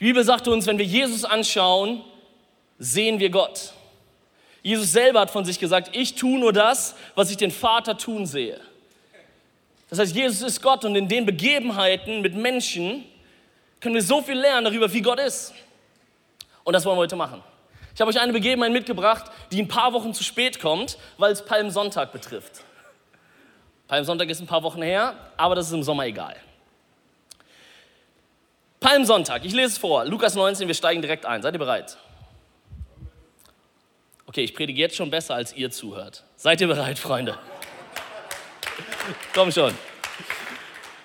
Die 0.00 0.04
Bibel 0.04 0.24
sagt 0.24 0.48
uns, 0.48 0.66
wenn 0.66 0.78
wir 0.78 0.84
Jesus 0.84 1.24
anschauen, 1.26 2.02
sehen 2.78 3.20
wir 3.20 3.28
Gott. 3.28 3.74
Jesus 4.62 4.92
selber 4.92 5.20
hat 5.20 5.30
von 5.30 5.44
sich 5.44 5.58
gesagt, 5.58 5.94
ich 5.94 6.14
tue 6.14 6.38
nur 6.38 6.54
das, 6.54 6.94
was 7.14 7.30
ich 7.30 7.36
den 7.36 7.50
Vater 7.50 7.98
tun 7.98 8.24
sehe. 8.24 8.58
Das 9.90 9.98
heißt, 9.98 10.14
Jesus 10.14 10.40
ist 10.40 10.62
Gott 10.62 10.84
und 10.86 10.96
in 10.96 11.08
den 11.08 11.26
Begebenheiten 11.26 12.22
mit 12.22 12.34
Menschen 12.34 13.04
können 13.80 13.94
wir 13.94 14.02
so 14.02 14.22
viel 14.22 14.38
lernen 14.38 14.64
darüber, 14.64 14.90
wie 14.92 15.02
Gott 15.02 15.20
ist. 15.20 15.52
Und 16.64 16.72
das 16.72 16.84
wollen 16.84 16.96
wir 16.96 17.02
heute 17.02 17.16
machen. 17.16 17.42
Ich 17.94 18.00
habe 18.00 18.08
euch 18.10 18.20
eine 18.20 18.32
Begebenheit 18.32 18.72
mitgebracht, 18.72 19.30
die 19.52 19.60
ein 19.60 19.68
paar 19.68 19.92
Wochen 19.92 20.14
zu 20.14 20.24
spät 20.24 20.60
kommt, 20.60 20.96
weil 21.18 21.32
es 21.32 21.44
Palmsonntag 21.44 22.12
betrifft. 22.12 22.62
Palmsonntag 23.88 24.30
ist 24.30 24.40
ein 24.40 24.46
paar 24.46 24.62
Wochen 24.62 24.80
her, 24.80 25.14
aber 25.36 25.56
das 25.56 25.66
ist 25.66 25.72
im 25.72 25.82
Sommer 25.82 26.06
egal. 26.06 26.36
Palmsonntag, 28.80 29.44
ich 29.44 29.52
lese 29.52 29.68
es 29.68 29.78
vor, 29.78 30.06
Lukas 30.06 30.34
19, 30.34 30.66
wir 30.66 30.74
steigen 30.74 31.02
direkt 31.02 31.26
ein. 31.26 31.42
Seid 31.42 31.54
ihr 31.54 31.58
bereit? 31.58 31.98
Okay, 34.24 34.42
ich 34.42 34.54
predige 34.54 34.80
jetzt 34.80 34.96
schon 34.96 35.10
besser, 35.10 35.34
als 35.34 35.54
ihr 35.54 35.70
zuhört. 35.70 36.24
Seid 36.36 36.62
ihr 36.62 36.66
bereit, 36.66 36.98
Freunde? 36.98 37.38
Komm 39.34 39.52
schon. 39.52 39.74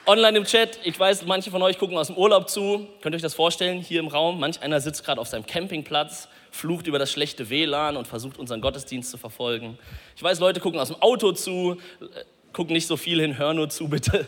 Online 0.06 0.38
im 0.38 0.46
Chat, 0.46 0.80
ich 0.84 0.98
weiß, 0.98 1.26
manche 1.26 1.52
von 1.52 1.62
euch 1.64 1.78
gucken 1.78 1.98
aus 1.98 2.08
dem 2.08 2.16
Urlaub 2.16 2.50
zu. 2.50 2.88
Könnt 3.02 3.14
ihr 3.14 3.18
euch 3.18 3.22
das 3.22 3.34
vorstellen, 3.34 3.82
hier 3.82 4.00
im 4.00 4.08
Raum? 4.08 4.40
Manch 4.40 4.62
einer 4.62 4.80
sitzt 4.80 5.04
gerade 5.04 5.20
auf 5.20 5.28
seinem 5.28 5.46
Campingplatz, 5.46 6.30
flucht 6.52 6.88
über 6.88 7.00
das 7.00 7.12
schlechte 7.12 7.50
WLAN 7.50 7.98
und 7.98 8.08
versucht 8.08 8.38
unseren 8.38 8.62
Gottesdienst 8.62 9.12
zu 9.12 9.18
verfolgen. 9.18 9.78
Ich 10.16 10.24
weiß, 10.24 10.40
Leute 10.40 10.62
gucken 10.62 10.80
aus 10.80 10.88
dem 10.88 11.02
Auto 11.02 11.34
zu, 11.34 11.78
äh, 12.00 12.06
gucken 12.54 12.74
nicht 12.74 12.88
so 12.88 12.96
viel 12.96 13.20
hin, 13.20 13.38
hör 13.38 13.54
nur 13.54 13.68
zu 13.70 13.90
bitte. 13.90 14.28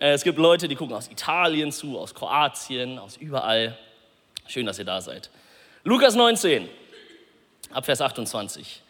Äh, 0.00 0.12
es 0.12 0.24
gibt 0.24 0.38
Leute, 0.38 0.66
die 0.66 0.74
gucken 0.74 0.96
aus 0.96 1.08
Italien 1.08 1.70
zu, 1.70 1.98
aus 1.98 2.14
Kroatien, 2.14 2.98
aus 2.98 3.16
überall. 3.16 3.78
Schön, 4.48 4.66
dass 4.66 4.78
ihr 4.78 4.84
da 4.84 5.00
seid. 5.00 5.30
Lukas 5.84 6.16
19, 6.16 6.68
ab 7.72 7.84
Vers 7.84 8.00
28. 8.00 8.82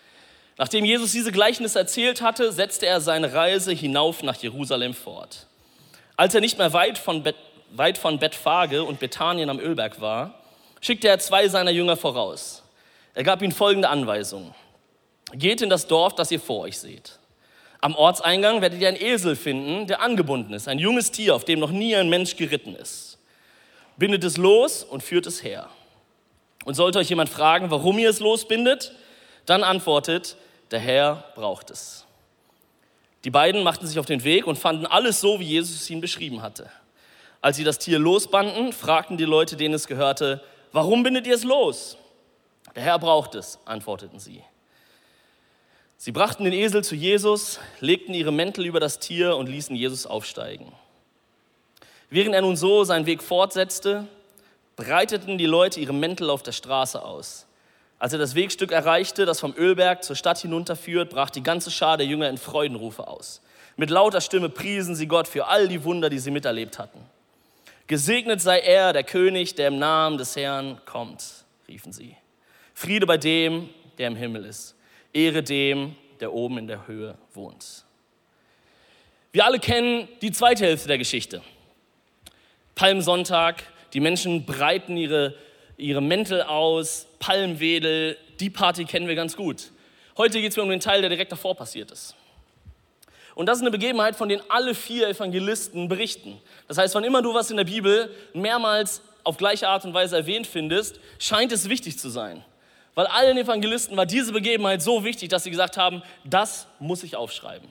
Nachdem 0.56 0.84
Jesus 0.84 1.12
diese 1.12 1.32
Gleichnisse 1.32 1.78
erzählt 1.78 2.22
hatte, 2.22 2.52
setzte 2.52 2.86
er 2.86 3.00
seine 3.00 3.32
Reise 3.32 3.72
hinauf 3.72 4.22
nach 4.22 4.36
Jerusalem 4.36 4.94
fort. 4.94 5.46
Als 6.16 6.34
er 6.34 6.40
nicht 6.40 6.58
mehr 6.58 6.72
weit 6.72 6.98
von, 6.98 7.22
Bet, 7.22 7.36
weit 7.70 7.98
von 7.98 8.18
Bethphage 8.18 8.84
und 8.84 9.00
Bethanien 9.00 9.50
am 9.50 9.58
Ölberg 9.58 10.00
war, 10.00 10.34
schickte 10.80 11.08
er 11.08 11.18
zwei 11.18 11.48
seiner 11.48 11.70
Jünger 11.70 11.96
voraus. 11.96 12.62
Er 13.14 13.24
gab 13.24 13.42
ihnen 13.42 13.52
folgende 13.52 13.88
Anweisung. 13.88 14.54
Geht 15.32 15.62
in 15.62 15.70
das 15.70 15.86
Dorf, 15.86 16.14
das 16.14 16.30
ihr 16.30 16.40
vor 16.40 16.60
euch 16.60 16.78
seht. 16.78 17.19
Am 17.80 17.94
Ortseingang 17.94 18.60
werdet 18.60 18.80
ihr 18.80 18.88
einen 18.88 19.00
Esel 19.00 19.36
finden, 19.36 19.86
der 19.86 20.02
angebunden 20.02 20.52
ist, 20.52 20.68
ein 20.68 20.78
junges 20.78 21.10
Tier, 21.12 21.34
auf 21.34 21.44
dem 21.44 21.60
noch 21.60 21.70
nie 21.70 21.96
ein 21.96 22.10
Mensch 22.10 22.36
geritten 22.36 22.74
ist. 22.74 23.18
Bindet 23.96 24.22
es 24.24 24.36
los 24.36 24.84
und 24.84 25.02
führt 25.02 25.26
es 25.26 25.42
her. 25.42 25.68
Und 26.64 26.74
sollte 26.74 26.98
euch 26.98 27.08
jemand 27.08 27.30
fragen, 27.30 27.70
warum 27.70 27.98
ihr 27.98 28.10
es 28.10 28.20
losbindet, 28.20 28.92
dann 29.46 29.62
antwortet, 29.62 30.36
der 30.70 30.78
Herr 30.78 31.24
braucht 31.34 31.70
es. 31.70 32.06
Die 33.24 33.30
beiden 33.30 33.62
machten 33.62 33.86
sich 33.86 33.98
auf 33.98 34.06
den 34.06 34.24
Weg 34.24 34.46
und 34.46 34.58
fanden 34.58 34.86
alles 34.86 35.20
so, 35.20 35.40
wie 35.40 35.44
Jesus 35.44 35.76
es 35.76 35.90
ihnen 35.90 36.00
beschrieben 36.00 36.42
hatte. 36.42 36.70
Als 37.40 37.56
sie 37.56 37.64
das 37.64 37.78
Tier 37.78 37.98
losbanden, 37.98 38.72
fragten 38.72 39.16
die 39.16 39.24
Leute, 39.24 39.56
denen 39.56 39.74
es 39.74 39.86
gehörte, 39.86 40.42
warum 40.72 41.02
bindet 41.02 41.26
ihr 41.26 41.34
es 41.34 41.44
los? 41.44 41.96
Der 42.74 42.82
Herr 42.82 42.98
braucht 42.98 43.34
es, 43.34 43.58
antworteten 43.64 44.18
sie. 44.18 44.42
Sie 46.02 46.12
brachten 46.12 46.44
den 46.44 46.54
Esel 46.54 46.82
zu 46.82 46.94
Jesus, 46.94 47.60
legten 47.80 48.14
ihre 48.14 48.32
Mäntel 48.32 48.64
über 48.64 48.80
das 48.80 49.00
Tier 49.00 49.36
und 49.36 49.50
ließen 49.50 49.76
Jesus 49.76 50.06
aufsteigen. 50.06 50.72
Während 52.08 52.34
er 52.34 52.40
nun 52.40 52.56
so 52.56 52.84
seinen 52.84 53.04
Weg 53.04 53.22
fortsetzte, 53.22 54.06
breiteten 54.76 55.36
die 55.36 55.44
Leute 55.44 55.78
ihre 55.78 55.92
Mäntel 55.92 56.30
auf 56.30 56.42
der 56.42 56.52
Straße 56.52 57.04
aus. 57.04 57.44
Als 57.98 58.14
er 58.14 58.18
das 58.18 58.34
Wegstück 58.34 58.72
erreichte, 58.72 59.26
das 59.26 59.40
vom 59.40 59.54
Ölberg 59.54 60.02
zur 60.02 60.16
Stadt 60.16 60.38
hinunterführt, 60.38 61.10
brach 61.10 61.28
die 61.28 61.42
ganze 61.42 61.70
Schar 61.70 61.98
der 61.98 62.06
Jünger 62.06 62.30
in 62.30 62.38
Freudenrufe 62.38 63.06
aus. 63.06 63.42
Mit 63.76 63.90
lauter 63.90 64.22
Stimme 64.22 64.48
priesen 64.48 64.94
sie 64.94 65.06
Gott 65.06 65.28
für 65.28 65.48
all 65.48 65.68
die 65.68 65.84
Wunder, 65.84 66.08
die 66.08 66.18
sie 66.18 66.30
miterlebt 66.30 66.78
hatten. 66.78 67.00
Gesegnet 67.88 68.40
sei 68.40 68.60
er, 68.60 68.94
der 68.94 69.04
König, 69.04 69.54
der 69.54 69.68
im 69.68 69.78
Namen 69.78 70.16
des 70.16 70.34
Herrn 70.34 70.80
kommt, 70.86 71.44
riefen 71.68 71.92
sie. 71.92 72.16
Friede 72.72 73.04
bei 73.04 73.18
dem, 73.18 73.68
der 73.98 74.06
im 74.06 74.16
Himmel 74.16 74.46
ist. 74.46 74.76
Ehre 75.12 75.42
dem, 75.42 75.96
der 76.20 76.32
oben 76.32 76.58
in 76.58 76.66
der 76.66 76.86
Höhe 76.86 77.16
wohnt. 77.34 77.84
Wir 79.32 79.44
alle 79.44 79.58
kennen 79.58 80.08
die 80.22 80.32
zweite 80.32 80.64
Hälfte 80.64 80.88
der 80.88 80.98
Geschichte. 80.98 81.42
Palmsonntag, 82.74 83.62
die 83.92 84.00
Menschen 84.00 84.44
breiten 84.44 84.96
ihre 84.96 85.34
ihre 85.80 86.02
Mäntel 86.02 86.42
aus, 86.42 87.06
Palmwedel, 87.18 88.16
die 88.38 88.50
Party 88.50 88.84
kennen 88.84 89.08
wir 89.08 89.14
ganz 89.14 89.36
gut. 89.36 89.70
Heute 90.16 90.40
geht 90.40 90.50
es 90.50 90.56
mir 90.56 90.62
um 90.62 90.70
den 90.70 90.80
Teil, 90.80 91.00
der 91.00 91.10
direkt 91.10 91.32
davor 91.32 91.54
passiert 91.56 91.90
ist. 91.90 92.14
Und 93.34 93.46
das 93.46 93.58
ist 93.58 93.62
eine 93.62 93.70
Begebenheit, 93.70 94.16
von 94.16 94.28
der 94.28 94.42
alle 94.48 94.74
vier 94.74 95.08
Evangelisten 95.08 95.88
berichten. 95.88 96.38
Das 96.68 96.78
heißt, 96.78 96.94
wann 96.94 97.04
immer 97.04 97.22
du 97.22 97.32
was 97.32 97.50
in 97.50 97.56
der 97.56 97.64
Bibel 97.64 98.14
mehrmals 98.34 99.02
auf 99.24 99.36
gleiche 99.36 99.68
Art 99.68 99.84
und 99.84 99.94
Weise 99.94 100.16
erwähnt 100.16 100.46
findest, 100.46 101.00
scheint 101.18 101.52
es 101.52 101.68
wichtig 101.68 101.98
zu 101.98 102.10
sein. 102.10 102.44
Weil 102.94 103.06
allen 103.06 103.38
Evangelisten 103.38 103.96
war 103.96 104.06
diese 104.06 104.32
Begebenheit 104.32 104.82
so 104.82 105.04
wichtig, 105.04 105.28
dass 105.28 105.44
sie 105.44 105.50
gesagt 105.50 105.76
haben, 105.76 106.02
das 106.24 106.66
muss 106.78 107.02
ich 107.02 107.16
aufschreiben. 107.16 107.68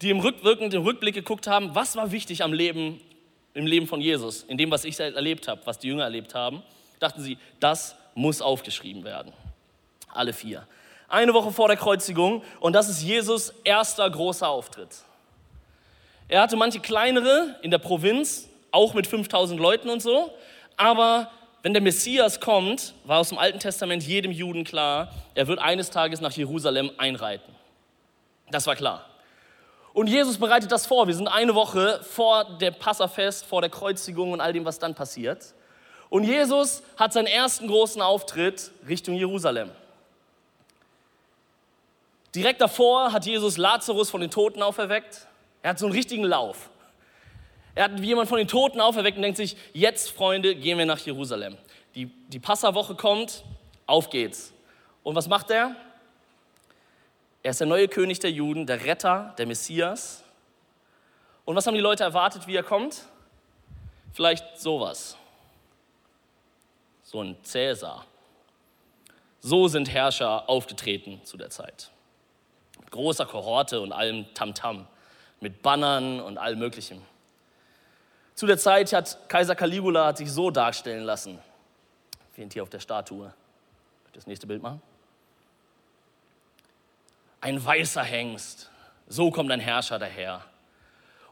Die 0.00 0.10
im 0.10 0.20
rückwirkenden 0.20 0.82
Rückblick 0.82 1.14
geguckt 1.14 1.46
haben, 1.46 1.74
was 1.74 1.96
war 1.96 2.10
wichtig 2.12 2.42
am 2.42 2.52
Leben, 2.52 3.00
im 3.54 3.66
Leben 3.66 3.86
von 3.86 4.00
Jesus, 4.00 4.44
in 4.44 4.56
dem, 4.56 4.70
was 4.70 4.84
ich 4.84 4.98
erlebt 4.98 5.48
habe, 5.48 5.60
was 5.64 5.78
die 5.78 5.88
Jünger 5.88 6.04
erlebt 6.04 6.34
haben 6.34 6.62
dachten 6.98 7.22
sie, 7.22 7.38
das 7.60 7.96
muss 8.14 8.42
aufgeschrieben 8.42 9.04
werden. 9.04 9.32
Alle 10.08 10.32
vier. 10.32 10.66
Eine 11.08 11.32
Woche 11.34 11.52
vor 11.52 11.68
der 11.68 11.76
Kreuzigung 11.76 12.42
und 12.60 12.72
das 12.74 12.88
ist 12.88 13.02
Jesus 13.02 13.54
erster 13.64 14.08
großer 14.08 14.48
Auftritt. 14.48 14.90
Er 16.28 16.42
hatte 16.42 16.56
manche 16.56 16.80
kleinere 16.80 17.56
in 17.62 17.70
der 17.70 17.78
Provinz, 17.78 18.48
auch 18.70 18.92
mit 18.92 19.06
5000 19.06 19.58
Leuten 19.58 19.88
und 19.88 20.02
so, 20.02 20.30
aber 20.76 21.30
wenn 21.68 21.74
der 21.74 21.82
Messias 21.82 22.40
kommt, 22.40 22.94
war 23.04 23.18
aus 23.18 23.28
dem 23.28 23.36
Alten 23.36 23.58
Testament 23.58 24.02
jedem 24.02 24.32
Juden 24.32 24.64
klar, 24.64 25.12
er 25.34 25.48
wird 25.48 25.58
eines 25.58 25.90
Tages 25.90 26.22
nach 26.22 26.32
Jerusalem 26.32 26.90
einreiten. 26.96 27.54
Das 28.50 28.66
war 28.66 28.74
klar. 28.74 29.04
Und 29.92 30.06
Jesus 30.06 30.38
bereitet 30.38 30.72
das 30.72 30.86
vor. 30.86 31.08
Wir 31.08 31.14
sind 31.14 31.28
eine 31.28 31.54
Woche 31.54 32.00
vor 32.02 32.56
dem 32.56 32.72
Passafest, 32.72 33.44
vor 33.44 33.60
der 33.60 33.68
Kreuzigung 33.68 34.32
und 34.32 34.40
all 34.40 34.54
dem, 34.54 34.64
was 34.64 34.78
dann 34.78 34.94
passiert. 34.94 35.52
Und 36.08 36.24
Jesus 36.24 36.82
hat 36.96 37.12
seinen 37.12 37.26
ersten 37.26 37.68
großen 37.68 38.00
Auftritt 38.00 38.70
Richtung 38.88 39.16
Jerusalem. 39.16 39.70
Direkt 42.34 42.62
davor 42.62 43.12
hat 43.12 43.26
Jesus 43.26 43.58
Lazarus 43.58 44.08
von 44.08 44.22
den 44.22 44.30
Toten 44.30 44.62
auferweckt. 44.62 45.26
Er 45.60 45.72
hat 45.72 45.78
so 45.78 45.84
einen 45.84 45.94
richtigen 45.94 46.24
Lauf. 46.24 46.70
Er 47.78 47.84
hat 47.84 48.00
jemand 48.00 48.28
von 48.28 48.38
den 48.38 48.48
Toten 48.48 48.80
auferweckt 48.80 49.18
und 49.18 49.22
denkt 49.22 49.36
sich, 49.36 49.56
jetzt 49.72 50.10
Freunde, 50.10 50.56
gehen 50.56 50.78
wir 50.78 50.84
nach 50.84 50.98
Jerusalem. 50.98 51.56
Die, 51.94 52.06
die 52.06 52.40
Passawoche 52.40 52.96
kommt, 52.96 53.44
auf 53.86 54.10
geht's. 54.10 54.52
Und 55.04 55.14
was 55.14 55.28
macht 55.28 55.52
er? 55.52 55.76
Er 57.44 57.52
ist 57.52 57.60
der 57.60 57.68
neue 57.68 57.86
König 57.86 58.18
der 58.18 58.32
Juden, 58.32 58.66
der 58.66 58.84
Retter, 58.84 59.32
der 59.38 59.46
Messias. 59.46 60.24
Und 61.44 61.54
was 61.54 61.68
haben 61.68 61.74
die 61.74 61.80
Leute 61.80 62.02
erwartet, 62.02 62.48
wie 62.48 62.56
er 62.56 62.64
kommt? 62.64 63.04
Vielleicht 64.12 64.58
sowas 64.58 65.16
so 67.04 67.22
ein 67.22 67.36
Cäsar. 67.44 68.04
So 69.38 69.68
sind 69.68 69.88
Herrscher 69.88 70.48
aufgetreten 70.48 71.20
zu 71.22 71.36
der 71.36 71.50
Zeit. 71.50 71.92
Mit 72.80 72.90
großer 72.90 73.24
Kohorte 73.24 73.80
und 73.80 73.92
allem 73.92 74.26
Tamtam, 74.34 74.78
-Tam, 74.78 74.86
mit 75.38 75.62
Bannern 75.62 76.18
und 76.18 76.38
allem 76.38 76.58
Möglichem. 76.58 77.00
Zu 78.38 78.46
der 78.46 78.56
Zeit 78.56 78.92
hat 78.92 79.28
Kaiser 79.28 79.56
Caligula 79.56 80.06
hat 80.06 80.18
sich 80.18 80.30
so 80.30 80.52
darstellen 80.52 81.02
lassen, 81.02 81.40
wie 82.36 82.46
hier 82.48 82.62
auf 82.62 82.70
der 82.70 82.78
Statue. 82.78 83.34
Das 84.12 84.28
nächste 84.28 84.46
Bild 84.46 84.62
machen. 84.62 84.80
Ein 87.40 87.64
weißer 87.64 88.04
Hengst. 88.04 88.70
So 89.08 89.32
kommt 89.32 89.50
ein 89.50 89.58
Herrscher 89.58 89.98
daher. 89.98 90.44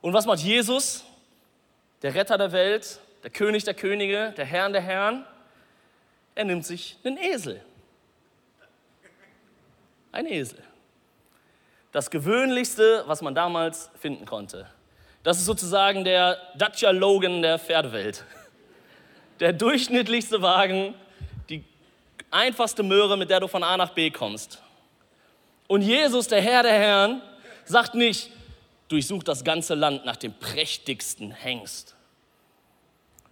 Und 0.01 0.15
was 0.15 0.27
macht 0.27 0.41
Jesus? 0.41 1.05
Der 2.03 2.13
Retter 2.13 2.39
der 2.39 2.51
Welt, 2.51 2.99
der 3.23 3.31
König 3.31 3.63
der 3.63 3.75
Könige, 3.75 4.35
der 4.37 4.45
Herrn 4.45 4.73
der 4.73 4.83
Herren 4.83 5.25
er 6.35 6.45
nimmt 6.45 6.67
sich 6.67 6.99
einen 7.05 7.19
Esel. 7.19 7.65
Ein 10.11 10.27
Esel. 10.27 10.61
Das 11.93 12.11
gewöhnlichste, 12.11 13.05
was 13.07 13.23
man 13.23 13.33
damals 13.33 13.91
finden 13.95 14.27
konnte. 14.27 14.69
Das 15.27 15.39
ist 15.39 15.47
sozusagen 15.47 16.05
der 16.05 16.39
Dacia 16.55 16.93
Logan 16.93 17.43
der 17.43 17.59
Pferdewelt. 17.59 18.23
Der 19.41 19.53
durchschnittlichste 19.53 20.41
Wagen, 20.41 20.95
die 21.49 21.65
einfachste 22.31 22.85
Möhre, 22.85 23.19
mit 23.19 23.29
der 23.29 23.41
du 23.41 23.49
von 23.49 23.65
A 23.65 23.77
nach 23.77 23.91
B 23.91 24.09
kommst. 24.09 24.63
Und 25.67 25.83
Jesus, 25.83 26.29
der 26.29 26.41
Herr 26.41 26.63
der 26.63 26.75
Herren, 26.75 27.23
sagt 27.65 27.97
nicht, 27.97 28.31
durchsuch 28.87 29.25
das 29.25 29.43
ganze 29.43 29.75
Land 29.75 30.05
nach 30.05 30.15
dem 30.15 30.33
prächtigsten 30.33 31.33
Hengst, 31.33 31.97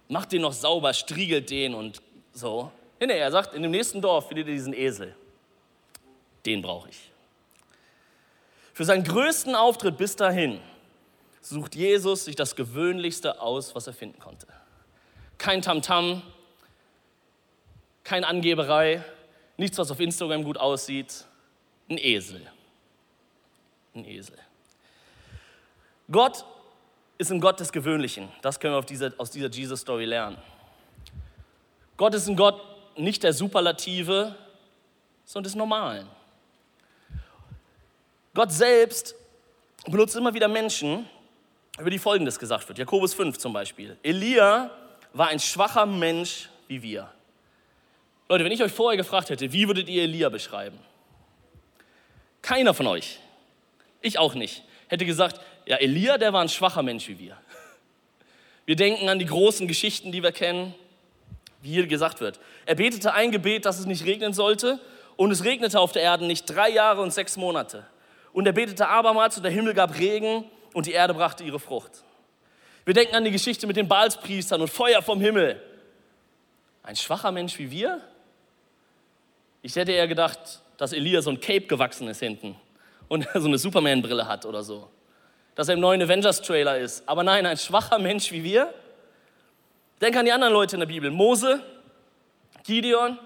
macht 0.09 0.33
den 0.33 0.41
noch 0.41 0.51
sauber, 0.51 0.93
striegelt 0.93 1.49
den 1.49 1.73
und 1.73 2.01
so. 2.33 2.73
Nee, 2.99 3.17
er 3.17 3.31
sagt, 3.31 3.53
in 3.53 3.61
dem 3.61 3.71
nächsten 3.71 4.01
Dorf 4.01 4.27
findet 4.27 4.47
ihr 4.49 4.53
diesen 4.55 4.73
Esel. 4.73 5.15
Den 6.45 6.61
brauche 6.61 6.89
ich. 6.89 7.09
Für 8.73 8.83
seinen 8.83 9.05
größten 9.05 9.55
Auftritt 9.55 9.95
bis 9.95 10.17
dahin 10.17 10.59
sucht 11.45 11.75
Jesus 11.75 12.25
sich 12.25 12.35
das 12.35 12.55
Gewöhnlichste 12.55 13.39
aus, 13.39 13.75
was 13.75 13.85
er 13.87 13.93
finden 13.93 14.19
konnte. 14.19 14.47
Kein 15.37 15.61
Tamtam, 15.61 16.05
-Tam, 16.05 16.21
kein 18.03 18.23
Angeberei, 18.23 19.03
nichts, 19.57 19.77
was 19.77 19.91
auf 19.91 19.99
Instagram 19.99 20.43
gut 20.43 20.57
aussieht. 20.57 21.25
Ein 21.89 21.99
Esel. 21.99 22.41
Ein 23.93 24.05
Esel. 24.05 24.37
Gott 26.11 26.45
ist 27.17 27.31
ein 27.31 27.39
Gott 27.39 27.59
des 27.59 27.71
Gewöhnlichen. 27.71 28.29
Das 28.41 28.59
können 28.59 28.73
wir 28.73 28.81
dieser, 28.81 29.13
aus 29.17 29.31
dieser 29.31 29.49
Jesus-Story 29.49 30.05
lernen. 30.05 30.37
Gott 31.95 32.13
ist 32.15 32.27
ein 32.27 32.35
Gott 32.35 32.59
nicht 32.97 33.23
der 33.23 33.33
Superlative, 33.33 34.35
sondern 35.25 35.43
des 35.43 35.55
Normalen. 35.55 36.07
Gott 38.33 38.51
selbst 38.51 39.15
benutzt 39.85 40.15
immer 40.15 40.33
wieder 40.33 40.47
Menschen, 40.47 41.07
über 41.79 41.89
die 41.89 41.99
Folgendes 41.99 42.39
gesagt 42.39 42.67
wird. 42.67 42.77
Jakobus 42.77 43.13
5 43.13 43.37
zum 43.37 43.53
Beispiel. 43.53 43.97
Elia 44.03 44.71
war 45.13 45.27
ein 45.27 45.39
schwacher 45.39 45.85
Mensch 45.85 46.49
wie 46.67 46.81
wir. 46.81 47.11
Leute, 48.27 48.43
wenn 48.43 48.51
ich 48.51 48.63
euch 48.63 48.71
vorher 48.71 48.97
gefragt 48.97 49.29
hätte, 49.29 49.51
wie 49.51 49.67
würdet 49.67 49.87
ihr 49.87 50.03
Elia 50.03 50.29
beschreiben? 50.29 50.79
Keiner 52.41 52.73
von 52.73 52.87
euch, 52.87 53.19
ich 54.01 54.17
auch 54.17 54.35
nicht, 54.35 54.63
hätte 54.87 55.05
gesagt, 55.05 55.41
ja, 55.65 55.77
Elia, 55.77 56.17
der 56.17 56.33
war 56.33 56.41
ein 56.41 56.49
schwacher 56.49 56.83
Mensch 56.83 57.07
wie 57.07 57.19
wir. 57.19 57.37
Wir 58.65 58.75
denken 58.75 59.09
an 59.09 59.19
die 59.19 59.25
großen 59.25 59.67
Geschichten, 59.67 60.11
die 60.11 60.23
wir 60.23 60.31
kennen, 60.31 60.73
wie 61.61 61.69
hier 61.69 61.87
gesagt 61.87 62.19
wird. 62.19 62.39
Er 62.65 62.75
betete 62.75 63.13
ein 63.13 63.31
Gebet, 63.31 63.65
dass 63.65 63.79
es 63.79 63.85
nicht 63.85 64.05
regnen 64.05 64.33
sollte, 64.33 64.79
und 65.17 65.31
es 65.31 65.43
regnete 65.43 65.79
auf 65.79 65.91
der 65.91 66.01
Erde 66.01 66.25
nicht 66.25 66.45
drei 66.45 66.69
Jahre 66.69 67.01
und 67.01 67.13
sechs 67.13 67.37
Monate. 67.37 67.85
Und 68.33 68.45
er 68.45 68.53
betete 68.53 68.87
abermals 68.87 69.37
und 69.37 69.43
der 69.43 69.51
Himmel 69.51 69.73
gab 69.73 69.97
Regen 69.97 70.43
und 70.75 70.85
die 70.85 70.91
Erde 70.91 71.13
brachte 71.13 71.41
ihre 71.45 71.57
Frucht. 71.57 72.03
Wir 72.83 72.93
denken 72.93 73.15
an 73.15 73.23
die 73.23 73.31
Geschichte 73.31 73.65
mit 73.65 73.77
den 73.77 73.87
Baalspriestern 73.87 74.59
und 74.59 74.67
Feuer 74.67 75.01
vom 75.01 75.21
Himmel. 75.21 75.61
Ein 76.83 76.97
schwacher 76.97 77.31
Mensch 77.31 77.57
wie 77.57 77.71
wir? 77.71 78.01
Ich 79.61 79.73
hätte 79.73 79.93
eher 79.93 80.07
gedacht, 80.07 80.61
dass 80.75 80.91
Elia 80.91 81.21
so 81.21 81.29
ein 81.29 81.39
Cape 81.39 81.65
gewachsen 81.65 82.09
ist 82.09 82.19
hinten 82.19 82.57
und 83.07 83.25
so 83.33 83.47
eine 83.47 83.57
Superman-Brille 83.57 84.27
hat 84.27 84.45
oder 84.45 84.63
so. 84.63 84.89
Dass 85.55 85.69
er 85.69 85.75
im 85.75 85.79
neuen 85.79 86.01
Avengers-Trailer 86.01 86.77
ist. 86.77 87.07
Aber 87.07 87.23
nein, 87.23 87.45
ein 87.45 87.57
schwacher 87.57 87.97
Mensch 87.97 88.29
wie 88.33 88.43
wir. 88.43 88.73
Denk 90.01 90.17
an 90.17 90.25
die 90.25 90.33
anderen 90.33 90.53
Leute 90.53 90.75
in 90.75 90.81
der 90.81 90.87
Bibel. 90.87 91.09
Mose, 91.09 91.63
Gideon, 92.65 93.17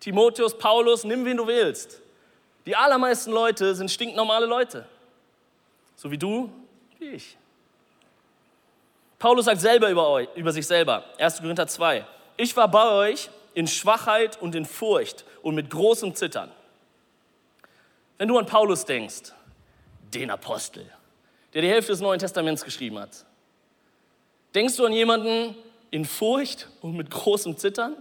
Timotheus, 0.00 0.58
Paulus, 0.58 1.04
nimm 1.04 1.24
wen 1.24 1.36
du 1.36 1.46
willst. 1.46 2.00
Die 2.66 2.74
allermeisten 2.74 3.30
Leute 3.30 3.72
sind 3.76 3.88
stinknormale 3.88 4.46
Leute. 4.46 4.84
So 5.96 6.10
wie 6.10 6.18
du, 6.18 6.50
wie 6.98 7.08
ich. 7.10 7.36
Paulus 9.18 9.46
sagt 9.46 9.60
selber 9.60 9.88
über, 9.90 10.08
euch, 10.08 10.28
über 10.34 10.52
sich 10.52 10.66
selber, 10.66 11.04
1. 11.18 11.38
Korinther 11.38 11.66
2, 11.66 12.04
ich 12.36 12.56
war 12.56 12.68
bei 12.68 12.90
euch 12.90 13.30
in 13.54 13.66
Schwachheit 13.66 14.40
und 14.42 14.54
in 14.54 14.66
Furcht 14.66 15.24
und 15.42 15.54
mit 15.54 15.70
großem 15.70 16.14
Zittern. 16.14 16.50
Wenn 18.18 18.28
du 18.28 18.38
an 18.38 18.46
Paulus 18.46 18.84
denkst, 18.84 19.32
den 20.12 20.30
Apostel, 20.30 20.90
der 21.52 21.62
die 21.62 21.68
Hälfte 21.68 21.92
des 21.92 22.00
Neuen 22.00 22.18
Testaments 22.18 22.64
geschrieben 22.64 22.98
hat, 22.98 23.24
denkst 24.54 24.76
du 24.76 24.84
an 24.84 24.92
jemanden 24.92 25.54
in 25.90 26.04
Furcht 26.04 26.68
und 26.80 26.96
mit 26.96 27.10
großem 27.10 27.56
Zittern? 27.56 27.96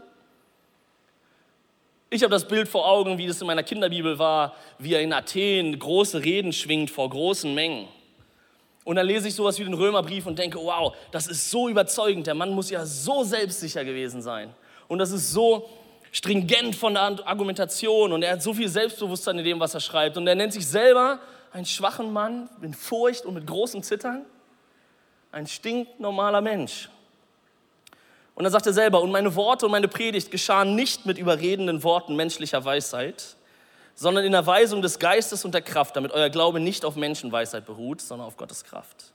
Ich 2.14 2.22
habe 2.22 2.30
das 2.30 2.48
Bild 2.48 2.68
vor 2.68 2.88
Augen, 2.88 3.18
wie 3.18 3.26
das 3.26 3.42
in 3.42 3.48
meiner 3.48 3.64
Kinderbibel 3.64 4.20
war, 4.20 4.54
wie 4.78 4.94
er 4.94 5.02
in 5.02 5.12
Athen 5.12 5.80
große 5.80 6.24
Reden 6.24 6.54
schwingt 6.54 6.92
vor 6.92 7.10
großen 7.10 7.52
Mengen. 7.56 7.88
Und 8.84 8.98
dann 8.98 9.08
lese 9.08 9.30
ich 9.30 9.34
sowas 9.34 9.58
wie 9.58 9.64
den 9.64 9.74
Römerbrief 9.74 10.28
und 10.28 10.38
denke, 10.38 10.60
wow, 10.60 10.96
das 11.10 11.26
ist 11.26 11.50
so 11.50 11.70
überzeugend. 11.70 12.28
Der 12.28 12.36
Mann 12.36 12.52
muss 12.52 12.70
ja 12.70 12.86
so 12.86 13.24
selbstsicher 13.24 13.84
gewesen 13.84 14.22
sein. 14.22 14.54
Und 14.88 15.00
das 15.00 15.10
ist 15.10 15.32
so 15.32 15.68
stringent 16.12 16.76
von 16.76 16.94
der 16.94 17.18
Argumentation 17.26 18.12
und 18.12 18.22
er 18.22 18.34
hat 18.34 18.44
so 18.44 18.54
viel 18.54 18.70
Selbstbewusstsein 18.70 19.40
in 19.40 19.46
dem, 19.46 19.60
was 19.60 19.74
er 19.74 19.80
schreibt. 19.80 20.16
Und 20.16 20.28
er 20.28 20.36
nennt 20.36 20.54
sich 20.54 20.68
selber 20.68 21.18
einen 21.52 21.66
schwachen 21.66 22.14
Mann 22.14 22.48
mit 22.62 22.76
Furcht 22.76 23.26
und 23.26 23.34
mit 23.34 23.48
großem 23.48 23.82
Zittern. 23.82 24.24
Ein 25.32 25.48
stinknormaler 25.48 26.42
Mensch. 26.42 26.90
Und 28.36 28.44
dann 28.44 28.52
sagt 28.52 28.66
er 28.66 28.74
selber, 28.74 29.02
und 29.02 29.12
meine 29.12 29.36
Worte 29.36 29.66
und 29.66 29.72
meine 29.72 29.88
Predigt 29.88 30.32
geschahen 30.32 30.76
nicht 30.76 31.06
mit 31.06 31.18
überredenden 31.18 31.84
Worten 31.84 32.16
menschlicher 32.16 32.66
Weisheit, 32.66 33.36
sondern 33.96 34.26
in 34.26 34.32
der 34.32 34.46
Weisung 34.46 34.82
des 34.82 34.98
Geistes 34.98 35.46
und 35.46 35.54
der 35.54 35.62
Kraft, 35.62 35.96
damit 35.96 36.12
euer 36.12 36.30
Glaube 36.30 36.60
nicht 36.60 36.84
auf 36.84 36.96
Menschenweisheit 36.96 37.66
beruht, 37.66 38.02
sondern 38.02 38.28
auf 38.28 38.38
Gottes 38.38 38.64
Kraft. 38.64 39.14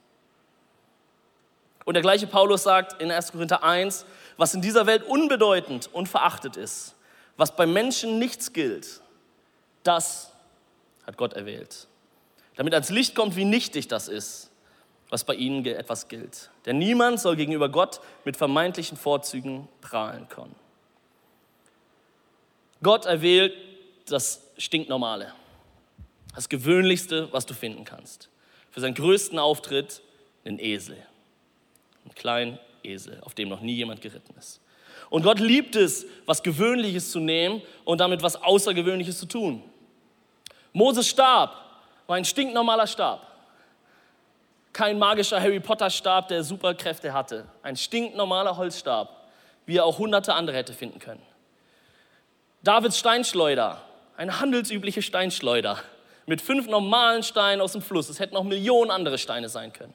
Und 1.84 1.94
der 1.94 2.02
gleiche 2.02 2.26
Paulus 2.26 2.62
sagt 2.62 3.00
in 3.00 3.10
1. 3.10 3.32
Korinther 3.32 3.64
1, 3.64 4.04
was 4.36 4.54
in 4.54 4.62
dieser 4.62 4.86
Welt 4.86 5.02
unbedeutend 5.04 5.88
und 5.92 6.08
verachtet 6.08 6.56
ist, 6.56 6.94
was 7.36 7.56
beim 7.56 7.72
Menschen 7.72 8.18
nichts 8.18 8.52
gilt, 8.52 9.00
das 9.82 10.30
hat 11.06 11.16
Gott 11.16 11.32
erwählt. 11.32 11.88
Damit 12.56 12.74
ans 12.74 12.90
Licht 12.90 13.14
kommt, 13.14 13.36
wie 13.36 13.44
nichtig 13.44 13.88
das 13.88 14.08
ist, 14.08 14.50
was 15.10 15.24
bei 15.24 15.34
ihnen 15.34 15.64
etwas 15.64 16.08
gilt. 16.08 16.50
Denn 16.66 16.78
niemand 16.78 17.20
soll 17.20 17.36
gegenüber 17.36 17.68
Gott 17.68 18.00
mit 18.24 18.36
vermeintlichen 18.36 18.96
Vorzügen 18.96 19.68
prahlen 19.80 20.28
können. 20.28 20.54
Gott 22.82 23.06
erwählt 23.06 23.54
das 24.06 24.42
Stinknormale, 24.58 25.32
das 26.34 26.48
Gewöhnlichste, 26.48 27.28
was 27.32 27.46
du 27.46 27.54
finden 27.54 27.84
kannst. 27.84 28.28
Für 28.70 28.80
seinen 28.80 28.94
größten 28.94 29.38
Auftritt 29.38 30.02
einen 30.44 30.58
Esel, 30.58 30.96
einen 32.04 32.14
kleinen 32.14 32.58
Esel, 32.82 33.20
auf 33.22 33.34
dem 33.34 33.48
noch 33.48 33.60
nie 33.60 33.74
jemand 33.74 34.00
geritten 34.00 34.34
ist. 34.38 34.60
Und 35.10 35.22
Gott 35.22 35.40
liebt 35.40 35.74
es, 35.74 36.06
was 36.26 36.42
Gewöhnliches 36.42 37.10
zu 37.10 37.20
nehmen 37.20 37.62
und 37.84 37.98
damit 37.98 38.22
was 38.22 38.36
Außergewöhnliches 38.36 39.18
zu 39.18 39.26
tun. 39.26 39.62
Moses 40.72 41.08
Stab 41.08 41.56
war 42.06 42.16
ein 42.16 42.24
stinknormaler 42.24 42.86
Stab 42.86 43.28
kein 44.78 44.96
magischer 44.96 45.40
Harry 45.40 45.58
Potter 45.58 45.90
Stab, 45.90 46.28
der 46.28 46.44
Superkräfte 46.44 47.12
hatte. 47.12 47.48
Ein 47.64 47.74
stinknormaler 47.74 48.56
Holzstab, 48.56 49.26
wie 49.66 49.78
er 49.78 49.84
auch 49.84 49.98
hunderte 49.98 50.34
andere 50.34 50.56
hätte 50.56 50.72
finden 50.72 51.00
können. 51.00 51.20
Davids 52.62 52.96
Steinschleuder, 52.96 53.82
eine 54.16 54.38
handelsübliche 54.38 55.02
Steinschleuder 55.02 55.82
mit 56.26 56.40
fünf 56.40 56.68
normalen 56.68 57.24
Steinen 57.24 57.60
aus 57.60 57.72
dem 57.72 57.82
Fluss. 57.82 58.08
Es 58.08 58.20
hätten 58.20 58.36
auch 58.36 58.44
Millionen 58.44 58.92
andere 58.92 59.18
Steine 59.18 59.48
sein 59.48 59.72
können. 59.72 59.94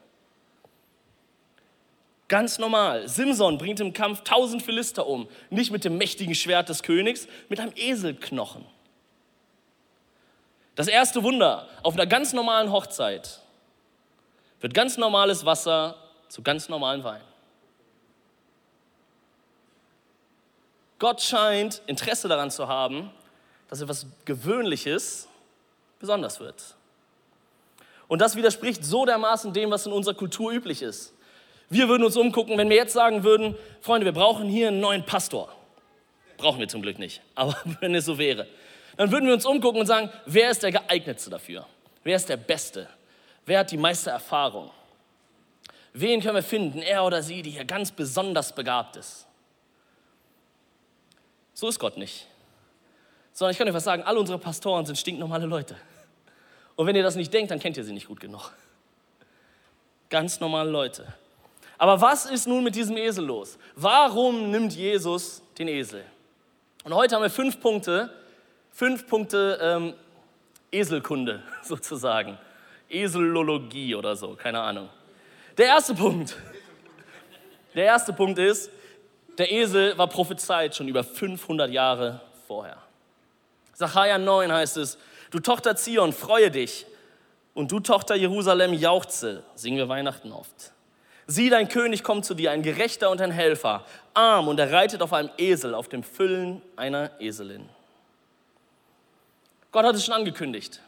Ganz 2.27 2.59
normal. 2.59 3.07
Simson 3.07 3.57
bringt 3.57 3.79
im 3.79 3.93
Kampf 3.93 4.23
tausend 4.25 4.63
Philister 4.63 5.07
um. 5.07 5.29
Nicht 5.49 5.71
mit 5.71 5.85
dem 5.85 5.97
mächtigen 5.97 6.35
Schwert 6.35 6.67
des 6.67 6.83
Königs, 6.83 7.29
mit 7.47 7.61
einem 7.61 7.71
Eselknochen. 7.77 8.65
Das 10.75 10.89
erste 10.89 11.23
Wunder 11.23 11.69
auf 11.83 11.93
einer 11.93 12.05
ganz 12.05 12.33
normalen 12.33 12.69
Hochzeit 12.69 13.42
wird 14.63 14.73
ganz 14.73 14.97
normales 14.97 15.43
Wasser 15.45 15.97
zu 16.29 16.41
ganz 16.41 16.69
normalen 16.69 17.03
Wein. 17.03 17.21
Gott 20.99 21.21
scheint 21.21 21.81
Interesse 21.85 22.29
daran 22.29 22.49
zu 22.49 22.69
haben, 22.69 23.11
dass 23.67 23.81
etwas 23.81 24.05
Gewöhnliches 24.23 25.27
besonders 25.99 26.39
wird. 26.39 26.75
Und 28.07 28.19
das 28.19 28.37
widerspricht 28.37 28.85
so 28.85 29.05
dermaßen 29.05 29.51
dem, 29.51 29.69
was 29.69 29.85
in 29.85 29.91
unserer 29.91 30.15
Kultur 30.15 30.53
üblich 30.53 30.81
ist. 30.81 31.13
Wir 31.69 31.89
würden 31.89 32.05
uns 32.05 32.15
umgucken, 32.15 32.57
wenn 32.57 32.69
wir 32.69 32.77
jetzt 32.77 32.93
sagen 32.93 33.25
würden, 33.25 33.57
Freunde, 33.81 34.05
wir 34.05 34.13
brauchen 34.13 34.47
hier 34.47 34.69
einen 34.69 34.79
neuen 34.79 35.05
Pastor. 35.05 35.53
Brauchen 36.37 36.61
wir 36.61 36.69
zum 36.69 36.81
Glück 36.81 36.99
nicht, 36.99 37.21
aber 37.35 37.57
wenn 37.81 37.93
es 37.95 38.05
so 38.05 38.17
wäre. 38.17 38.47
Dann 38.95 39.11
würden 39.11 39.25
wir 39.27 39.33
uns 39.33 39.45
umgucken 39.45 39.81
und 39.81 39.87
sagen, 39.87 40.09
wer 40.25 40.51
ist 40.51 40.63
der 40.63 40.71
geeignetste 40.71 41.29
dafür? 41.29 41.65
Wer 42.05 42.15
ist 42.15 42.29
der 42.29 42.37
Beste? 42.37 42.87
Wer 43.45 43.59
hat 43.59 43.71
die 43.71 43.77
meiste 43.77 44.09
Erfahrung? 44.09 44.71
Wen 45.93 46.21
können 46.21 46.35
wir 46.35 46.43
finden, 46.43 46.79
er 46.79 47.03
oder 47.03 47.21
sie, 47.21 47.41
die 47.41 47.51
hier 47.51 47.65
ganz 47.65 47.91
besonders 47.91 48.53
begabt 48.53 48.95
ist? 48.95 49.27
So 51.53 51.67
ist 51.67 51.79
Gott 51.79 51.97
nicht. 51.97 52.27
Sondern 53.31 53.51
ich 53.51 53.57
kann 53.57 53.67
euch 53.67 53.73
was 53.73 53.83
sagen, 53.83 54.03
alle 54.03 54.19
unsere 54.19 54.39
Pastoren 54.39 54.85
sind 54.85 54.97
stinknormale 54.97 55.45
Leute. 55.45 55.75
Und 56.75 56.87
wenn 56.87 56.95
ihr 56.95 57.03
das 57.03 57.15
nicht 57.15 57.33
denkt, 57.33 57.51
dann 57.51 57.59
kennt 57.59 57.77
ihr 57.77 57.83
sie 57.83 57.93
nicht 57.93 58.07
gut 58.07 58.19
genug. 58.19 58.51
Ganz 60.09 60.39
normale 60.39 60.69
Leute. 60.69 61.13
Aber 61.77 62.01
was 62.01 62.25
ist 62.25 62.47
nun 62.47 62.63
mit 62.63 62.75
diesem 62.75 62.97
Esel 62.97 63.25
los? 63.25 63.57
Warum 63.75 64.51
nimmt 64.51 64.73
Jesus 64.73 65.41
den 65.57 65.67
Esel? 65.67 66.05
Und 66.83 66.93
heute 66.93 67.15
haben 67.15 67.21
wir 67.21 67.29
fünf 67.29 67.59
Punkte, 67.59 68.09
fünf 68.71 69.07
Punkte 69.07 69.59
ähm, 69.61 69.93
Eselkunde 70.71 71.43
sozusagen. 71.63 72.37
Eselologie 72.93 73.95
oder 73.95 74.15
so, 74.15 74.35
keine 74.35 74.61
Ahnung. 74.61 74.89
Der 75.57 75.67
erste 75.67 75.93
Punkt. 75.93 76.35
Der 77.75 77.85
erste 77.85 78.13
Punkt 78.13 78.39
ist, 78.39 78.69
der 79.37 79.51
Esel 79.51 79.97
war 79.97 80.07
prophezeit 80.07 80.75
schon 80.75 80.87
über 80.87 81.03
500 81.03 81.71
Jahre 81.71 82.21
vorher. 82.47 82.77
Sacharja 83.73 84.17
9 84.17 84.51
heißt 84.51 84.77
es, 84.77 84.97
du 85.31 85.39
Tochter 85.39 85.75
Zion, 85.75 86.13
freue 86.13 86.51
dich 86.51 86.85
und 87.53 87.71
du 87.71 87.79
Tochter 87.79 88.15
Jerusalem, 88.15 88.73
jauchze, 88.73 89.43
singen 89.55 89.77
wir 89.77 89.89
Weihnachten 89.89 90.31
oft. 90.31 90.71
Sieh, 91.25 91.49
dein 91.49 91.69
König 91.69 92.03
kommt 92.03 92.25
zu 92.25 92.33
dir, 92.33 92.51
ein 92.51 92.61
Gerechter 92.61 93.09
und 93.09 93.21
ein 93.21 93.31
Helfer, 93.31 93.85
arm 94.13 94.47
und 94.47 94.59
er 94.59 94.71
reitet 94.71 95.01
auf 95.01 95.13
einem 95.13 95.31
Esel, 95.37 95.73
auf 95.73 95.87
dem 95.87 96.03
Füllen 96.03 96.61
einer 96.75 97.09
Eselin. 97.19 97.69
Gott 99.71 99.85
hat 99.85 99.95
es 99.95 100.05
schon 100.05 100.13
angekündigt. 100.13 100.81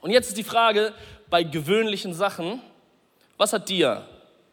Und 0.00 0.10
jetzt 0.10 0.28
ist 0.28 0.38
die 0.38 0.44
Frage 0.44 0.92
bei 1.30 1.44
gewöhnlichen 1.44 2.12
Sachen, 2.12 2.60
was 3.38 3.52
hat 3.52 3.68
dir, 3.68 4.06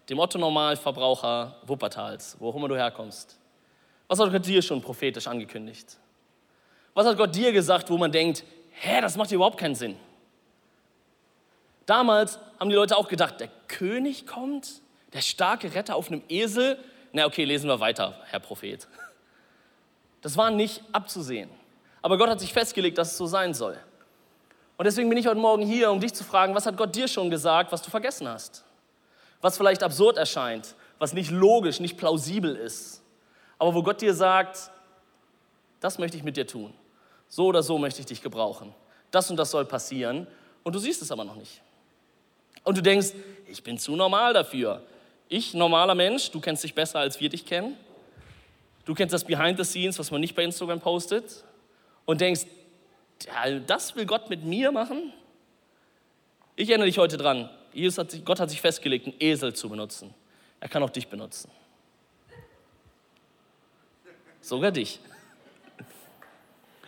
dem 0.10 0.19
Otto-Normalverbraucher 0.19 1.55
Wuppertals, 1.65 2.38
wo 2.39 2.50
auch 2.50 2.55
immer 2.55 2.69
du 2.69 2.77
herkommst, 2.77 3.38
was 4.07 4.19
hat 4.19 4.31
Gott 4.31 4.46
dir 4.46 4.62
schon 4.62 4.81
prophetisch 4.81 5.27
angekündigt? 5.27 5.98
Was 6.93 7.05
hat 7.05 7.17
Gott 7.17 7.36
dir 7.36 7.51
gesagt, 7.51 7.89
wo 7.89 7.98
man 7.98 8.12
denkt, 8.12 8.43
hä, 8.72 9.01
das 9.01 9.17
macht 9.17 9.31
überhaupt 9.31 9.60
keinen 9.60 9.75
Sinn? 9.75 9.98
Damals 11.86 12.39
haben 12.60 12.69
die 12.69 12.75
Leute 12.75 12.98
auch 12.98 13.07
gedacht, 13.07 13.39
der 13.39 13.50
König 13.67 14.25
kommt, 14.25 14.81
der 15.13 15.22
starke 15.22 15.74
Retter 15.74 15.96
auf 15.96 16.07
einem 16.07 16.22
Esel. 16.29 16.77
Na 17.12 17.25
okay, 17.25 17.43
lesen 17.43 17.67
wir 17.67 17.79
weiter, 17.79 18.19
Herr 18.25 18.39
Prophet. 18.39 18.88
Das 20.22 20.36
war 20.38 20.51
nicht 20.51 20.81
abzusehen. 20.91 21.50
Aber 22.01 22.17
Gott 22.17 22.29
hat 22.29 22.39
sich 22.39 22.53
festgelegt, 22.53 22.98
dass 22.98 23.12
es 23.12 23.17
so 23.17 23.25
sein 23.25 23.53
soll. 23.53 23.77
Und 24.77 24.86
deswegen 24.86 25.10
bin 25.10 25.17
ich 25.17 25.25
heute 25.25 25.39
Morgen 25.39 25.65
hier, 25.65 25.91
um 25.91 26.00
dich 26.00 26.13
zu 26.13 26.24
fragen, 26.24 26.53
was 26.53 26.65
hat 26.67 26.77
Gott 26.77 26.96
dir 26.96 27.07
schon 27.07 27.31
gesagt, 27.31 27.72
was 27.72 27.81
du 27.81 27.89
vergessen 27.89 28.27
hast? 28.27 28.63
Was 29.41 29.57
vielleicht 29.57 29.81
absurd 29.81 30.17
erscheint, 30.17 30.75
was 31.00 31.13
nicht 31.13 31.31
logisch, 31.31 31.79
nicht 31.79 31.98
plausibel 31.98 32.55
ist. 32.55 33.01
Aber 33.57 33.74
wo 33.74 33.81
Gott 33.81 34.01
dir 34.01 34.13
sagt, 34.13 34.72
das 35.79 35.98
möchte 35.98 36.17
ich 36.17 36.24
mit 36.24 36.38
dir 36.38 36.46
tun. 36.46 36.74
So 37.27 37.48
oder 37.48 37.63
so 37.63 37.77
möchte 37.77 38.01
ich 38.01 38.05
dich 38.05 38.22
gebrauchen. 38.22 38.74
Das 39.10 39.29
und 39.31 39.38
das 39.38 39.51
soll 39.51 39.65
passieren. 39.65 40.27
Und 40.63 40.74
du 40.74 40.79
siehst 40.79 41.01
es 41.01 41.12
aber 41.12 41.24
noch 41.24 41.36
nicht. 41.36 41.62
Und 42.63 42.77
du 42.77 42.81
denkst, 42.81 43.13
ich 43.48 43.63
bin 43.63 43.79
zu 43.79 43.96
normal 43.96 44.34
dafür. 44.34 44.81
Ich, 45.29 45.53
normaler 45.53 45.96
Mensch, 45.96 46.29
du 46.31 46.39
kennst 46.39 46.63
dich 46.63 46.75
besser, 46.75 47.00
als 47.00 47.19
wir 47.19 47.29
dich 47.29 47.46
kennen. 47.46 47.75
Du 48.86 48.93
kennst 48.93 49.13
das 49.13 49.24
Behind 49.24 49.57
the 49.57 49.63
Scenes, 49.63 49.98
was 50.00 50.12
man 50.12 50.22
nicht 50.22 50.36
bei 50.36 50.43
Instagram 50.43 50.79
postet. 50.79 51.43
Und 52.05 52.22
denkst, 52.22 52.46
das 53.66 53.96
will 53.96 54.06
Gott 54.06 54.30
mit 54.30 54.44
mir 54.44 54.72
machen? 54.72 55.14
Ich 56.56 56.70
erinnere 56.70 56.88
dich 56.88 56.98
heute 56.98 57.18
dran. 57.18 57.50
Hat 57.98 58.12
sich, 58.12 58.26
Gott 58.26 58.40
hat 58.40 58.50
sich 58.50 58.62
festgelegt, 58.62 59.06
einen 59.06 59.16
Esel 59.20 59.54
zu 59.54 59.70
benutzen. 59.70 60.14
Er 60.60 60.70
kann 60.70 60.82
auch 60.82 60.90
dich 60.90 61.08
benutzen. 61.08 61.52
Sogar 64.42 64.72
dich. 64.72 65.00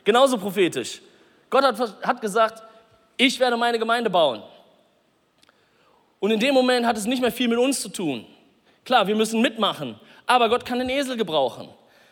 Genauso 0.04 0.38
prophetisch. 0.38 1.02
Gott 1.50 1.64
hat, 1.64 2.04
hat 2.04 2.22
gesagt, 2.22 2.64
ich 3.18 3.40
werde 3.40 3.58
meine 3.58 3.78
Gemeinde 3.78 4.10
bauen. 4.10 4.42
Und 6.20 6.32
in 6.32 6.40
dem 6.40 6.54
Moment 6.54 6.86
hat 6.86 6.98
es 6.98 7.06
nicht 7.06 7.22
mehr 7.22 7.32
viel 7.32 7.48
mit 7.48 7.58
uns 7.58 7.82
zu 7.82 7.90
tun. 7.90 8.26
Klar, 8.84 9.08
wir 9.08 9.16
müssen 9.16 9.42
mitmachen, 9.42 10.00
aber 10.26 10.50
Gott 10.50 10.66
kann 10.66 10.80
den 10.80 10.90
Esel 10.90 11.16
gebrauchen. 11.16 11.70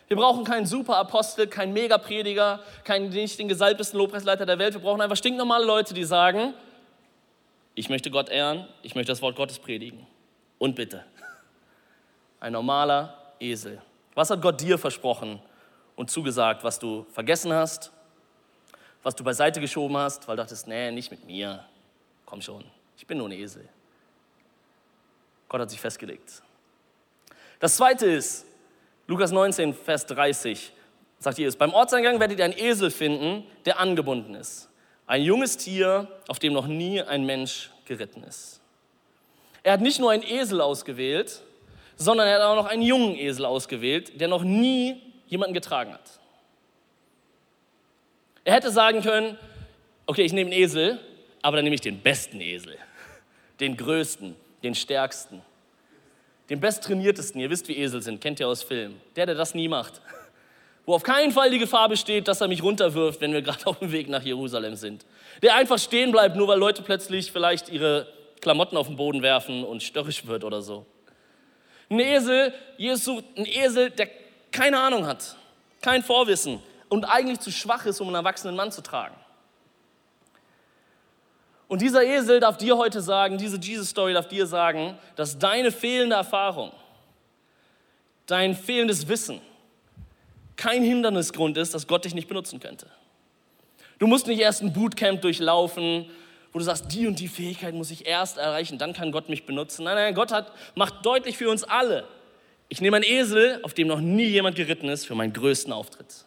Wir 0.08 0.16
brauchen 0.16 0.44
keinen 0.44 0.64
Superapostel, 0.64 1.46
keinen 1.46 1.74
Megaprediger, 1.74 2.60
keinen 2.84 3.10
nicht 3.10 3.38
den 3.38 3.46
gesalbtesten 3.46 3.98
Lobpreisleiter 3.98 4.46
der 4.46 4.58
Welt. 4.58 4.72
Wir 4.72 4.80
brauchen 4.80 5.02
einfach 5.02 5.16
stinknormale 5.16 5.66
Leute, 5.66 5.92
die 5.92 6.04
sagen, 6.04 6.54
ich 7.74 7.90
möchte 7.90 8.10
Gott 8.10 8.30
ehren, 8.30 8.66
ich 8.82 8.94
möchte 8.94 9.12
das 9.12 9.20
Wort 9.20 9.36
Gottes 9.36 9.58
predigen. 9.58 10.06
Und 10.58 10.74
bitte, 10.74 11.04
ein 12.40 12.52
normaler 12.54 13.34
Esel. 13.38 13.82
Was 14.14 14.30
hat 14.30 14.40
Gott 14.40 14.60
dir 14.60 14.78
versprochen 14.78 15.40
und 15.94 16.10
zugesagt, 16.10 16.64
was 16.64 16.78
du 16.78 17.04
vergessen 17.12 17.52
hast, 17.52 17.92
was 19.02 19.14
du 19.14 19.22
beiseite 19.22 19.60
geschoben 19.60 19.96
hast, 19.96 20.26
weil 20.26 20.36
du 20.36 20.42
dachtest, 20.42 20.66
nee, 20.66 20.90
nicht 20.90 21.10
mit 21.10 21.24
mir. 21.26 21.64
Komm 22.24 22.40
schon, 22.40 22.64
ich 22.96 23.06
bin 23.06 23.18
nur 23.18 23.28
ein 23.28 23.32
Esel. 23.32 23.68
Gott 25.48 25.60
hat 25.60 25.70
sich 25.70 25.80
festgelegt. 25.80 26.42
Das 27.60 27.76
zweite 27.76 28.06
ist, 28.06 28.47
Lukas 29.08 29.32
19, 29.32 29.72
Vers 29.72 30.04
30, 30.04 30.70
sagt 31.18 31.38
Jesus, 31.38 31.56
beim 31.56 31.72
Ortseingang 31.72 32.20
werdet 32.20 32.38
ihr 32.38 32.44
einen 32.44 32.58
Esel 32.58 32.90
finden, 32.90 33.42
der 33.64 33.80
angebunden 33.80 34.34
ist. 34.34 34.68
Ein 35.06 35.22
junges 35.22 35.56
Tier, 35.56 36.06
auf 36.28 36.38
dem 36.38 36.52
noch 36.52 36.66
nie 36.66 37.00
ein 37.00 37.24
Mensch 37.24 37.70
geritten 37.86 38.22
ist. 38.22 38.60
Er 39.62 39.72
hat 39.72 39.80
nicht 39.80 39.98
nur 39.98 40.10
einen 40.10 40.22
Esel 40.22 40.60
ausgewählt, 40.60 41.42
sondern 41.96 42.28
er 42.28 42.34
hat 42.34 42.42
auch 42.42 42.56
noch 42.56 42.66
einen 42.66 42.82
jungen 42.82 43.16
Esel 43.16 43.46
ausgewählt, 43.46 44.20
der 44.20 44.28
noch 44.28 44.44
nie 44.44 45.00
jemanden 45.26 45.54
getragen 45.54 45.94
hat. 45.94 46.20
Er 48.44 48.52
hätte 48.52 48.70
sagen 48.70 49.00
können, 49.00 49.38
okay, 50.04 50.22
ich 50.22 50.34
nehme 50.34 50.50
einen 50.50 50.62
Esel, 50.62 51.00
aber 51.40 51.56
dann 51.56 51.64
nehme 51.64 51.74
ich 51.74 51.80
den 51.80 52.02
besten 52.02 52.42
Esel, 52.42 52.76
den 53.58 53.74
größten, 53.74 54.36
den 54.62 54.74
stärksten, 54.74 55.40
den 56.50 56.60
besttrainiertesten. 56.60 57.40
Ihr 57.40 57.50
wisst, 57.50 57.68
wie 57.68 57.76
Esel 57.76 58.02
sind, 58.02 58.20
kennt 58.20 58.40
ihr 58.40 58.48
aus 58.48 58.62
Filmen. 58.62 59.00
Der, 59.16 59.26
der 59.26 59.34
das 59.34 59.54
nie 59.54 59.68
macht. 59.68 60.00
Wo 60.86 60.94
auf 60.94 61.02
keinen 61.02 61.32
Fall 61.32 61.50
die 61.50 61.58
Gefahr 61.58 61.88
besteht, 61.88 62.28
dass 62.28 62.40
er 62.40 62.48
mich 62.48 62.62
runterwirft, 62.62 63.20
wenn 63.20 63.32
wir 63.32 63.42
gerade 63.42 63.66
auf 63.66 63.78
dem 63.78 63.92
Weg 63.92 64.08
nach 64.08 64.22
Jerusalem 64.22 64.74
sind. 64.74 65.04
Der 65.42 65.54
einfach 65.54 65.78
stehen 65.78 66.12
bleibt, 66.12 66.36
nur 66.36 66.48
weil 66.48 66.58
Leute 66.58 66.82
plötzlich 66.82 67.30
vielleicht 67.30 67.68
ihre 67.68 68.06
Klamotten 68.40 68.76
auf 68.76 68.86
den 68.86 68.96
Boden 68.96 69.22
werfen 69.22 69.64
und 69.64 69.82
störrisch 69.82 70.26
wird 70.26 70.44
oder 70.44 70.62
so. 70.62 70.86
Ein 71.90 72.00
Esel, 72.00 72.54
Jesus 72.76 73.04
sucht 73.04 73.24
einen 73.36 73.46
Esel, 73.46 73.90
der 73.90 74.08
keine 74.50 74.78
Ahnung 74.78 75.06
hat, 75.06 75.36
kein 75.82 76.02
Vorwissen 76.02 76.62
und 76.88 77.04
eigentlich 77.04 77.40
zu 77.40 77.50
schwach 77.50 77.84
ist, 77.86 78.00
um 78.00 78.08
einen 78.08 78.16
erwachsenen 78.16 78.56
Mann 78.56 78.72
zu 78.72 78.82
tragen. 78.82 79.14
Und 81.68 81.82
dieser 81.82 82.02
Esel 82.02 82.40
darf 82.40 82.56
dir 82.56 82.76
heute 82.78 83.02
sagen, 83.02 83.36
diese 83.36 83.58
Jesus-Story 83.58 84.14
darf 84.14 84.26
dir 84.26 84.46
sagen, 84.46 84.98
dass 85.16 85.38
deine 85.38 85.70
fehlende 85.70 86.16
Erfahrung, 86.16 86.72
dein 88.26 88.56
fehlendes 88.56 89.06
Wissen 89.06 89.40
kein 90.56 90.82
Hindernisgrund 90.82 91.56
ist, 91.56 91.74
dass 91.74 91.86
Gott 91.86 92.04
dich 92.04 92.14
nicht 92.14 92.26
benutzen 92.26 92.58
könnte. 92.58 92.86
Du 93.98 94.06
musst 94.06 94.26
nicht 94.26 94.40
erst 94.40 94.62
ein 94.62 94.72
Bootcamp 94.72 95.20
durchlaufen, 95.20 96.10
wo 96.52 96.58
du 96.58 96.64
sagst, 96.64 96.92
die 96.92 97.06
und 97.06 97.20
die 97.20 97.28
Fähigkeit 97.28 97.74
muss 97.74 97.90
ich 97.90 98.06
erst 98.06 98.38
erreichen, 98.38 98.78
dann 98.78 98.94
kann 98.94 99.12
Gott 99.12 99.28
mich 99.28 99.44
benutzen. 99.44 99.84
Nein, 99.84 99.94
nein, 99.94 100.14
Gott 100.14 100.32
hat, 100.32 100.50
macht 100.74 101.04
deutlich 101.04 101.36
für 101.36 101.50
uns 101.50 101.64
alle, 101.64 102.08
ich 102.68 102.80
nehme 102.80 102.96
einen 102.96 103.04
Esel, 103.04 103.60
auf 103.62 103.72
dem 103.72 103.88
noch 103.88 104.00
nie 104.00 104.26
jemand 104.26 104.56
geritten 104.56 104.88
ist, 104.88 105.06
für 105.06 105.14
meinen 105.14 105.32
größten 105.32 105.72
Auftritt. 105.72 106.24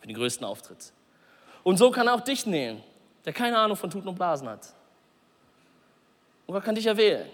Für 0.00 0.06
den 0.06 0.16
größten 0.16 0.46
Auftritt. 0.46 0.92
Und 1.64 1.78
so 1.78 1.90
kann 1.90 2.06
er 2.06 2.14
auch 2.14 2.20
dich 2.20 2.46
nehmen 2.46 2.82
der 3.26 3.32
keine 3.32 3.58
Ahnung 3.58 3.76
von 3.76 3.90
Tuten 3.90 4.08
und 4.08 4.14
Blasen 4.14 4.48
hat. 4.48 4.72
Und 6.46 6.54
Gott 6.54 6.64
kann 6.64 6.76
dich 6.76 6.86
erwählen. 6.86 7.28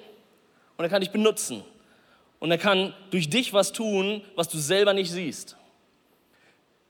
Und 0.77 0.85
er 0.85 0.89
kann 0.89 1.03
dich 1.03 1.11
benutzen. 1.11 1.63
Und 2.41 2.51
er 2.51 2.59
kann 2.59 2.95
durch 3.11 3.31
dich 3.31 3.53
was 3.53 3.73
tun, 3.73 4.25
was 4.35 4.49
du 4.49 4.59
selber 4.59 4.95
nicht 4.95 5.13
siehst. 5.13 5.57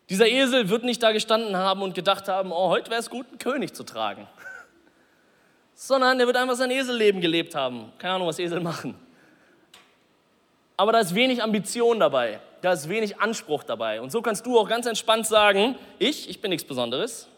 Dieser 0.08 0.26
Esel 0.26 0.68
wird 0.68 0.84
nicht 0.84 1.02
da 1.02 1.12
gestanden 1.12 1.56
haben 1.56 1.82
und 1.82 1.94
gedacht 1.94 2.28
haben, 2.28 2.52
oh, 2.52 2.68
heute 2.68 2.90
wäre 2.90 3.00
es 3.00 3.10
gut, 3.10 3.26
einen 3.28 3.38
König 3.38 3.74
zu 3.74 3.82
tragen. 3.82 4.28
Sondern 5.74 6.20
er 6.20 6.26
wird 6.26 6.36
einfach 6.36 6.54
sein 6.54 6.70
Eselleben 6.70 7.20
gelebt 7.20 7.54
haben. 7.54 7.92
Keine 7.98 8.14
Ahnung, 8.14 8.28
was 8.28 8.38
Esel 8.38 8.60
machen. 8.60 8.94
Aber 10.76 10.92
da 10.92 11.00
ist 11.00 11.14
wenig 11.14 11.42
Ambition 11.42 11.98
dabei. 11.98 12.40
Da 12.60 12.72
ist 12.72 12.88
wenig 12.88 13.20
Anspruch 13.20 13.64
dabei. 13.64 14.00
Und 14.00 14.12
so 14.12 14.22
kannst 14.22 14.46
du 14.46 14.58
auch 14.58 14.68
ganz 14.68 14.86
entspannt 14.86 15.26
sagen, 15.26 15.74
ich, 15.98 16.30
ich 16.30 16.40
bin 16.40 16.50
nichts 16.50 16.66
Besonderes. 16.66 17.28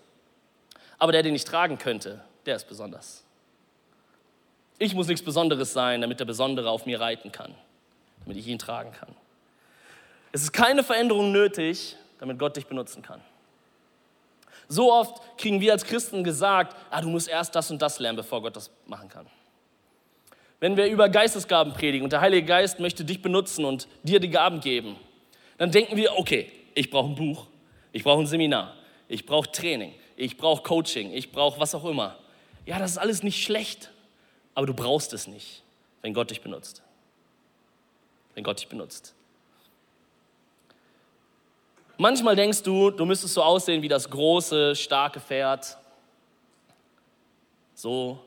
Aber 0.98 1.12
der, 1.12 1.22
den 1.22 1.34
ich 1.34 1.44
tragen 1.44 1.78
könnte, 1.78 2.22
der 2.46 2.56
ist 2.56 2.68
besonders. 2.68 3.24
Ich 4.78 4.94
muss 4.94 5.06
nichts 5.06 5.24
Besonderes 5.24 5.72
sein, 5.72 6.00
damit 6.00 6.20
der 6.20 6.24
Besondere 6.24 6.70
auf 6.70 6.86
mir 6.86 7.00
reiten 7.00 7.32
kann, 7.32 7.54
damit 8.20 8.36
ich 8.38 8.46
ihn 8.46 8.58
tragen 8.58 8.92
kann. 8.92 9.14
Es 10.32 10.42
ist 10.42 10.52
keine 10.52 10.82
Veränderung 10.82 11.30
nötig, 11.30 11.96
damit 12.18 12.38
Gott 12.38 12.56
dich 12.56 12.66
benutzen 12.66 13.02
kann. 13.02 13.20
So 14.68 14.92
oft 14.92 15.20
kriegen 15.38 15.60
wir 15.60 15.72
als 15.72 15.84
Christen 15.84 16.24
gesagt, 16.24 16.76
ah, 16.90 17.00
du 17.00 17.08
musst 17.08 17.28
erst 17.28 17.54
das 17.54 17.70
und 17.70 17.80
das 17.82 17.98
lernen, 17.98 18.16
bevor 18.16 18.42
Gott 18.42 18.56
das 18.56 18.70
machen 18.86 19.08
kann. 19.08 19.26
Wenn 20.60 20.76
wir 20.76 20.86
über 20.86 21.08
Geistesgaben 21.08 21.74
predigen 21.74 22.04
und 22.04 22.12
der 22.12 22.20
Heilige 22.20 22.46
Geist 22.46 22.80
möchte 22.80 23.04
dich 23.04 23.20
benutzen 23.20 23.64
und 23.64 23.86
dir 24.02 24.20
die 24.20 24.30
Gaben 24.30 24.60
geben, 24.60 24.96
dann 25.58 25.70
denken 25.70 25.96
wir, 25.96 26.16
okay, 26.18 26.50
ich 26.74 26.90
brauche 26.90 27.10
ein 27.10 27.14
Buch, 27.14 27.46
ich 27.92 28.02
brauche 28.02 28.20
ein 28.20 28.26
Seminar, 28.26 28.74
ich 29.06 29.26
brauche 29.26 29.50
Training, 29.52 29.92
ich 30.16 30.36
brauche 30.36 30.62
Coaching, 30.62 31.12
ich 31.12 31.32
brauche 31.32 31.58
was 31.60 31.74
auch 31.74 31.84
immer. 31.84 32.16
Ja, 32.66 32.78
das 32.78 32.92
ist 32.92 32.98
alles 32.98 33.22
nicht 33.22 33.42
schlecht, 33.42 33.90
aber 34.54 34.66
du 34.66 34.74
brauchst 34.74 35.12
es 35.12 35.26
nicht, 35.26 35.62
wenn 36.02 36.14
Gott 36.14 36.30
dich 36.30 36.40
benutzt. 36.40 36.82
Wenn 38.34 38.44
Gott 38.44 38.60
dich 38.60 38.68
benutzt. 38.68 39.14
Manchmal 41.96 42.34
denkst 42.34 42.62
du, 42.62 42.90
du 42.90 43.04
müsstest 43.04 43.34
so 43.34 43.42
aussehen 43.42 43.80
wie 43.82 43.88
das 43.88 44.08
große, 44.10 44.74
starke 44.74 45.20
Pferd. 45.20 45.78
So. 47.74 48.18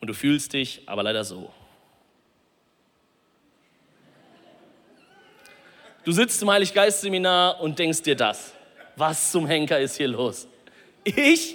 Und 0.00 0.08
du 0.08 0.14
fühlst 0.14 0.52
dich 0.52 0.82
aber 0.86 1.02
leider 1.02 1.24
so. 1.24 1.50
Du 6.04 6.12
sitzt 6.12 6.40
im 6.40 6.50
Heiliggeist-Seminar 6.50 7.60
und 7.60 7.78
denkst 7.78 8.02
dir 8.02 8.14
das. 8.14 8.52
Was 8.94 9.32
zum 9.32 9.46
Henker 9.46 9.80
ist 9.80 9.96
hier 9.96 10.08
los? 10.08 10.46
Ich? 11.06 11.54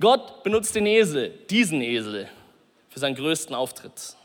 Gott 0.00 0.42
benutzt 0.42 0.74
den 0.74 0.86
Esel, 0.86 1.30
diesen 1.50 1.82
Esel, 1.82 2.28
für 2.88 2.98
seinen 2.98 3.14
größten 3.14 3.54
Auftritt, 3.54 4.16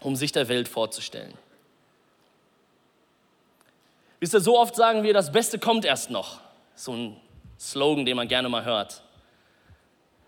um 0.00 0.16
sich 0.16 0.32
der 0.32 0.48
Welt 0.48 0.68
vorzustellen. 0.68 1.32
Wisst 4.20 4.34
ihr, 4.34 4.40
so 4.40 4.58
oft 4.58 4.76
sagen 4.76 5.02
wir, 5.02 5.14
das 5.14 5.32
Beste 5.32 5.58
kommt 5.58 5.86
erst 5.86 6.10
noch. 6.10 6.40
So 6.74 6.92
ein 6.92 7.16
Slogan, 7.58 8.04
den 8.04 8.16
man 8.16 8.28
gerne 8.28 8.50
mal 8.50 8.64
hört. 8.64 9.02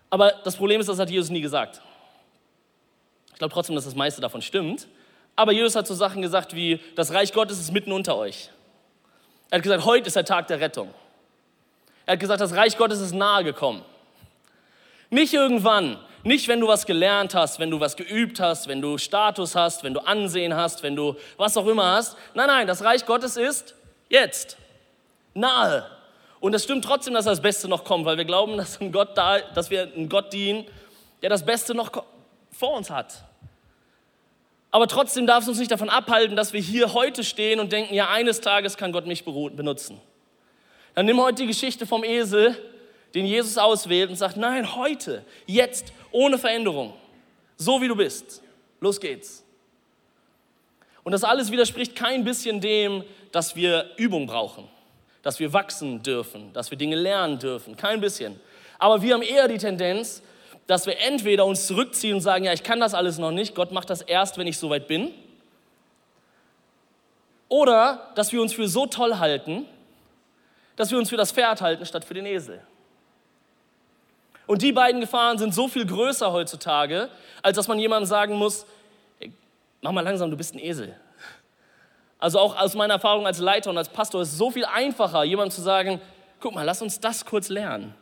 Aber 0.09 0.31
das 0.43 0.55
Problem 0.55 0.81
ist, 0.81 0.89
das 0.89 0.97
hat 0.97 1.11
Jesus 1.11 1.29
nie 1.29 1.41
gesagt. 1.41 1.79
Ich 3.31 3.37
glaube 3.37 3.53
trotzdem, 3.53 3.75
dass 3.75 3.85
das 3.85 3.95
meiste 3.95 4.19
davon 4.19 4.41
stimmt. 4.41 4.87
Aber 5.35 5.51
Jesus 5.51 5.75
hat 5.75 5.85
so 5.85 5.93
Sachen 5.93 6.23
gesagt 6.23 6.55
wie, 6.55 6.79
das 6.95 7.13
Reich 7.13 7.33
Gottes 7.33 7.59
ist 7.59 7.71
mitten 7.71 7.91
unter 7.91 8.17
euch. 8.17 8.49
Er 9.53 9.57
hat 9.57 9.63
gesagt, 9.63 9.85
heute 9.85 10.07
ist 10.07 10.15
der 10.15 10.25
Tag 10.25 10.47
der 10.47 10.59
Rettung. 10.59 10.91
Er 12.07 12.13
hat 12.13 12.19
gesagt, 12.19 12.41
das 12.41 12.55
Reich 12.55 12.75
Gottes 12.75 12.99
ist 12.99 13.13
nahe 13.13 13.43
gekommen. 13.43 13.85
Nicht 15.11 15.31
irgendwann, 15.31 15.99
nicht 16.23 16.47
wenn 16.47 16.59
du 16.59 16.67
was 16.67 16.87
gelernt 16.87 17.35
hast, 17.35 17.59
wenn 17.59 17.69
du 17.69 17.79
was 17.79 17.95
geübt 17.95 18.39
hast, 18.39 18.67
wenn 18.67 18.81
du 18.81 18.97
Status 18.97 19.55
hast, 19.55 19.83
wenn 19.83 19.93
du 19.93 19.99
Ansehen 19.99 20.55
hast, 20.55 20.81
wenn 20.81 20.95
du 20.95 21.15
was 21.37 21.55
auch 21.55 21.67
immer 21.67 21.85
hast. 21.85 22.17
Nein, 22.33 22.47
nein, 22.47 22.65
das 22.65 22.83
Reich 22.83 23.05
Gottes 23.05 23.37
ist 23.37 23.75
jetzt, 24.09 24.57
nahe. 25.35 25.85
Und 26.39 26.55
es 26.55 26.63
stimmt 26.63 26.83
trotzdem, 26.83 27.13
dass 27.13 27.25
das 27.25 27.39
Beste 27.39 27.67
noch 27.67 27.83
kommt, 27.83 28.05
weil 28.05 28.17
wir 28.17 28.25
glauben, 28.25 28.57
dass, 28.57 28.81
ein 28.81 28.91
Gott 28.91 29.15
da, 29.15 29.37
dass 29.37 29.69
wir 29.69 29.83
einen 29.83 30.09
Gott 30.09 30.33
dienen, 30.33 30.65
der 31.21 31.29
das 31.29 31.45
Beste 31.45 31.75
noch 31.75 31.91
vor 32.51 32.75
uns 32.75 32.89
hat. 32.89 33.23
Aber 34.73 34.87
trotzdem 34.87 35.27
darf 35.27 35.43
es 35.43 35.49
uns 35.49 35.59
nicht 35.59 35.69
davon 35.69 35.87
abhalten, 35.87 36.35
dass 36.35 36.51
wir 36.51 36.59
hier 36.59 36.95
heute 36.95 37.23
stehen 37.23 37.59
und 37.59 37.71
denken, 37.71 37.93
ja, 37.93 38.09
eines 38.09 38.41
Tages 38.41 38.75
kann 38.75 38.91
Gott 38.91 39.05
mich 39.05 39.23
benutzen. 39.23 40.01
Dann 40.95 41.05
nimm 41.05 41.21
heute 41.21 41.43
die 41.43 41.47
Geschichte 41.47 41.85
vom 41.85 42.03
Esel 42.03 42.57
den 43.13 43.27
Jesus 43.27 43.59
auswählt 43.59 44.09
und 44.09 44.15
sagt, 44.15 44.35
nein, 44.35 44.75
heute, 44.75 45.23
jetzt, 45.45 45.93
ohne 46.11 46.39
Veränderung, 46.39 46.95
so 47.55 47.83
wie 47.83 47.87
du 47.87 47.95
bist. 47.95 48.41
Los 48.79 48.99
geht's. 48.99 49.43
Und 51.03 51.11
das 51.11 51.23
alles 51.23 51.51
widerspricht 51.51 51.95
kein 51.95 52.23
bisschen 52.23 52.59
dem, 52.59 53.03
dass 53.31 53.55
wir 53.55 53.91
Übung 53.97 54.25
brauchen, 54.25 54.67
dass 55.21 55.39
wir 55.39 55.53
wachsen 55.53 56.01
dürfen, 56.01 56.51
dass 56.53 56.71
wir 56.71 56.79
Dinge 56.79 56.95
lernen 56.95 57.37
dürfen, 57.37 57.77
kein 57.77 58.01
bisschen. 58.01 58.39
Aber 58.79 59.03
wir 59.03 59.13
haben 59.13 59.21
eher 59.21 59.47
die 59.47 59.59
Tendenz, 59.59 60.23
dass 60.67 60.85
wir 60.85 60.99
entweder 60.99 61.45
uns 61.45 61.67
zurückziehen 61.67 62.15
und 62.15 62.21
sagen, 62.21 62.45
ja, 62.45 62.53
ich 62.53 62.63
kann 62.63 62.79
das 62.79 62.93
alles 62.93 63.17
noch 63.17 63.31
nicht, 63.31 63.55
Gott 63.55 63.71
macht 63.71 63.89
das 63.89 64.01
erst, 64.01 64.37
wenn 64.37 64.47
ich 64.47 64.57
soweit 64.57 64.87
bin. 64.87 65.11
Oder 67.49 68.11
dass 68.15 68.31
wir 68.31 68.41
uns 68.41 68.53
für 68.53 68.67
so 68.67 68.85
toll 68.85 69.17
halten, 69.19 69.65
dass 70.75 70.89
wir 70.89 70.97
uns 70.97 71.09
für 71.09 71.17
das 71.17 71.31
Pferd 71.31 71.61
halten 71.61 71.85
statt 71.85 72.05
für 72.05 72.13
den 72.13 72.25
Esel. 72.25 72.61
Und 74.47 74.61
die 74.61 74.71
beiden 74.71 75.01
Gefahren 75.01 75.37
sind 75.37 75.53
so 75.53 75.67
viel 75.67 75.85
größer 75.85 76.31
heutzutage, 76.31 77.09
als 77.41 77.55
dass 77.55 77.67
man 77.67 77.79
jemandem 77.79 78.07
sagen 78.07 78.35
muss, 78.35 78.65
mach 79.81 79.91
mal 79.91 80.01
langsam, 80.01 80.31
du 80.31 80.37
bist 80.37 80.55
ein 80.55 80.59
Esel. 80.59 80.97
Also 82.19 82.39
auch 82.39 82.57
aus 82.57 82.73
meiner 82.73 82.95
Erfahrung 82.95 83.25
als 83.25 83.39
Leiter 83.39 83.69
und 83.69 83.77
als 83.77 83.89
Pastor 83.89 84.21
ist 84.21 84.31
es 84.31 84.37
so 84.37 84.49
viel 84.49 84.65
einfacher, 84.65 85.23
jemandem 85.23 85.51
zu 85.51 85.61
sagen, 85.61 86.01
guck 86.39 86.55
mal, 86.55 86.63
lass 86.63 86.81
uns 86.81 86.99
das 86.99 87.25
kurz 87.25 87.49
lernen. 87.49 87.93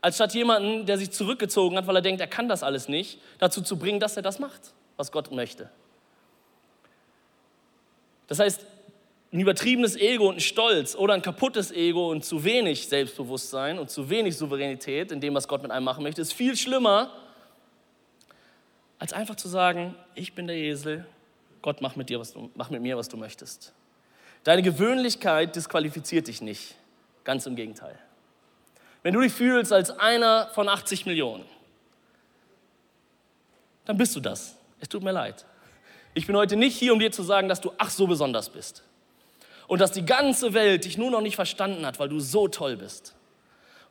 Als 0.00 0.16
statt 0.16 0.34
jemanden, 0.34 0.86
der 0.86 0.98
sich 0.98 1.10
zurückgezogen 1.10 1.76
hat, 1.76 1.86
weil 1.86 1.96
er 1.96 2.02
denkt, 2.02 2.20
er 2.20 2.26
kann 2.26 2.48
das 2.48 2.62
alles 2.62 2.88
nicht, 2.88 3.18
dazu 3.38 3.62
zu 3.62 3.78
bringen, 3.78 4.00
dass 4.00 4.16
er 4.16 4.22
das 4.22 4.38
macht, 4.38 4.72
was 4.96 5.10
Gott 5.10 5.32
möchte. 5.32 5.70
Das 8.26 8.38
heißt, 8.38 8.64
ein 9.32 9.40
übertriebenes 9.40 9.96
Ego 9.96 10.28
und 10.28 10.36
ein 10.36 10.40
Stolz 10.40 10.94
oder 10.94 11.14
ein 11.14 11.22
kaputtes 11.22 11.72
Ego 11.72 12.10
und 12.10 12.24
zu 12.24 12.44
wenig 12.44 12.88
Selbstbewusstsein 12.88 13.78
und 13.78 13.90
zu 13.90 14.08
wenig 14.08 14.36
Souveränität 14.36 15.12
in 15.12 15.20
dem, 15.20 15.34
was 15.34 15.48
Gott 15.48 15.62
mit 15.62 15.70
einem 15.70 15.84
machen 15.84 16.02
möchte, 16.02 16.22
ist 16.22 16.32
viel 16.32 16.56
schlimmer, 16.56 17.12
als 18.98 19.12
einfach 19.12 19.34
zu 19.34 19.48
sagen, 19.48 19.94
ich 20.14 20.34
bin 20.34 20.46
der 20.46 20.56
Esel, 20.56 21.06
Gott 21.60 21.80
mach 21.80 21.96
mit, 21.96 22.08
dir, 22.08 22.20
was 22.20 22.32
du, 22.32 22.50
mach 22.54 22.70
mit 22.70 22.80
mir, 22.80 22.96
was 22.96 23.08
du 23.08 23.16
möchtest. 23.16 23.72
Deine 24.44 24.62
Gewöhnlichkeit 24.62 25.56
disqualifiziert 25.56 26.28
dich 26.28 26.40
nicht, 26.40 26.76
ganz 27.24 27.46
im 27.46 27.56
Gegenteil. 27.56 27.98
Wenn 29.06 29.14
du 29.14 29.20
dich 29.20 29.34
fühlst 29.34 29.72
als 29.72 29.96
einer 30.00 30.48
von 30.48 30.68
80 30.68 31.06
Millionen, 31.06 31.44
dann 33.84 33.96
bist 33.96 34.16
du 34.16 34.20
das. 34.20 34.56
Es 34.80 34.88
tut 34.88 35.04
mir 35.04 35.12
leid. 35.12 35.44
Ich 36.14 36.26
bin 36.26 36.36
heute 36.36 36.56
nicht 36.56 36.76
hier, 36.76 36.92
um 36.92 36.98
dir 36.98 37.12
zu 37.12 37.22
sagen, 37.22 37.48
dass 37.48 37.60
du 37.60 37.70
ach 37.78 37.90
so 37.90 38.08
besonders 38.08 38.48
bist 38.48 38.82
und 39.68 39.80
dass 39.80 39.92
die 39.92 40.04
ganze 40.04 40.54
Welt 40.54 40.84
dich 40.84 40.98
nur 40.98 41.12
noch 41.12 41.20
nicht 41.20 41.36
verstanden 41.36 41.86
hat, 41.86 42.00
weil 42.00 42.08
du 42.08 42.18
so 42.18 42.48
toll 42.48 42.76
bist. 42.76 43.14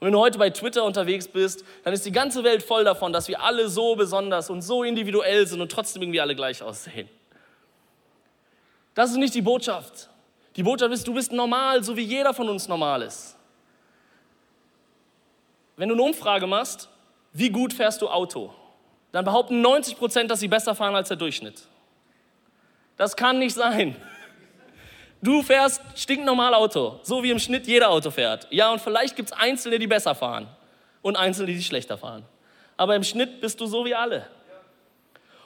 Und 0.02 0.08
wenn 0.08 0.12
du 0.12 0.20
heute 0.20 0.38
bei 0.38 0.50
Twitter 0.50 0.84
unterwegs 0.84 1.30
bist, 1.30 1.64
dann 1.86 1.94
ist 1.94 2.06
die 2.06 2.12
ganze 2.12 2.44
Welt 2.44 2.62
voll 2.62 2.84
davon, 2.84 3.14
dass 3.14 3.30
wir 3.30 3.42
alle 3.42 3.70
so 3.70 3.96
besonders 3.96 4.50
und 4.50 4.64
so 4.64 4.84
individuell 4.84 5.48
sind 5.48 5.62
und 5.62 5.72
trotzdem 5.72 6.02
irgendwie 6.02 6.20
alle 6.20 6.36
gleich 6.36 6.62
aussehen. 6.62 7.08
Das 8.94 9.12
ist 9.12 9.16
nicht 9.16 9.34
die 9.34 9.42
Botschaft. 9.42 10.10
Die 10.58 10.64
Botschaft 10.64 10.94
ist, 10.94 11.08
du 11.08 11.14
bist 11.14 11.32
normal, 11.32 11.86
so 11.86 11.96
wie 11.96 12.04
jeder 12.04 12.34
von 12.34 12.50
uns 12.50 12.68
normal 12.68 13.02
ist. 13.04 13.35
Wenn 15.78 15.90
du 15.90 15.96
eine 15.96 16.04
Umfrage 16.04 16.48
machst, 16.48 16.90
wie 17.34 17.50
gut 17.50 17.74
fährst 17.74 18.02
du 18.02 18.08
Auto, 18.08 18.54
dann 19.12 19.26
behaupten 19.26 19.62
90 19.62 19.98
Prozent, 19.98 20.32
dass 20.32 20.40
sie 20.40 20.48
besser 20.48 20.76
fahren 20.76 20.96
als 20.96 21.10
der 21.10 21.18
Durchschnitt. 21.18 21.64
Das 22.98 23.16
kann 23.16 23.40
nicht 23.40 23.54
sein. 23.54 23.96
Du 25.22 25.42
fährst 25.42 25.82
stinknormal 25.96 26.54
Auto, 26.54 27.00
so 27.02 27.24
wie 27.24 27.32
im 27.32 27.40
Schnitt 27.40 27.68
jeder 27.68 27.90
Auto 27.90 28.12
fährt. 28.12 28.48
Ja, 28.52 28.72
und 28.72 28.80
vielleicht 28.80 29.16
gibt 29.16 29.32
es 29.32 29.38
Einzelne, 29.38 29.80
die 29.80 29.88
besser 29.88 30.16
fahren 30.16 30.48
und 31.02 31.16
Einzelne, 31.16 31.54
die 31.54 31.64
schlechter 31.64 31.98
fahren. 31.98 32.26
Aber 32.78 32.96
im 32.96 33.04
Schnitt 33.04 33.42
bist 33.42 33.60
du 33.60 33.66
so 33.66 33.86
wie 33.86 33.96
alle. 33.96 34.28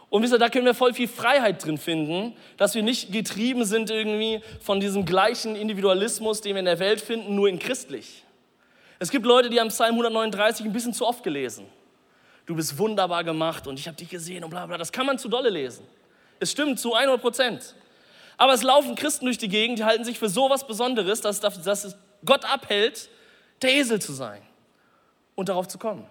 Und 0.10 0.24
wisst 0.24 0.34
ihr, 0.34 0.40
da 0.40 0.50
können 0.50 0.66
wir 0.66 0.74
voll 0.74 0.94
viel 0.94 1.08
Freiheit 1.08 1.64
drin 1.64 1.78
finden, 1.78 2.36
dass 2.58 2.74
wir 2.74 2.82
nicht 2.82 3.12
getrieben 3.12 3.64
sind 3.64 3.92
irgendwie 3.92 4.42
von 4.60 4.80
diesem 4.80 5.06
gleichen 5.06 5.56
Individualismus, 5.56 6.42
den 6.42 6.56
wir 6.56 6.60
in 6.60 6.66
der 6.66 6.80
Welt 6.80 7.00
finden, 7.00 7.36
nur 7.36 7.48
in 7.48 7.60
christlich. 7.60 8.24
Es 9.00 9.10
gibt 9.10 9.26
Leute, 9.26 9.50
die 9.50 9.60
haben 9.60 9.70
Psalm 9.70 9.92
139 9.92 10.66
ein 10.66 10.74
bisschen 10.74 10.94
zu 10.94 11.08
oft 11.08 11.24
gelesen. 11.24 11.66
Du 12.46 12.56
bist 12.56 12.78
wunderbar 12.78 13.24
gemacht 13.24 13.66
und 13.66 13.80
ich 13.80 13.88
habe 13.88 13.96
dich 13.96 14.10
gesehen 14.10 14.44
und 14.44 14.50
bla 14.50 14.66
bla. 14.66 14.78
Das 14.78 14.92
kann 14.92 15.06
man 15.06 15.18
zu 15.18 15.30
dolle 15.30 15.50
lesen. 15.50 15.86
Es 16.40 16.52
stimmt 16.52 16.80
zu 16.80 16.94
100 16.94 17.22
Prozent. 17.22 17.76
Aber 18.38 18.54
es 18.54 18.64
laufen 18.64 18.96
Christen 18.96 19.26
durch 19.26 19.38
die 19.38 19.48
Gegend, 19.48 19.80
die 19.80 19.84
halten 19.84 20.04
sich 20.04 20.20
für 20.20 20.30
so 20.30 20.50
was 20.50 20.66
Besonderes, 20.66 21.22
dass, 21.22 21.40
dass 21.40 21.84
es 21.84 21.96
Gott 22.26 22.46
abhält, 22.46 23.10
der 23.62 23.74
Esel 23.74 24.02
zu 24.02 24.14
sein 24.14 24.42
und 25.36 25.50
darauf 25.50 25.68
zu 25.68 25.78
kommen. 25.78 26.06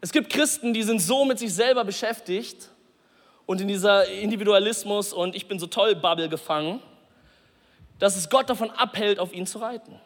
Es 0.00 0.12
gibt 0.12 0.30
Christen, 0.30 0.72
die 0.72 0.82
sind 0.82 1.00
so 1.00 1.24
mit 1.24 1.38
sich 1.38 1.52
selber 1.52 1.84
beschäftigt 1.84 2.70
und 3.46 3.60
in 3.60 3.68
dieser 3.68 4.08
Individualismus 4.08 5.12
und 5.12 5.34
ich 5.34 5.48
bin 5.48 5.58
so 5.58 5.66
toll 5.66 5.96
Bubble 5.96 6.28
gefangen, 6.28 6.80
dass 7.98 8.16
es 8.16 8.30
Gott 8.30 8.48
davon 8.48 8.70
abhält, 8.70 9.18
auf 9.18 9.32
ihn 9.32 9.46
zu 9.46 9.58
reiten. 9.58 10.00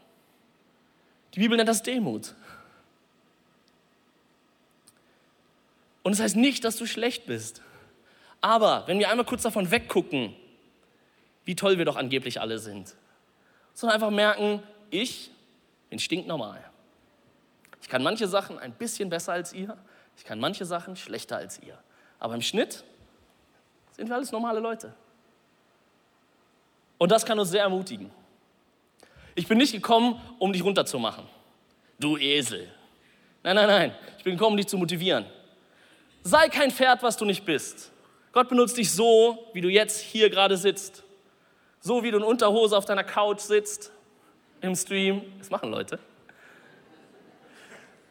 Die 1.35 1.40
Bibel 1.40 1.57
nennt 1.57 1.68
das 1.68 1.83
Demut. 1.83 2.35
Und 6.03 6.12
es 6.12 6.18
das 6.18 6.25
heißt 6.25 6.37
nicht, 6.37 6.64
dass 6.64 6.77
du 6.77 6.87
schlecht 6.87 7.27
bist. 7.27 7.62
Aber 8.40 8.87
wenn 8.87 8.99
wir 8.99 9.09
einmal 9.09 9.25
kurz 9.25 9.42
davon 9.42 9.71
weggucken, 9.71 10.35
wie 11.45 11.55
toll 11.55 11.79
wir 11.79 11.85
doch 11.85 11.97
angeblich 11.97 12.40
alle 12.40 12.59
sind, 12.59 12.95
sondern 13.75 13.95
einfach 13.95 14.11
merken, 14.11 14.62
ich 14.90 15.31
bin 15.90 15.99
stinknormal. 15.99 16.62
Ich 17.81 17.88
kann 17.88 18.03
manche 18.03 18.29
Sachen 18.29 18.59
ein 18.59 18.73
bisschen 18.73 19.09
besser 19.11 19.33
als 19.33 19.53
ihr, 19.53 19.77
ich 20.16 20.25
kann 20.25 20.38
manche 20.38 20.64
Sachen 20.64 20.97
schlechter 20.97 21.37
als 21.37 21.61
ihr. 21.61 21.79
Aber 22.18 22.35
im 22.35 22.42
Schnitt 22.42 22.85
sind 23.92 24.09
wir 24.09 24.16
alles 24.16 24.33
normale 24.33 24.61
Leute. 24.61 24.95
Und 26.99 27.11
das 27.11 27.25
kann 27.25 27.38
uns 27.38 27.51
sehr 27.51 27.62
ermutigen. 27.62 28.11
Ich 29.35 29.49
bin 29.49 29.59
nicht 29.59 29.73
gekommen, 29.73 30.21
um 30.38 30.53
dich 30.53 30.62
runterzumachen. 30.62 31.25
Du 31.99 32.16
Esel. 32.16 32.68
Nein, 33.42 33.57
nein, 33.57 33.66
nein. 33.66 33.95
Ich 34.18 34.25
bin 34.25 34.35
gekommen, 34.35 34.53
um 34.53 34.57
dich 34.57 34.66
zu 34.66 34.77
motivieren. 34.77 35.25
Sei 36.23 36.49
kein 36.49 36.71
Pferd, 36.71 37.03
was 37.03 37.16
du 37.16 37.25
nicht 37.25 37.45
bist. 37.45 37.90
Gott 38.33 38.49
benutzt 38.49 38.77
dich 38.77 38.90
so, 38.90 39.47
wie 39.53 39.61
du 39.61 39.68
jetzt 39.68 40.01
hier 40.01 40.31
gerade 40.31 40.57
sitzt. 40.57 41.03
So 41.81 42.03
wie 42.03 42.11
du 42.11 42.18
in 42.18 42.23
Unterhose 42.25 42.77
auf 42.77 42.85
deiner 42.85 43.05
Couch 43.05 43.40
sitzt, 43.40 43.90
im 44.61 44.77
Stream. 44.77 45.23
Das 45.38 45.51
machen 45.51 45.71
Leute. 45.71 45.99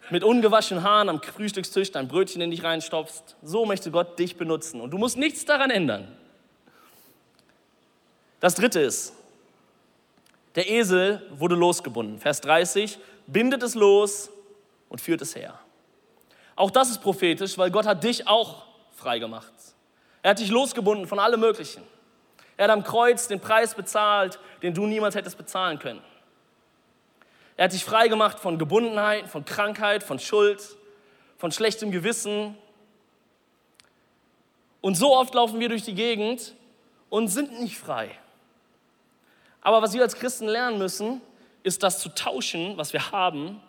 Mit 0.09 0.25
ungewaschenen 0.25 0.83
Haaren 0.83 1.07
am 1.07 1.21
Frühstückstisch 1.21 1.91
dein 1.91 2.09
Brötchen 2.09 2.41
in 2.41 2.51
dich 2.51 2.63
reinstopfst. 2.63 3.37
So 3.41 3.65
möchte 3.65 3.91
Gott 3.91 4.19
dich 4.19 4.35
benutzen. 4.35 4.81
Und 4.81 4.91
du 4.91 4.97
musst 4.97 5.17
nichts 5.17 5.45
daran 5.45 5.71
ändern. 5.71 6.07
Das 8.41 8.55
dritte 8.55 8.81
ist, 8.81 9.13
der 10.55 10.69
Esel 10.69 11.21
wurde 11.31 11.55
losgebunden. 11.55 12.19
Vers 12.19 12.41
30, 12.41 12.99
bindet 13.27 13.63
es 13.63 13.75
los 13.75 14.29
und 14.89 14.99
führt 14.99 15.21
es 15.21 15.35
her. 15.35 15.59
Auch 16.55 16.71
das 16.71 16.89
ist 16.89 17.01
prophetisch, 17.01 17.57
weil 17.57 17.71
Gott 17.71 17.85
hat 17.85 18.03
dich 18.03 18.27
auch 18.27 18.63
frei 18.91 19.19
gemacht. 19.19 19.53
Er 20.21 20.31
hat 20.31 20.39
dich 20.39 20.49
losgebunden 20.49 21.07
von 21.07 21.19
allem 21.19 21.39
Möglichen. 21.39 21.83
Er 22.57 22.65
hat 22.65 22.71
am 22.71 22.83
Kreuz 22.83 23.27
den 23.27 23.39
Preis 23.39 23.73
bezahlt, 23.73 24.37
den 24.61 24.73
du 24.73 24.85
niemals 24.85 25.15
hättest 25.15 25.37
bezahlen 25.37 25.79
können. 25.79 26.01
Er 27.57 27.65
hat 27.65 27.73
dich 27.73 27.83
frei 27.83 28.07
gemacht 28.07 28.39
von 28.39 28.57
Gebundenheit, 28.57 29.27
von 29.27 29.45
Krankheit, 29.45 30.03
von 30.03 30.19
Schuld, 30.19 30.77
von 31.37 31.51
schlechtem 31.51 31.91
Gewissen. 31.91 32.55
Und 34.81 34.95
so 34.95 35.15
oft 35.15 35.33
laufen 35.33 35.59
wir 35.59 35.69
durch 35.69 35.83
die 35.83 35.95
Gegend 35.95 36.55
und 37.09 37.29
sind 37.29 37.59
nicht 37.59 37.77
frei. 37.77 38.11
Aber 39.61 39.81
was 39.81 39.93
wir 39.93 40.01
als 40.01 40.15
Christen 40.15 40.47
lernen 40.47 40.77
müssen, 40.77 41.21
ist 41.63 41.83
das 41.83 41.99
zu 41.99 42.09
tauschen, 42.09 42.77
was 42.77 42.93
wir 42.93 43.11
haben, 43.11 43.61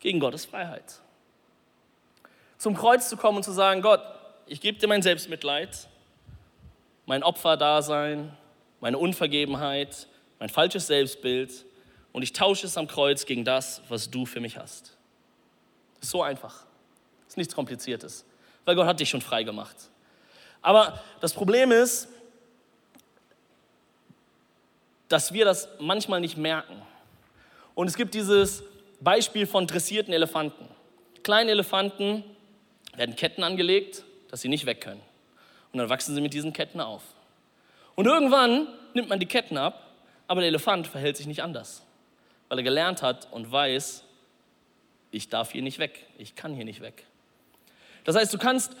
gegen 0.00 0.20
Gottes 0.20 0.44
Freiheit. 0.44 1.00
Zum 2.58 2.76
Kreuz 2.76 3.08
zu 3.08 3.16
kommen 3.16 3.38
und 3.38 3.42
zu 3.42 3.52
sagen, 3.52 3.82
Gott, 3.82 4.02
ich 4.46 4.60
gebe 4.60 4.78
dir 4.78 4.86
mein 4.86 5.02
Selbstmitleid, 5.02 5.88
mein 7.06 7.22
Opferdasein, 7.22 8.36
meine 8.80 8.98
Unvergebenheit, 8.98 10.06
mein 10.38 10.48
falsches 10.48 10.86
Selbstbild 10.86 11.64
und 12.12 12.22
ich 12.22 12.32
tausche 12.32 12.66
es 12.66 12.76
am 12.76 12.86
Kreuz 12.86 13.26
gegen 13.26 13.44
das, 13.44 13.82
was 13.88 14.10
du 14.10 14.26
für 14.26 14.40
mich 14.40 14.56
hast. 14.56 14.96
Ist 16.00 16.10
so 16.10 16.22
einfach. 16.22 16.64
Ist 17.26 17.36
nichts 17.36 17.54
Kompliziertes, 17.54 18.24
weil 18.64 18.74
Gott 18.74 18.86
hat 18.86 19.00
dich 19.00 19.08
schon 19.08 19.20
frei 19.20 19.42
gemacht. 19.42 19.76
Aber 20.62 21.00
das 21.20 21.32
Problem 21.32 21.72
ist, 21.72 22.08
dass 25.08 25.32
wir 25.32 25.44
das 25.44 25.68
manchmal 25.78 26.20
nicht 26.20 26.36
merken. 26.36 26.80
Und 27.74 27.88
es 27.88 27.96
gibt 27.96 28.14
dieses 28.14 28.62
Beispiel 29.00 29.46
von 29.46 29.66
dressierten 29.66 30.12
Elefanten. 30.12 30.68
Kleine 31.22 31.50
Elefanten 31.50 32.24
werden 32.94 33.16
Ketten 33.16 33.42
angelegt, 33.42 34.04
dass 34.30 34.40
sie 34.40 34.48
nicht 34.48 34.66
weg 34.66 34.80
können. 34.80 35.00
Und 35.72 35.78
dann 35.78 35.88
wachsen 35.88 36.14
sie 36.14 36.20
mit 36.20 36.34
diesen 36.34 36.52
Ketten 36.52 36.80
auf. 36.80 37.02
Und 37.94 38.06
irgendwann 38.06 38.68
nimmt 38.94 39.08
man 39.08 39.20
die 39.20 39.26
Ketten 39.26 39.56
ab, 39.56 39.92
aber 40.26 40.40
der 40.40 40.48
Elefant 40.48 40.86
verhält 40.86 41.16
sich 41.16 41.26
nicht 41.26 41.42
anders, 41.42 41.82
weil 42.48 42.58
er 42.58 42.64
gelernt 42.64 43.02
hat 43.02 43.28
und 43.32 43.50
weiß, 43.50 44.04
ich 45.10 45.28
darf 45.28 45.52
hier 45.52 45.62
nicht 45.62 45.78
weg, 45.78 46.06
ich 46.18 46.34
kann 46.34 46.54
hier 46.54 46.64
nicht 46.64 46.80
weg. 46.80 47.04
Das 48.04 48.16
heißt, 48.16 48.32
du 48.32 48.38
kannst, 48.38 48.76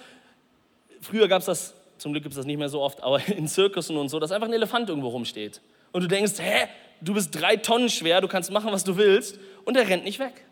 früher 1.00 1.28
gab 1.28 1.40
es 1.40 1.46
das, 1.46 1.74
zum 1.98 2.12
Glück 2.12 2.22
gibt 2.22 2.32
es 2.32 2.36
das 2.36 2.46
nicht 2.46 2.58
mehr 2.58 2.68
so 2.68 2.80
oft, 2.80 3.02
aber 3.02 3.26
in 3.28 3.48
Zirkussen 3.48 3.96
und 3.96 4.08
so, 4.08 4.20
dass 4.20 4.30
einfach 4.30 4.48
ein 4.48 4.54
Elefant 4.54 4.88
irgendwo 4.88 5.08
rumsteht. 5.08 5.60
Und 5.92 6.02
du 6.02 6.08
denkst, 6.08 6.38
hä, 6.38 6.68
du 7.00 7.14
bist 7.14 7.34
drei 7.34 7.56
Tonnen 7.56 7.88
schwer, 7.88 8.20
du 8.20 8.28
kannst 8.28 8.50
machen, 8.50 8.72
was 8.72 8.84
du 8.84 8.96
willst, 8.96 9.38
und 9.64 9.76
er 9.76 9.88
rennt 9.88 10.04
nicht 10.04 10.18
weg. 10.18 10.44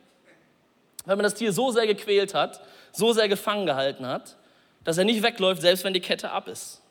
Weil 1.04 1.16
man 1.16 1.24
das 1.24 1.34
Tier 1.34 1.52
so 1.52 1.70
sehr 1.70 1.86
gequält 1.86 2.34
hat, 2.34 2.60
so 2.92 3.12
sehr 3.12 3.28
gefangen 3.28 3.66
gehalten 3.66 4.06
hat, 4.06 4.36
dass 4.84 4.98
er 4.98 5.04
nicht 5.04 5.22
wegläuft, 5.22 5.62
selbst 5.62 5.84
wenn 5.84 5.94
die 5.94 6.00
Kette 6.00 6.30
ab 6.30 6.48
ist. 6.48 6.82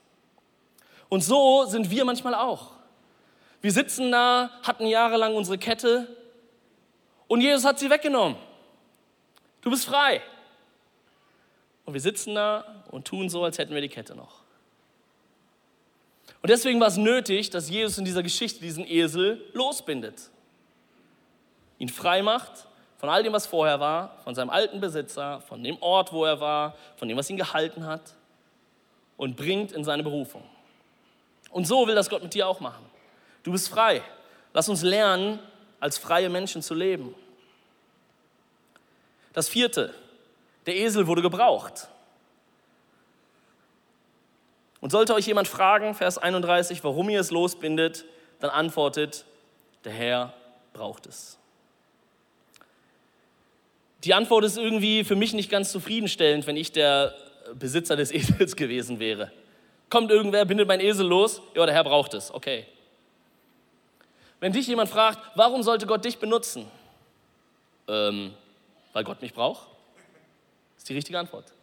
Und 1.10 1.22
so 1.22 1.66
sind 1.66 1.90
wir 1.90 2.06
manchmal 2.06 2.36
auch. 2.36 2.72
Wir 3.62 3.72
sitzen 3.72 4.12
da, 4.12 4.52
hatten 4.64 4.86
jahrelang 4.86 5.36
unsere 5.36 5.58
Kette 5.58 6.08
und 7.28 7.42
Jesus 7.42 7.66
hat 7.66 7.80
sie 7.80 7.90
weggenommen. 7.90 8.38
Du 9.62 9.70
bist 9.70 9.86
frei. 9.86 10.22
Und 11.86 11.94
wir 11.94 12.02
sitzen 12.02 12.36
da 12.36 12.84
und 12.92 13.08
tun 13.08 13.30
so, 13.30 13.44
als 13.44 13.58
hätten 13.58 13.74
wir 13.74 13.82
die 13.82 13.90
Kette 13.90 14.16
noch. 14.16 14.45
Und 16.46 16.52
deswegen 16.52 16.80
war 16.80 16.90
es 16.90 16.98
nötig, 16.98 17.50
dass 17.50 17.72
Jesus 17.72 17.98
in 17.98 18.06
dieser 18.06 18.22
Geschichte 18.22 18.60
diesen 18.60 18.86
Esel 18.86 19.44
losbindet. 19.54 20.30
Ihn 21.80 21.90
frei 21.90 22.22
macht 22.22 22.68
von 22.98 23.10
all 23.10 23.24
dem, 23.24 23.34
was 23.34 23.48
vorher 23.48 23.80
war, 23.80 24.20
von 24.24 24.36
seinem 24.36 24.52
alten 24.52 24.80
Besitzer, 24.80 25.42
von 25.42 25.64
dem 25.64 25.82
Ort, 25.82 26.14
wo 26.14 26.24
er 26.24 26.40
war, 26.40 26.76
von 26.98 27.08
dem, 27.08 27.18
was 27.18 27.32
ihn 27.32 27.38
gehalten 27.38 27.88
hat 27.88 28.14
und 29.18 29.36
bringt 29.36 29.72
in 29.72 29.84
seine 29.84 30.04
Berufung. 30.04 30.44
Und 31.50 31.66
so 31.66 31.88
will 31.88 31.96
das 31.96 32.12
Gott 32.12 32.22
mit 32.22 32.36
dir 32.36 32.48
auch 32.48 32.60
machen. 32.60 32.86
Du 33.42 33.52
bist 33.52 33.68
frei. 33.68 34.04
Lass 34.54 34.70
uns 34.70 34.84
lernen, 34.84 35.40
als 35.80 35.98
freie 35.98 36.30
Menschen 36.30 36.62
zu 36.62 36.76
leben. 36.76 37.16
Das 39.34 39.50
vierte, 39.50 39.96
der 40.68 40.76
Esel 40.76 41.08
wurde 41.08 41.24
gebraucht. 41.24 41.88
Und 44.82 44.92
sollte 44.92 45.14
euch 45.14 45.26
jemand 45.26 45.48
fragen, 45.48 45.96
Vers 45.96 46.18
31, 46.18 46.84
warum 46.84 47.10
ihr 47.10 47.20
es 47.20 47.32
losbindet, 47.32 48.06
dann 48.40 48.50
antwortet, 48.50 49.26
der 49.84 49.94
Herr 49.94 50.34
braucht 50.74 51.08
es. 51.08 51.38
Die 54.04 54.14
Antwort 54.14 54.46
ist 54.46 54.58
irgendwie 54.58 55.04
für 55.04 55.16
mich 55.16 55.34
nicht 55.34 55.50
ganz 55.50 55.72
zufriedenstellend, 55.72 56.46
wenn 56.46 56.58
ich 56.58 56.72
der 56.72 57.16
Besitzer 57.56 57.96
des 57.96 58.12
Esels 58.14 58.56
gewesen 58.56 59.00
wäre. 59.00 59.32
Kommt 59.90 60.12
irgendwer, 60.12 60.46
bindet 60.46 60.68
mein 60.68 60.80
Esel 60.80 61.08
los, 61.08 61.42
ja, 61.56 61.66
der 61.66 61.74
Herr 61.74 61.84
braucht 61.84 62.14
es, 62.14 62.34
okay. 62.34 62.66
Wenn 64.40 64.52
dich 64.52 64.68
jemand 64.68 64.90
fragt, 64.90 65.20
warum 65.36 65.64
sollte 65.64 65.88
Gott 65.88 66.06
dich 66.06 66.20
benutzen? 66.20 66.70
Ähm, 67.88 68.34
weil 68.94 69.04
Gott 69.04 69.22
mich 69.22 69.34
braucht? 69.34 69.68
Ist 70.78 70.90
die 70.90 70.94
richtige 70.94 71.18
Antwort. 71.18 71.55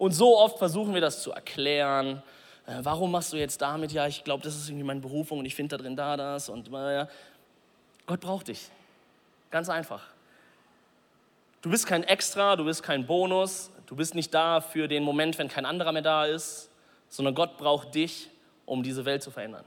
Und 0.00 0.12
so 0.12 0.38
oft 0.38 0.56
versuchen 0.56 0.94
wir 0.94 1.02
das 1.02 1.22
zu 1.22 1.30
erklären. 1.30 2.22
Äh, 2.66 2.78
warum 2.84 3.10
machst 3.10 3.34
du 3.34 3.36
jetzt 3.36 3.60
damit? 3.60 3.92
Ja, 3.92 4.06
ich 4.06 4.24
glaube, 4.24 4.42
das 4.42 4.56
ist 4.56 4.66
irgendwie 4.66 4.86
meine 4.86 5.00
Berufung 5.00 5.40
und 5.40 5.44
ich 5.44 5.54
finde 5.54 5.76
da 5.76 5.82
drin 5.82 5.94
da 5.94 6.16
das. 6.16 6.48
Und 6.48 6.68
ja. 6.68 7.06
Gott 8.06 8.18
braucht 8.18 8.48
dich. 8.48 8.70
Ganz 9.50 9.68
einfach. 9.68 10.02
Du 11.60 11.68
bist 11.68 11.86
kein 11.86 12.02
Extra, 12.02 12.56
du 12.56 12.64
bist 12.64 12.82
kein 12.82 13.06
Bonus, 13.06 13.70
du 13.84 13.94
bist 13.94 14.14
nicht 14.14 14.32
da 14.32 14.62
für 14.62 14.88
den 14.88 15.02
Moment, 15.02 15.36
wenn 15.36 15.48
kein 15.48 15.66
anderer 15.66 15.92
mehr 15.92 16.00
da 16.00 16.24
ist, 16.24 16.70
sondern 17.10 17.34
Gott 17.34 17.58
braucht 17.58 17.94
dich, 17.94 18.30
um 18.64 18.82
diese 18.82 19.04
Welt 19.04 19.22
zu 19.22 19.30
verändern. 19.30 19.66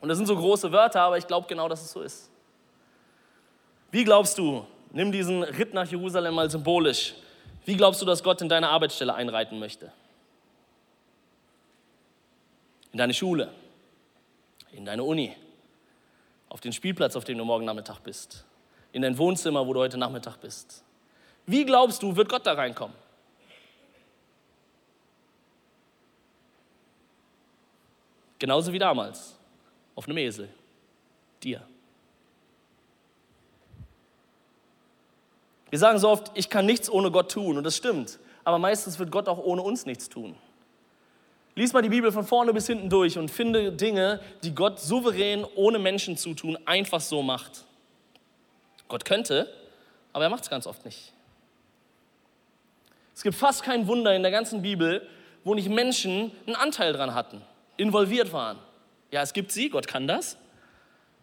Und 0.00 0.08
das 0.08 0.16
sind 0.16 0.28
so 0.28 0.36
große 0.36 0.72
Wörter, 0.72 1.02
aber 1.02 1.18
ich 1.18 1.26
glaube 1.26 1.46
genau, 1.46 1.68
dass 1.68 1.82
es 1.82 1.92
so 1.92 2.00
ist. 2.00 2.30
Wie 3.90 4.02
glaubst 4.02 4.38
du, 4.38 4.64
nimm 4.92 5.12
diesen 5.12 5.42
Ritt 5.42 5.74
nach 5.74 5.86
Jerusalem 5.86 6.36
mal 6.36 6.50
symbolisch, 6.50 7.16
wie 7.64 7.76
glaubst 7.76 8.00
du, 8.00 8.06
dass 8.06 8.22
Gott 8.22 8.40
in 8.42 8.48
deine 8.48 8.68
Arbeitsstelle 8.68 9.14
einreiten 9.14 9.58
möchte? 9.58 9.92
In 12.92 12.98
deine 12.98 13.14
Schule, 13.14 13.52
in 14.72 14.84
deine 14.84 15.04
Uni, 15.04 15.36
auf 16.48 16.60
den 16.60 16.72
Spielplatz, 16.72 17.14
auf 17.16 17.24
dem 17.24 17.38
du 17.38 17.44
morgen 17.44 17.64
Nachmittag 17.64 18.00
bist, 18.00 18.44
in 18.92 19.02
dein 19.02 19.16
Wohnzimmer, 19.16 19.66
wo 19.66 19.72
du 19.72 19.80
heute 19.80 19.98
Nachmittag 19.98 20.38
bist. 20.38 20.82
Wie 21.46 21.64
glaubst 21.64 22.02
du, 22.02 22.14
wird 22.16 22.28
Gott 22.28 22.46
da 22.46 22.54
reinkommen? 22.54 22.96
Genauso 28.38 28.72
wie 28.72 28.78
damals, 28.78 29.36
auf 29.94 30.06
einem 30.06 30.16
Esel, 30.16 30.48
dir. 31.42 31.62
Wir 35.70 35.78
sagen 35.78 35.98
so 35.98 36.08
oft, 36.08 36.32
ich 36.34 36.50
kann 36.50 36.66
nichts 36.66 36.90
ohne 36.90 37.10
Gott 37.10 37.30
tun 37.30 37.56
und 37.56 37.64
das 37.64 37.76
stimmt, 37.76 38.18
aber 38.44 38.58
meistens 38.58 38.98
wird 38.98 39.10
Gott 39.10 39.28
auch 39.28 39.38
ohne 39.38 39.62
uns 39.62 39.86
nichts 39.86 40.08
tun. 40.08 40.36
Lies 41.54 41.72
mal 41.72 41.82
die 41.82 41.88
Bibel 41.88 42.12
von 42.12 42.24
vorne 42.24 42.52
bis 42.52 42.66
hinten 42.66 42.90
durch 42.90 43.18
und 43.18 43.30
finde 43.30 43.72
Dinge, 43.72 44.20
die 44.42 44.54
Gott 44.54 44.80
souverän 44.80 45.44
ohne 45.54 45.78
Menschen 45.78 46.16
zu 46.16 46.34
tun 46.34 46.58
einfach 46.64 47.00
so 47.00 47.22
macht. 47.22 47.64
Gott 48.88 49.04
könnte, 49.04 49.52
aber 50.12 50.24
er 50.24 50.30
macht 50.30 50.44
es 50.44 50.50
ganz 50.50 50.66
oft 50.66 50.84
nicht. 50.84 51.12
Es 53.14 53.22
gibt 53.22 53.36
fast 53.36 53.62
kein 53.62 53.86
Wunder 53.86 54.14
in 54.14 54.22
der 54.22 54.30
ganzen 54.30 54.62
Bibel, 54.62 55.06
wo 55.44 55.54
nicht 55.54 55.68
Menschen 55.68 56.32
einen 56.46 56.56
Anteil 56.56 56.92
dran 56.92 57.14
hatten, 57.14 57.42
involviert 57.76 58.32
waren. 58.32 58.58
Ja, 59.10 59.22
es 59.22 59.32
gibt 59.32 59.52
sie, 59.52 59.68
Gott 59.68 59.86
kann 59.86 60.06
das, 60.06 60.36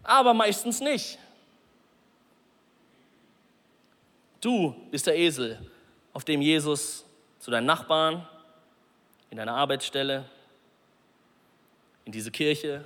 aber 0.03 0.33
meistens 0.33 0.79
nicht. 0.79 1.17
Du 4.41 4.75
bist 4.91 5.07
der 5.07 5.17
Esel, 5.17 5.59
auf 6.13 6.23
dem 6.23 6.41
Jesus 6.41 7.05
zu 7.39 7.51
deinen 7.51 7.65
Nachbarn, 7.65 8.27
in 9.29 9.37
deiner 9.37 9.55
Arbeitsstelle, 9.55 10.25
in 12.05 12.11
diese 12.11 12.31
Kirche, 12.31 12.85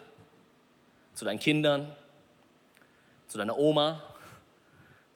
zu 1.13 1.25
deinen 1.25 1.39
Kindern, 1.39 1.95
zu 3.27 3.37
deiner 3.37 3.57
Oma, 3.57 4.01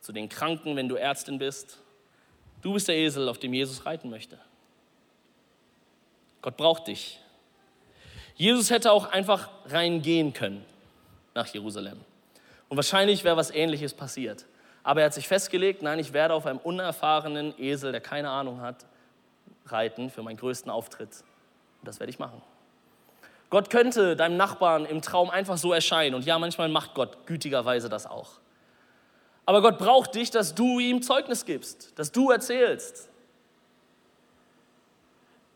zu 0.02 0.12
den 0.12 0.30
Kranken, 0.30 0.76
wenn 0.76 0.88
du 0.88 0.95
Ärztin 0.95 1.39
bist. 1.39 1.80
Du 2.62 2.74
bist 2.74 2.88
der 2.88 2.95
Esel, 2.95 3.28
auf 3.28 3.39
dem 3.39 3.54
Jesus 3.54 3.86
reiten 3.86 4.10
möchte. 4.10 4.38
Gott 6.41 6.58
braucht 6.58 6.88
dich. 6.88 7.19
Jesus 8.36 8.69
hätte 8.69 8.91
auch 8.91 9.06
einfach 9.08 9.50
reingehen 9.65 10.34
können 10.34 10.63
nach 11.34 11.48
Jerusalem. 11.48 12.00
Und 12.69 12.78
wahrscheinlich 12.78 13.24
wäre 13.24 13.38
was 13.38 13.52
Ähnliches 13.52 13.93
passiert. 13.93 14.45
Aber 14.86 15.02
er 15.02 15.08
hat 15.08 15.15
sich 15.15 15.28
festgelegt, 15.28 15.82
nein, 15.82 15.98
ich 15.98 16.13
werde 16.13 16.36
auf 16.36 16.45
einem 16.45 16.60
unerfahrenen 16.60 17.56
Esel, 17.60 17.91
der 17.91 18.02
keine 18.02 18.30
Ahnung 18.30 18.62
hat, 18.62 18.86
reiten 19.65 20.12
für 20.12 20.21
meinen 20.21 20.38
größten 20.38 20.71
Auftritt. 20.71 21.10
Und 21.82 21.88
das 21.88 22.00
werde 22.00 22.12
ich 22.12 22.19
machen. 22.19 22.39
Gott 23.50 23.71
könnte 23.71 24.15
deinem 24.15 24.38
Nachbarn 24.38 24.86
im 24.86 25.02
Traum 25.02 25.32
einfach 25.32 25.58
so 25.58 25.74
erscheinen. 25.74 26.13
Und 26.13 26.24
ja, 26.24 26.38
manchmal 26.38 26.69
macht 26.69 26.93
Gott 26.93 27.26
gütigerweise 27.26 27.89
das 27.89 28.06
auch. 28.06 28.34
Aber 29.48 29.63
Gott 29.63 29.80
braucht 29.80 30.13
dich, 30.13 30.30
dass 30.30 30.54
du 30.54 30.80
ihm 30.80 31.02
Zeugnis 31.02 31.45
gibst, 31.45 31.98
dass 31.98 32.12
du 32.12 32.30
erzählst. 32.30 33.10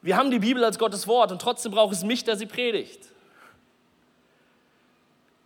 Wir 0.01 0.17
haben 0.17 0.31
die 0.31 0.39
Bibel 0.39 0.63
als 0.63 0.79
Gottes 0.79 1.07
Wort 1.07 1.31
und 1.31 1.39
trotzdem 1.39 1.71
braucht 1.71 1.93
es 1.93 2.03
mich, 2.03 2.23
der 2.23 2.35
sie 2.35 2.47
predigt. 2.47 2.99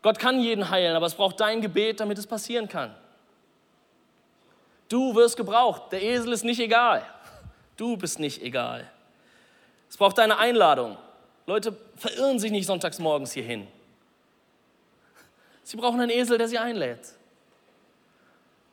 Gott 0.02 0.20
kann 0.20 0.40
jeden 0.40 0.70
heilen, 0.70 0.96
aber 0.96 1.06
es 1.06 1.16
braucht 1.16 1.42
dein 1.42 1.60
Gebet, 1.60 2.00
damit 2.00 2.18
es 2.18 2.28
passieren 2.28 2.70
kann. 2.70 2.96
Du 4.94 5.16
wirst 5.16 5.38
gebraucht. 5.38 5.92
Der 5.92 6.04
Esel 6.04 6.34
ist 6.34 6.44
nicht 6.44 6.60
egal. 6.60 7.04
Du 7.78 7.98
bist 7.98 8.20
nicht 8.20 8.44
egal. 8.44 8.88
Es 9.90 9.98
braucht 9.98 10.20
deine 10.20 10.38
Einladung. 10.38 11.00
Leute 11.48 11.76
verirren 11.96 12.38
sich 12.38 12.52
nicht 12.52 12.68
sonntags 12.68 13.00
morgens 13.00 13.32
hierhin. 13.32 13.68
Sie 15.64 15.78
brauchen 15.78 16.00
einen 16.00 16.12
Esel, 16.12 16.38
der 16.38 16.48
sie 16.48 16.60
einlädt. 16.60 17.00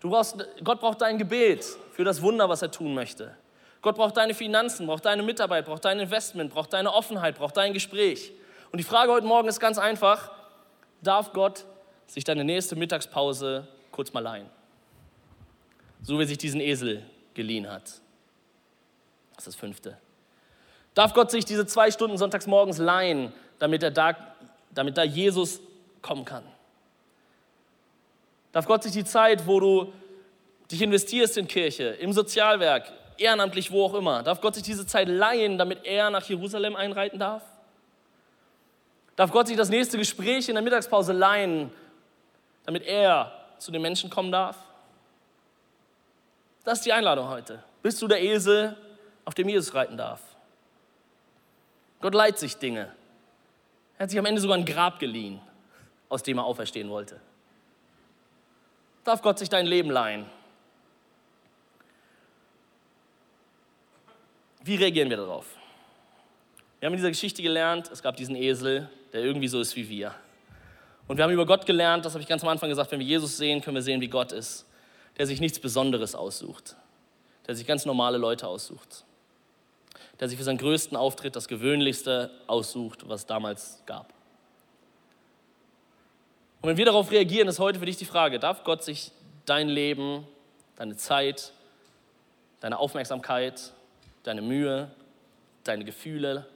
Du 0.01 0.11
brauchst, 0.11 0.37
Gott 0.63 0.81
braucht 0.81 1.01
dein 1.01 1.17
Gebet 1.17 1.65
für 1.93 2.05
das 2.05 2.21
Wunder, 2.21 2.51
was 2.51 2.61
er 2.61 2.71
tun 2.71 2.93
möchte. 2.93 3.35
Gott 3.81 3.97
braucht 3.97 4.19
deine 4.19 4.35
Finanzen, 4.35 4.87
braucht 4.87 5.07
deine 5.07 5.23
Mitarbeit, 5.23 5.65
braucht 5.65 5.87
dein 5.87 6.01
Investment, 6.01 6.53
braucht 6.53 6.75
deine 6.75 6.93
Offenheit, 6.93 7.39
braucht 7.39 7.57
dein 7.57 7.73
Gespräch. 7.73 8.31
Und 8.71 8.77
die 8.77 8.85
Frage 8.85 9.11
heute 9.11 9.27
Morgen 9.27 9.49
ist 9.49 9.59
ganz 9.59 9.79
einfach, 9.79 10.31
darf 11.01 11.33
Gott 11.33 11.65
sich 12.07 12.25
deine 12.25 12.45
nächste 12.45 12.77
Mittagspause 12.77 13.67
kurz 13.91 14.13
mal 14.13 14.21
leihen? 14.21 14.60
So 16.03 16.19
wie 16.19 16.25
sich 16.25 16.39
diesen 16.39 16.61
Esel 16.61 17.03
geliehen 17.35 17.71
hat. 17.71 17.85
Das 17.85 19.39
ist 19.39 19.47
das 19.47 19.57
fünfte. 19.57 19.97
Darf 20.95 21.15
Gott 21.15 21.31
sich 21.31 21.45
diese 21.45 21.67
zwei 21.67 21.91
Stunden 21.91 22.19
sonntags 22.19 22.47
morgens 22.47 22.79
leihen, 22.79 23.33
damit, 23.59 23.83
er 23.83 23.91
da, 23.91 24.17
damit 24.71 24.97
da 24.97 25.03
Jesus 25.03 25.61
kommen 26.03 26.25
kann? 26.25 26.45
Darf 28.53 28.67
Gott 28.67 28.83
sich 28.83 28.93
die 28.93 29.05
Zeit, 29.05 29.47
wo 29.47 29.61
du 29.61 29.93
dich 30.71 30.83
investierst 30.83 31.37
in 31.37 31.47
Kirche, 31.47 31.85
im 31.85 32.13
Sozialwerk, 32.13 32.93
ehrenamtlich, 33.17 33.71
wo 33.71 33.85
auch 33.85 33.95
immer, 33.95 34.23
darf 34.23 34.41
Gott 34.41 34.55
sich 34.55 34.65
diese 34.65 34.87
Zeit 34.87 35.09
leihen, 35.09 35.59
damit 35.59 35.85
er 35.85 36.11
nach 36.11 36.25
Jerusalem 36.29 36.75
einreiten 36.75 37.19
darf? 37.19 37.43
Darf 39.17 39.31
Gott 39.31 39.49
sich 39.49 39.57
das 39.57 39.69
nächste 39.69 39.99
Gespräch 39.99 40.49
in 40.49 40.55
der 40.55 40.63
Mittagspause 40.63 41.13
leihen, 41.13 41.71
damit 42.65 42.85
er 42.85 43.33
zu 43.59 43.71
den 43.71 43.83
Menschen 43.83 44.11
kommen 44.11 44.33
darf? 44.33 44.57
Das 46.65 46.79
ist 46.79 46.87
die 46.87 46.93
Einladung 46.93 47.29
heute. 47.29 47.63
Bist 47.83 48.01
du 48.03 48.09
der 48.09 48.23
Esel, 48.23 48.77
auf 49.25 49.35
dem 49.35 49.49
Jesus 49.49 49.75
reiten 49.75 49.97
darf? 49.97 50.21
Gott 52.01 52.15
leiht 52.15 52.39
sich 52.39 52.57
Dinge. 52.57 52.93
Er 53.99 54.05
hat 54.05 54.11
sich 54.11 54.19
am 54.19 54.27
Ende 54.27 54.41
sogar 54.41 54.57
ein 54.57 54.65
Grab 54.65 54.99
geliehen, 54.99 55.41
aus 56.09 56.23
dem 56.23 56.39
er 56.39 56.45
auferstehen 56.45 56.89
wollte 56.89 57.21
darf 59.05 59.23
Gott 59.23 59.39
sich 59.39 59.49
dein 59.49 59.67
Leben 59.67 59.91
leihen. 59.91 60.27
Wie 64.63 64.77
reagieren 64.77 65.09
wir 65.09 65.17
darauf? 65.17 65.47
Wir 66.79 66.87
haben 66.87 66.93
in 66.93 66.99
dieser 66.99 67.11
Geschichte 67.11 67.43
gelernt, 67.43 67.91
es 67.91 68.03
gab 68.03 68.17
diesen 68.17 68.37
Esel, 68.37 68.89
der 69.13 69.23
irgendwie 69.23 69.49
so 69.49 69.61
ist 69.61 69.75
wie 69.77 69.89
wir. 69.89 70.15
Und 71.09 71.17
wir 71.17 71.25
haben 71.25 71.33
über 71.33 71.47
Gott 71.47 71.67
gelernt, 71.67 72.05
das 72.05 72.13
habe 72.13 72.23
ich 72.23 72.29
ganz 72.29 72.43
am 72.43 72.49
Anfang 72.49 72.69
gesagt, 72.69 72.93
wenn 72.93 73.01
wir 73.01 73.07
Jesus 73.07 73.37
sehen, 73.37 73.61
können 73.61 73.75
wir 73.75 73.83
sehen, 73.83 74.01
wie 74.01 74.09
Gott 74.09 74.33
ist, 74.33 74.67
der 75.21 75.27
sich 75.27 75.43
nichts 75.43 75.59
Besonderes 75.59 76.15
aussucht, 76.15 76.77
der 77.47 77.55
sich 77.55 77.67
ganz 77.67 77.85
normale 77.85 78.17
Leute 78.17 78.47
aussucht, 78.47 79.05
der 80.19 80.31
sich 80.31 80.39
für 80.39 80.45
seinen 80.45 80.57
größten 80.57 80.97
Auftritt 80.97 81.37
das 81.37 81.47
Gewöhnlichste 81.47 82.31
aussucht, 82.47 83.07
was 83.07 83.21
es 83.21 83.27
damals 83.27 83.83
gab. 83.85 84.15
Und 86.63 86.71
wenn 86.71 86.79
wir 86.79 86.87
darauf 86.87 87.11
reagieren, 87.11 87.49
ist 87.49 87.59
heute 87.59 87.79
für 87.79 87.85
dich 87.85 87.99
die 87.99 88.07
Frage, 88.07 88.39
darf 88.39 88.65
Gott 88.65 88.83
sich 88.83 89.13
dein 89.45 89.69
Leben, 89.69 90.27
deine 90.77 90.97
Zeit, 90.97 91.53
deine 92.61 92.79
Aufmerksamkeit, 92.79 93.75
deine 94.23 94.41
Mühe, 94.41 94.91
deine 95.65 95.85
Gefühle, 95.85 96.47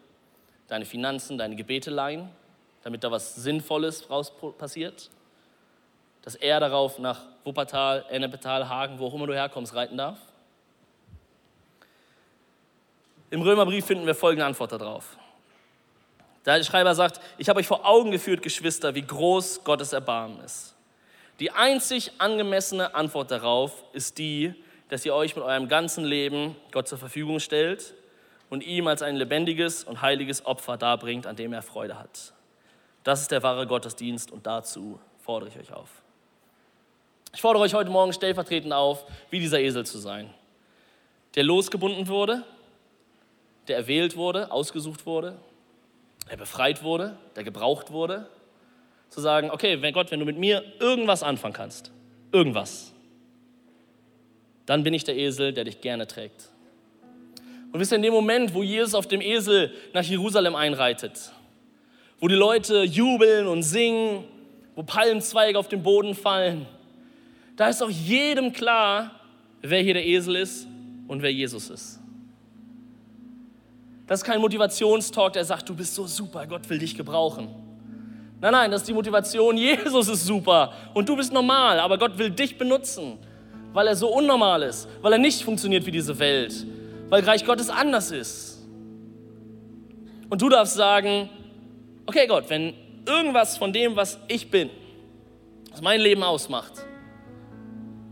deine 0.68 0.87
Finanzen, 0.87 1.37
deine 1.37 1.55
Gebete 1.55 1.90
leihen, 1.90 2.31
damit 2.83 3.05
da 3.05 3.11
was 3.11 3.35
Sinnvolles 3.35 4.09
raus 4.09 4.33
passiert? 4.57 5.11
Dass 6.24 6.34
er 6.34 6.58
darauf 6.58 6.98
nach 6.98 7.20
Wuppertal, 7.44 8.06
Ennepetal, 8.08 8.68
Hagen, 8.68 8.98
wo 8.98 9.06
auch 9.06 9.14
immer 9.14 9.26
du 9.26 9.34
herkommst, 9.34 9.74
reiten 9.74 9.98
darf? 9.98 10.18
Im 13.30 13.42
Römerbrief 13.42 13.84
finden 13.84 14.06
wir 14.06 14.14
folgende 14.14 14.46
Antwort 14.46 14.72
darauf. 14.72 15.18
Der 16.46 16.62
Schreiber 16.62 16.94
sagt, 16.94 17.20
ich 17.37 17.48
habe 17.48 17.60
euch 17.60 17.66
vor 17.66 17.87
Augen 17.87 18.10
geführt, 18.10 18.42
Geschwister, 18.42 18.94
wie 18.94 19.02
groß 19.02 19.64
Gottes 19.64 19.92
Erbarmen 19.92 20.40
ist. 20.40 20.74
Die 21.40 21.50
einzig 21.50 22.12
angemessene 22.18 22.94
Antwort 22.94 23.30
darauf 23.30 23.84
ist 23.92 24.18
die, 24.18 24.54
dass 24.88 25.04
ihr 25.04 25.14
euch 25.14 25.34
mit 25.34 25.44
eurem 25.44 25.68
ganzen 25.68 26.04
Leben 26.04 26.54
Gott 26.70 26.87
zur 26.87 26.98
Verfügung 26.98 27.40
stellt 27.40 27.94
und 28.50 28.64
ihm 28.64 28.87
als 28.87 29.02
ein 29.02 29.16
lebendiges 29.16 29.84
und 29.84 30.00
heiliges 30.00 30.46
Opfer 30.46 30.76
darbringt, 30.76 31.26
an 31.26 31.37
dem 31.37 31.52
er 31.52 31.62
Freude 31.62 31.98
hat. 31.98 32.32
Das 33.02 33.22
ist 33.22 33.30
der 33.30 33.42
wahre 33.42 33.66
Gottesdienst 33.66 34.30
und 34.30 34.46
dazu 34.46 35.00
fordere 35.18 35.48
ich 35.48 35.58
euch 35.58 35.72
auf. 35.72 36.04
Ich 37.35 37.40
fordere 37.40 37.64
euch 37.64 37.75
heute 37.75 37.90
Morgen 37.90 38.12
stellvertretend 38.12 38.73
auf, 38.73 39.05
wie 39.31 39.40
dieser 39.40 39.61
Esel 39.61 39.85
zu 39.85 39.99
sein, 39.99 40.31
der 41.35 41.42
losgebunden 41.42 42.07
wurde, 42.07 42.44
der 43.66 43.77
erwählt 43.77 44.16
wurde, 44.16 44.53
ausgesucht 44.53 45.05
wurde, 45.05 45.37
der 46.31 46.37
befreit 46.37 46.85
wurde, 46.85 47.16
der 47.35 47.42
gebraucht 47.42 47.90
wurde, 47.90 48.29
zu 49.09 49.20
sagen, 49.20 49.51
okay, 49.51 49.83
wenn 49.83 49.92
Gott, 49.92 50.12
wenn 50.12 50.20
du 50.20 50.27
mit 50.27 50.38
mir 50.38 50.62
irgendwas 50.79 51.25
anfangen 51.25 51.55
kannst, 51.55 51.90
irgendwas, 52.31 52.92
dann 54.64 54.85
bin 54.85 54.94
ich 54.94 55.03
der 55.03 55.16
Esel, 55.16 55.53
der 55.53 55.64
dich 55.64 55.81
gerne 55.81 56.07
trägt. 56.07 56.51
Und 57.73 57.81
wisst 57.81 57.90
ihr, 57.90 57.97
in 57.97 58.03
dem 58.03 58.14
Moment, 58.14 58.55
wo 58.55 58.62
Jesus 58.62 58.94
auf 58.94 59.09
dem 59.09 59.20
Esel 59.20 59.73
nach 59.92 60.05
Jerusalem 60.05 60.55
einreitet, 60.55 61.33
wo 62.20 62.29
die 62.29 62.37
Leute 62.37 62.85
jubeln 62.85 63.49
und 63.49 63.64
singen, 63.64 64.23
wo 64.77 64.85
Palmzweige 64.85 65.59
auf 65.59 65.66
den 65.66 65.83
Boden 65.83 66.14
fallen, 66.14 66.68
da 67.57 67.69
ist 67.69 67.83
auch 67.83 67.90
jedem 67.90 68.53
klar, 68.53 69.11
wer 69.62 69.81
hier 69.81 69.95
der 69.95 70.07
Esel 70.07 70.37
ist 70.37 70.67
und 71.07 71.23
wer 71.23 71.33
Jesus 71.33 71.71
ist. 71.71 72.01
Das 74.07 74.21
ist 74.21 74.25
kein 74.25 74.40
Motivationstalk, 74.40 75.33
der 75.33 75.45
sagt, 75.45 75.69
du 75.69 75.75
bist 75.75 75.95
so 75.95 76.07
super, 76.07 76.47
Gott 76.47 76.69
will 76.69 76.79
dich 76.79 76.95
gebrauchen. 76.95 77.49
Nein, 78.40 78.53
nein, 78.53 78.71
das 78.71 78.83
ist 78.83 78.88
die 78.88 78.93
Motivation, 78.93 79.57
Jesus 79.57 80.09
ist 80.09 80.27
super 80.27 80.73
und 80.93 81.09
du 81.09 81.17
bist 81.17 81.33
normal, 81.33 81.81
aber 81.81 81.97
Gott 81.97 82.19
will 82.19 82.31
dich 82.31 82.59
benutzen, 82.59 83.19
weil 83.73 83.87
er 83.87 83.97
so 83.97 84.09
unnormal 84.09 84.62
ist, 84.62 84.88
weil 85.01 85.12
er 85.12 85.19
nicht 85.19 85.43
funktioniert 85.43 85.87
wie 85.87 85.90
diese 85.90 86.19
Welt, 86.19 86.67
weil 87.09 87.25
Reich 87.25 87.45
Gottes 87.45 87.71
anders 87.71 88.11
ist. 88.11 88.62
Und 90.29 90.43
du 90.43 90.49
darfst 90.49 90.75
sagen, 90.75 91.31
okay 92.07 92.27
Gott, 92.27 92.45
wenn 92.49 92.75
irgendwas 93.07 93.57
von 93.57 93.73
dem, 93.73 93.97
was 93.97 94.19
ich 94.29 94.51
bin, 94.51 94.69
was 95.71 95.81
mein 95.81 96.01
Leben 96.01 96.23
ausmacht, 96.23 96.85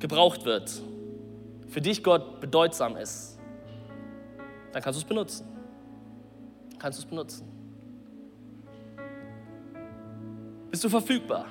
gebraucht 0.03 0.45
wird, 0.45 0.71
für 1.69 1.81
dich 1.81 2.05
Gott 2.05 2.41
bedeutsam 2.41 2.97
ist, 2.97 3.38
dann 4.73 4.83
kannst 4.83 4.99
du 5.01 5.03
es 5.03 5.09
benutzen 5.09 5.47
kannst 6.83 6.99
du 6.99 7.03
es 7.05 7.09
benutzen. 7.09 7.49
Bist 10.71 10.83
du 10.83 10.88
verfügbar? 10.88 11.47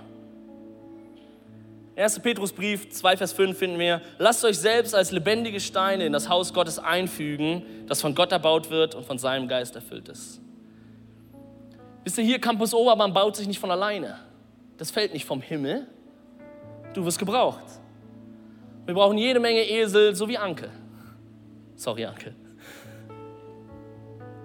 1. 1.96 2.20
Petrusbrief 2.20 2.90
2, 2.90 3.18
Vers 3.18 3.34
5 3.34 3.58
finden 3.58 3.80
wir, 3.80 4.02
lasst 4.18 4.44
euch 4.44 4.58
selbst 4.58 4.94
als 4.94 5.12
lebendige 5.12 5.60
Steine 5.60 6.06
in 6.06 6.14
das 6.14 6.28
Haus 6.28 6.54
Gottes 6.54 6.80
einfügen, 6.80 7.64
das 7.88 8.02
von 8.02 8.14
Gott 8.14 8.32
erbaut 8.32 8.70
wird 8.70 8.96
und 8.96 9.06
von 9.06 9.18
seinem 9.18 9.48
Geist 9.48 9.76
erfüllt 9.76 10.10
ist. 10.10 10.42
Wisst 12.04 12.18
ihr, 12.18 12.24
hier 12.24 12.42
Campus 12.42 12.74
Obermann 12.74 13.14
baut 13.14 13.36
sich 13.36 13.48
nicht 13.48 13.60
von 13.60 13.72
alleine. 13.72 14.18
Das 14.78 14.92
fällt 14.92 15.14
nicht 15.14 15.26
vom 15.26 15.42
Himmel. 15.42 15.88
Du 16.94 17.06
wirst 17.06 17.20
gebraucht. 17.20 17.64
Wir 18.86 18.94
brauchen 18.96 19.17
jede 19.17 19.39
Menge 19.39 19.62
Esel, 19.62 20.15
so 20.15 20.28
wie 20.28 20.38
Anke. 20.38 20.70
Sorry, 21.76 22.06
Anke. 22.06 22.34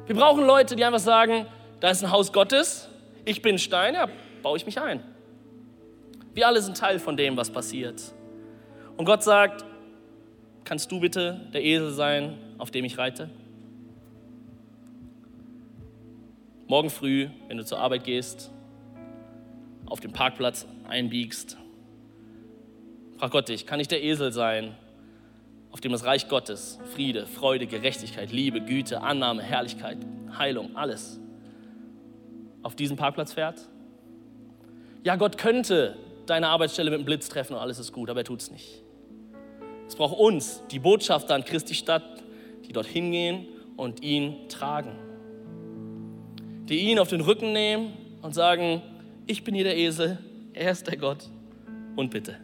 Wir 0.07 0.15
brauchen 0.15 0.45
Leute, 0.45 0.77
die 0.77 0.85
einfach 0.85 1.01
sagen, 1.01 1.47
da 1.81 1.91
ist 1.91 2.05
ein 2.05 2.11
Haus 2.11 2.33
Gottes, 2.33 2.89
ich 3.25 3.43
bin 3.43 3.59
Stein, 3.59 3.95
ja, 3.95 4.09
baue 4.43 4.57
ich 4.57 4.67
mich 4.67 4.81
ein. 4.81 5.03
Wir 6.33 6.47
alle 6.47 6.61
sind 6.61 6.77
Teil 6.77 6.99
von 6.99 7.17
dem, 7.17 7.37
was 7.37 7.51
passiert. 7.51 8.13
Und 8.97 9.05
Gott 9.05 9.23
sagt, 9.23 9.65
kannst 10.65 10.93
du 10.93 11.01
bitte 11.01 11.41
der 11.53 11.65
Esel 11.65 11.91
sein, 11.93 12.39
auf 12.59 12.71
dem 12.71 12.85
ich 12.85 12.99
reite? 12.99 13.31
Morgen 16.69 16.91
früh, 16.91 17.29
wenn 17.49 17.57
du 17.57 17.65
zur 17.65 17.79
Arbeit 17.79 18.05
gehst, 18.05 18.51
auf 19.87 20.01
dem 20.01 20.13
Parkplatz 20.13 20.67
einbiegst, 20.89 21.57
frag 23.19 23.31
Gott 23.31 23.49
dich, 23.49 23.67
kann 23.67 23.81
ich 23.81 23.89
der 23.89 24.03
Esel 24.03 24.33
sein, 24.33 24.75
auf 25.71 25.81
dem 25.81 25.93
das 25.93 26.05
Reich 26.05 26.29
Gottes, 26.29 26.79
Friede, 26.95 27.27
Freude, 27.27 27.67
Gerechtigkeit, 27.67 28.33
Liebe, 28.33 28.61
Güte, 28.61 29.03
Annahme, 29.03 29.43
Herrlichkeit, 29.43 29.99
Heilung, 30.39 30.77
alles 30.77 31.21
auf 32.63 32.75
diesen 32.75 32.97
Parkplatz 32.97 33.35
fährt? 33.35 33.61
Ja, 35.05 35.17
Gott 35.17 35.39
könnte 35.39 35.97
deine 36.27 36.49
Arbeitsstelle 36.49 36.91
mit 36.91 37.01
dem 37.01 37.05
Blitz 37.05 37.29
treffen 37.29 37.55
und 37.55 37.61
alles 37.61 37.79
ist 37.79 37.93
gut, 37.93 38.11
aber 38.11 38.21
er 38.21 38.25
tut 38.25 38.43
es 38.43 38.51
nicht. 38.51 38.83
Es 39.87 39.95
braucht 39.95 40.19
uns, 40.19 40.63
die 40.71 40.81
Botschafter 40.81 41.35
an 41.35 41.45
Christi 41.45 41.75
Stadt, 41.75 42.03
die 42.67 42.73
dorthin 42.73 43.13
gehen 43.13 43.47
und 43.77 44.03
ihn 44.03 44.49
tragen. 44.49 44.99
die 46.69 46.91
ihn 46.91 46.99
auf 46.99 47.09
den 47.09 47.21
Rücken 47.21 47.53
nehmen 47.53 47.93
und 48.23 48.35
sagen, 48.35 48.83
ich 49.27 49.45
bin 49.45 49.55
hier 49.55 49.63
der 49.63 49.77
Esel, 49.77 50.19
er 50.53 50.73
ist 50.73 50.87
der 50.89 50.97
Gott 50.97 51.29
und 51.95 52.11
bitte. 52.11 52.37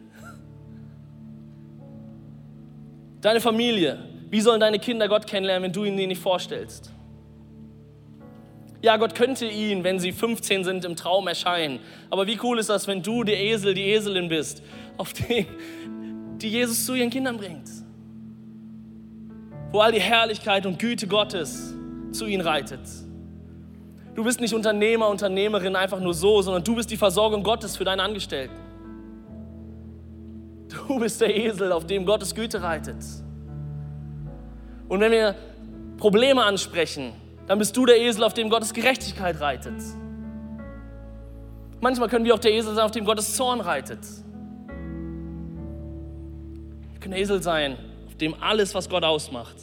Deine 3.23 3.39
Familie, 3.39 3.99
wie 4.29 4.41
sollen 4.41 4.59
deine 4.59 4.79
Kinder 4.79 5.07
Gott 5.07 5.25
kennenlernen, 5.25 5.63
wenn 5.63 5.71
du 5.71 5.85
ihnen 5.85 5.95
den 5.95 6.09
nicht 6.09 6.21
vorstellst? 6.21 6.91
Ja, 8.81 8.97
Gott 8.97 9.15
könnte 9.15 9.45
ihnen, 9.45 9.85
wenn 9.85 9.97
sie 9.97 10.11
15 10.11 10.65
sind, 10.65 10.83
im 10.83 10.97
Traum 10.97 11.29
erscheinen. 11.29 11.79
Aber 12.09 12.27
wie 12.27 12.37
cool 12.43 12.59
ist 12.59 12.67
das, 12.67 12.85
wenn 12.85 13.01
du 13.01 13.23
der 13.23 13.39
Esel, 13.39 13.75
die 13.75 13.93
Eselin 13.93 14.27
bist, 14.27 14.61
auf 14.97 15.13
den, 15.13 15.45
die 16.39 16.49
Jesus 16.49 16.85
zu 16.85 16.95
ihren 16.95 17.09
Kindern 17.09 17.37
bringt? 17.37 17.69
Wo 19.71 19.79
all 19.79 19.93
die 19.93 20.01
Herrlichkeit 20.01 20.65
und 20.65 20.77
Güte 20.77 21.07
Gottes 21.07 21.73
zu 22.11 22.25
ihnen 22.25 22.41
reitet. 22.41 22.81
Du 24.15 24.25
bist 24.25 24.41
nicht 24.41 24.53
Unternehmer, 24.53 25.07
Unternehmerin 25.07 25.77
einfach 25.77 26.01
nur 26.01 26.13
so, 26.13 26.41
sondern 26.41 26.65
du 26.65 26.75
bist 26.75 26.91
die 26.91 26.97
Versorgung 26.97 27.41
Gottes 27.41 27.77
für 27.77 27.85
deine 27.85 28.03
Angestellten. 28.03 28.62
Du 30.73 30.99
bist 30.99 31.21
der 31.21 31.35
Esel, 31.35 31.71
auf 31.71 31.85
dem 31.85 32.05
Gottes 32.05 32.33
Güte 32.33 32.61
reitet. 32.61 33.03
Und 34.89 34.99
wenn 34.99 35.11
wir 35.11 35.35
Probleme 35.97 36.43
ansprechen, 36.43 37.13
dann 37.47 37.59
bist 37.59 37.75
du 37.77 37.85
der 37.85 37.99
Esel, 37.99 38.23
auf 38.23 38.33
dem 38.33 38.49
Gottes 38.49 38.73
Gerechtigkeit 38.73 39.39
reitet. 39.39 39.75
Manchmal 41.81 42.09
können 42.09 42.25
wir 42.25 42.33
auch 42.33 42.39
der 42.39 42.53
Esel 42.53 42.73
sein, 42.75 42.85
auf 42.85 42.91
dem 42.91 43.05
Gottes 43.05 43.35
Zorn 43.35 43.59
reitet. 43.59 43.99
Wir 46.91 46.99
können 46.99 47.13
Esel 47.13 47.43
sein, 47.43 47.77
auf 48.07 48.15
dem 48.15 48.35
alles, 48.41 48.73
was 48.73 48.89
Gott 48.89 49.03
ausmacht, 49.03 49.55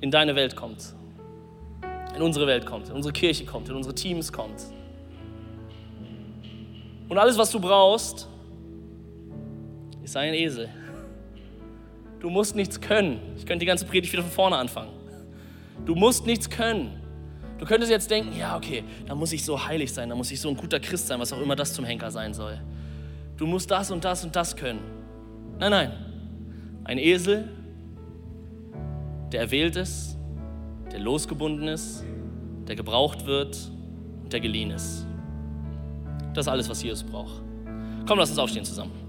in 0.00 0.10
deine 0.10 0.36
Welt 0.36 0.54
kommt. 0.54 0.94
In 2.14 2.22
unsere 2.22 2.46
Welt 2.46 2.66
kommt, 2.66 2.90
in 2.90 2.94
unsere 2.94 3.12
Kirche 3.12 3.44
kommt, 3.44 3.68
in 3.68 3.74
unsere 3.74 3.94
Teams 3.94 4.32
kommt. 4.32 4.62
Und 7.08 7.18
alles, 7.18 7.36
was 7.38 7.50
du 7.50 7.58
brauchst, 7.58 8.28
ist 10.12 10.16
ein 10.18 10.34
Esel. 10.34 10.68
Du 12.20 12.28
musst 12.28 12.54
nichts 12.54 12.78
können. 12.80 13.18
Ich 13.36 13.46
könnte 13.46 13.60
die 13.60 13.66
ganze 13.66 13.86
Predigt 13.86 14.12
wieder 14.12 14.22
von 14.22 14.30
vorne 14.30 14.56
anfangen. 14.56 14.92
Du 15.86 15.94
musst 15.94 16.26
nichts 16.26 16.50
können. 16.50 17.00
Du 17.58 17.64
könntest 17.64 17.90
jetzt 17.90 18.10
denken, 18.10 18.36
ja, 18.38 18.56
okay, 18.56 18.84
da 19.06 19.14
muss 19.14 19.32
ich 19.32 19.42
so 19.44 19.66
heilig 19.66 19.92
sein, 19.92 20.10
da 20.10 20.14
muss 20.14 20.30
ich 20.30 20.40
so 20.40 20.50
ein 20.50 20.56
guter 20.56 20.80
Christ 20.80 21.06
sein, 21.06 21.18
was 21.18 21.32
auch 21.32 21.40
immer 21.40 21.56
das 21.56 21.72
zum 21.72 21.84
Henker 21.84 22.10
sein 22.10 22.34
soll. 22.34 22.60
Du 23.36 23.46
musst 23.46 23.70
das 23.70 23.90
und 23.90 24.04
das 24.04 24.24
und 24.24 24.36
das 24.36 24.54
können. 24.54 24.80
Nein, 25.58 25.70
nein. 25.70 25.92
Ein 26.84 26.98
Esel, 26.98 27.48
der 29.32 29.40
erwählt 29.40 29.76
ist, 29.76 30.18
der 30.92 31.00
losgebunden 31.00 31.68
ist, 31.68 32.04
der 32.68 32.76
gebraucht 32.76 33.24
wird 33.24 33.56
und 34.22 34.32
der 34.32 34.40
geliehen 34.40 34.72
ist. 34.72 35.06
Das 36.34 36.46
ist 36.46 36.52
alles, 36.52 36.68
was 36.68 36.82
Jesus 36.82 37.02
braucht. 37.02 37.40
Komm, 38.06 38.18
lass 38.18 38.30
uns 38.30 38.38
aufstehen 38.38 38.64
zusammen. 38.64 39.01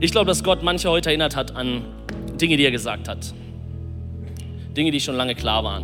Ich 0.00 0.12
glaube, 0.12 0.26
dass 0.26 0.44
Gott 0.44 0.62
manche 0.62 0.88
heute 0.88 1.08
erinnert 1.08 1.34
hat 1.34 1.56
an 1.56 1.82
Dinge, 2.40 2.56
die 2.56 2.64
er 2.64 2.70
gesagt 2.70 3.08
hat. 3.08 3.34
Dinge, 4.76 4.92
die 4.92 5.00
schon 5.00 5.16
lange 5.16 5.34
klar 5.34 5.64
waren. 5.64 5.82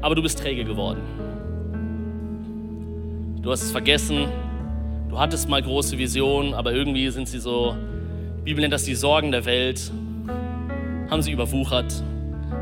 Aber 0.00 0.14
du 0.14 0.22
bist 0.22 0.38
träge 0.38 0.62
geworden. 0.64 1.00
Du 3.42 3.50
hast 3.50 3.62
es 3.62 3.72
vergessen. 3.72 4.28
Du 5.08 5.18
hattest 5.18 5.48
mal 5.48 5.60
große 5.60 5.98
Visionen, 5.98 6.54
aber 6.54 6.72
irgendwie 6.72 7.10
sind 7.10 7.26
sie 7.26 7.40
so, 7.40 7.74
die 8.40 8.42
Bibel 8.44 8.60
nennt 8.60 8.72
das 8.72 8.84
die 8.84 8.94
Sorgen 8.94 9.32
der 9.32 9.44
Welt, 9.44 9.90
haben 11.10 11.22
sie 11.22 11.32
überwuchert. 11.32 12.04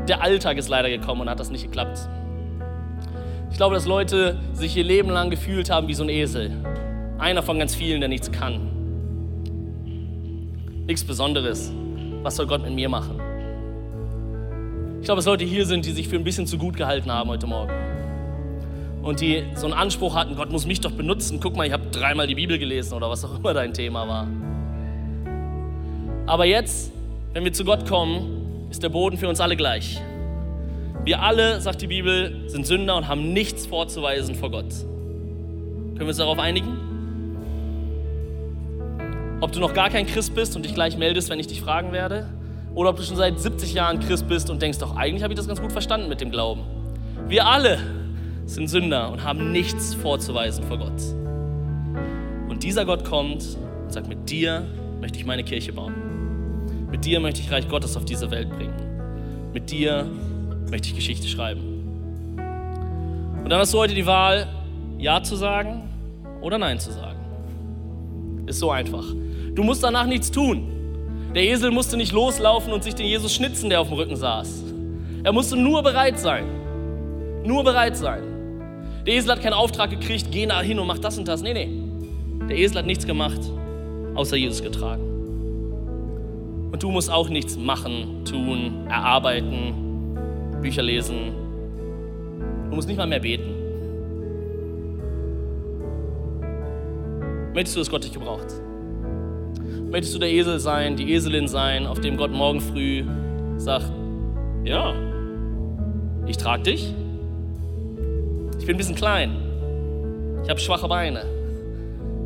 Der 0.07 0.23
Alltag 0.23 0.57
ist 0.57 0.67
leider 0.67 0.89
gekommen 0.89 1.21
und 1.21 1.29
hat 1.29 1.39
das 1.39 1.51
nicht 1.51 1.65
geklappt. 1.65 2.09
Ich 3.51 3.57
glaube, 3.57 3.75
dass 3.75 3.85
Leute 3.85 4.39
sich 4.53 4.75
ihr 4.75 4.83
Leben 4.83 5.11
lang 5.11 5.29
gefühlt 5.29 5.69
haben 5.69 5.87
wie 5.87 5.93
so 5.93 6.03
ein 6.03 6.09
Esel. 6.09 6.51
Einer 7.19 7.43
von 7.43 7.59
ganz 7.59 7.75
vielen, 7.75 7.99
der 7.99 8.09
nichts 8.09 8.31
kann 8.31 8.76
nichts 10.87 11.03
Besonderes. 11.03 11.71
Was 12.23 12.37
soll 12.37 12.47
Gott 12.47 12.63
mit 12.63 12.73
mir 12.73 12.89
machen? 12.89 13.19
Ich 14.99 15.05
glaube, 15.05 15.19
dass 15.19 15.25
Leute 15.25 15.43
hier 15.45 15.65
sind, 15.65 15.85
die 15.85 15.91
sich 15.91 16.07
für 16.07 16.15
ein 16.15 16.23
bisschen 16.23 16.47
zu 16.47 16.57
gut 16.57 16.75
gehalten 16.75 17.11
haben 17.11 17.29
heute 17.29 17.45
Morgen. 17.45 17.71
Und 19.03 19.21
die 19.21 19.43
so 19.55 19.65
einen 19.65 19.73
Anspruch 19.73 20.15
hatten, 20.15 20.35
Gott 20.35 20.51
muss 20.51 20.65
mich 20.65 20.81
doch 20.81 20.91
benutzen. 20.91 21.39
Guck 21.41 21.55
mal, 21.55 21.67
ich 21.67 21.73
habe 21.73 21.83
dreimal 21.91 22.27
die 22.27 22.35
Bibel 22.35 22.57
gelesen 22.57 22.93
oder 22.93 23.09
was 23.09 23.23
auch 23.23 23.37
immer 23.37 23.53
dein 23.53 23.73
Thema 23.73 24.07
war. 24.07 24.27
Aber 26.25 26.45
jetzt, 26.45 26.91
wenn 27.33 27.43
wir 27.43 27.53
zu 27.53 27.63
Gott 27.63 27.87
kommen, 27.87 28.67
ist 28.69 28.83
der 28.83 28.89
Boden 28.89 29.17
für 29.17 29.29
uns 29.29 29.39
alle 29.39 29.55
gleich. 29.55 30.01
Wir 31.05 31.21
alle, 31.21 31.61
sagt 31.61 31.81
die 31.81 31.87
Bibel, 31.87 32.49
sind 32.49 32.65
Sünder 32.65 32.97
und 32.97 33.07
haben 33.07 33.31
nichts 33.31 33.65
vorzuweisen 33.65 34.35
vor 34.35 34.51
Gott. 34.51 34.71
Können 34.71 35.99
wir 35.99 36.07
uns 36.07 36.17
darauf 36.17 36.39
einigen? 36.39 36.86
Ob 39.39 39.51
du 39.51 39.59
noch 39.59 39.73
gar 39.75 39.89
kein 39.89 40.07
Christ 40.07 40.33
bist 40.33 40.55
und 40.55 40.65
dich 40.65 40.73
gleich 40.73 40.97
meldest, 40.97 41.29
wenn 41.29 41.39
ich 41.39 41.45
dich 41.45 41.61
fragen 41.61 41.91
werde, 41.91 42.27
oder 42.73 42.89
ob 42.89 42.97
du 42.97 43.03
schon 43.03 43.17
seit 43.17 43.39
70 43.39 43.73
Jahren 43.73 43.99
Christ 43.99 44.27
bist 44.27 44.49
und 44.49 44.61
denkst, 44.61 44.79
doch 44.79 44.95
eigentlich 44.95 45.23
habe 45.23 45.33
ich 45.33 45.37
das 45.37 45.47
ganz 45.47 45.61
gut 45.61 45.71
verstanden 45.71 46.09
mit 46.09 46.21
dem 46.21 46.31
Glauben. 46.31 46.61
Wir 47.27 47.45
alle 47.45 47.77
sind 48.45 48.67
Sünder 48.67 49.11
und 49.11 49.23
haben 49.23 49.51
nichts 49.51 49.93
vorzuweisen 49.93 50.63
vor 50.63 50.79
Gott. 50.79 51.01
Und 52.49 52.63
dieser 52.63 52.85
Gott 52.85 53.05
kommt 53.05 53.43
und 53.83 53.93
sagt, 53.93 54.07
mit 54.07 54.29
dir 54.29 54.65
möchte 55.01 55.19
ich 55.19 55.25
meine 55.25 55.43
Kirche 55.43 55.71
bauen. 55.71 55.93
Mit 56.89 57.05
dir 57.05 57.19
möchte 57.19 57.41
ich 57.41 57.51
Reich 57.51 57.67
Gottes 57.67 57.95
auf 57.95 58.05
diese 58.05 58.31
Welt 58.31 58.49
bringen. 58.49 59.51
Mit 59.53 59.69
dir 59.69 60.05
möchte 60.71 60.87
ich 60.87 60.95
Geschichte 60.95 61.27
schreiben. 61.27 61.61
Und 63.43 63.49
dann 63.49 63.59
hast 63.59 63.73
du 63.73 63.77
heute 63.77 63.93
die 63.93 64.05
Wahl, 64.05 64.47
Ja 64.97 65.21
zu 65.21 65.35
sagen 65.35 65.89
oder 66.41 66.57
Nein 66.57 66.79
zu 66.79 66.91
sagen. 66.91 67.19
Ist 68.47 68.59
so 68.59 68.71
einfach. 68.71 69.03
Du 69.57 69.63
musst 69.63 69.83
danach 69.83 70.05
nichts 70.05 70.29
tun. 70.29 71.31
Der 71.33 71.41
Esel 71.41 71.71
musste 71.71 71.97
nicht 71.97 72.11
loslaufen 72.11 72.71
und 72.71 72.83
sich 72.83 72.93
den 72.93 73.07
Jesus 73.07 73.33
schnitzen, 73.33 73.71
der 73.71 73.81
auf 73.81 73.87
dem 73.87 73.97
Rücken 73.97 74.15
saß. 74.15 74.65
Er 75.23 75.33
musste 75.33 75.57
nur 75.57 75.81
bereit 75.81 76.19
sein. 76.19 76.45
Nur 77.43 77.63
bereit 77.63 77.97
sein. 77.97 78.21
Der 79.07 79.15
Esel 79.15 79.31
hat 79.31 79.41
keinen 79.41 79.53
Auftrag 79.53 79.89
gekriegt, 79.89 80.27
geh 80.31 80.45
nach 80.45 80.61
hin 80.61 80.77
und 80.77 80.85
mach 80.85 80.99
das 80.99 81.17
und 81.17 81.27
das. 81.27 81.41
Nee, 81.41 81.53
nee. 81.53 81.69
Der 82.47 82.55
Esel 82.55 82.77
hat 82.77 82.85
nichts 82.85 83.07
gemacht, 83.07 83.39
außer 84.13 84.35
Jesus 84.35 84.61
getragen. 84.61 85.01
Und 86.71 86.83
du 86.83 86.91
musst 86.91 87.09
auch 87.09 87.29
nichts 87.29 87.57
machen, 87.57 88.25
tun, 88.25 88.85
erarbeiten, 88.87 90.19
Bücher 90.61 90.83
lesen. 90.83 91.33
Du 92.69 92.75
musst 92.75 92.87
nicht 92.87 92.97
mal 92.97 93.07
mehr 93.07 93.21
beten. 93.21 93.55
Möchtest 97.55 97.75
du, 97.75 97.79
dass 97.79 97.89
Gott 97.89 98.03
dich 98.03 98.13
gebraucht? 98.13 98.66
Möchtest 99.89 100.13
du 100.15 100.19
der 100.19 100.29
Esel 100.29 100.59
sein, 100.59 100.97
die 100.97 101.13
Eselin 101.13 101.47
sein, 101.47 101.87
auf 101.87 102.01
dem 102.01 102.17
Gott 102.17 102.31
morgen 102.31 102.59
früh 102.59 103.05
sagt, 103.57 103.91
ja, 104.65 104.93
ich 106.25 106.35
trage 106.35 106.63
dich. 106.63 106.93
Ich 108.59 108.65
bin 108.65 108.75
ein 108.75 108.77
bisschen 108.77 108.95
klein. 108.95 109.31
Ich 110.43 110.49
habe 110.49 110.59
schwache 110.59 110.89
Beine. 110.89 111.23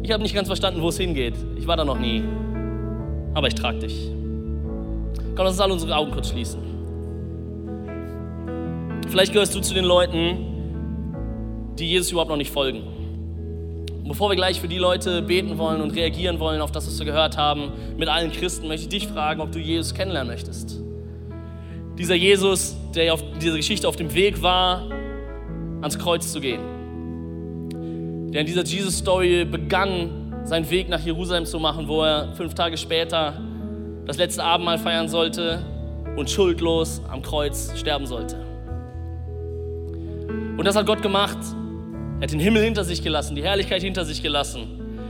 Ich 0.02 0.12
habe 0.12 0.24
nicht 0.24 0.34
ganz 0.34 0.48
verstanden, 0.48 0.82
wo 0.82 0.90
es 0.90 0.98
hingeht. 0.98 1.36
Ich 1.56 1.68
war 1.68 1.78
da 1.78 1.86
noch 1.86 2.00
nie. 2.00 2.24
Aber 3.36 3.48
ich 3.48 3.54
trage 3.54 3.78
dich. 3.80 4.10
Komm, 5.36 5.46
lass 5.46 5.54
uns 5.54 5.60
alle 5.62 5.74
unsere 5.74 5.96
Augen 5.96 6.12
kurz 6.12 6.30
schließen. 6.30 6.60
Vielleicht 9.08 9.34
gehörst 9.34 9.54
du 9.54 9.60
zu 9.60 9.76
den 9.76 9.86
Leuten, 9.86 10.38
die 11.78 11.90
Jesus 11.90 12.12
überhaupt 12.12 12.30
noch 12.30 12.38
nicht 12.38 12.52
folgen. 12.52 12.82
Bevor 14.08 14.30
wir 14.30 14.36
gleich 14.36 14.60
für 14.60 14.68
die 14.68 14.78
Leute 14.78 15.22
beten 15.22 15.58
wollen 15.58 15.82
und 15.82 15.92
reagieren 15.92 16.40
wollen 16.40 16.62
auf 16.62 16.72
das, 16.72 16.88
was 16.88 16.98
wir 17.00 17.06
gehört 17.06 17.38
haben, 17.38 17.72
mit 17.98 18.10
allen 18.10 18.32
Christen, 18.32 18.68
möchte 18.68 18.84
ich 18.84 18.90
dich 18.90 19.08
fragen, 19.08 19.42
ob 19.42 19.52
du 19.52 19.60
Jesus 19.60 19.94
kennenlernen 19.94 20.32
möchtest. 20.32 20.82
Dieser 21.98 22.16
Jesus, 22.16 22.76
der 22.96 23.14
auf 23.14 23.24
dieser 23.40 23.58
Geschichte 23.58 23.88
auf 23.88 23.96
dem 23.96 24.14
Weg 24.14 24.42
war, 24.42 24.90
ans 25.82 26.00
Kreuz 26.00 26.32
zu 26.32 26.40
gehen. 26.40 26.62
Der 28.32 28.42
in 28.42 28.48
dieser 28.48 28.64
Jesus-Story 28.64 29.46
begann, 29.46 30.34
seinen 30.44 30.70
Weg 30.70 30.90
nach 30.90 31.00
Jerusalem 31.00 31.46
zu 31.46 31.60
machen, 31.60 31.88
wo 31.88 32.04
er 32.04 32.34
fünf 32.34 32.56
Tage 32.56 32.78
später 32.78 33.34
das 34.06 34.18
letzte 34.18 34.44
Abendmahl 34.44 34.80
feiern 34.80 35.08
sollte 35.08 35.64
und 36.16 36.30
schuldlos 36.30 37.02
am 37.08 37.22
Kreuz 37.22 37.72
sterben 37.78 38.08
sollte. 38.08 38.38
Und 40.58 40.66
das 40.66 40.76
hat 40.76 40.86
Gott 40.86 41.02
gemacht, 41.02 41.38
er 42.22 42.26
hat 42.26 42.32
den 42.32 42.40
Himmel 42.40 42.64
hinter 42.64 42.84
sich 42.84 43.02
gelassen, 43.02 43.36
die 43.36 43.42
Herrlichkeit 43.42 43.82
hinter 43.82 44.06
sich 44.06 44.22
gelassen, 44.22 44.68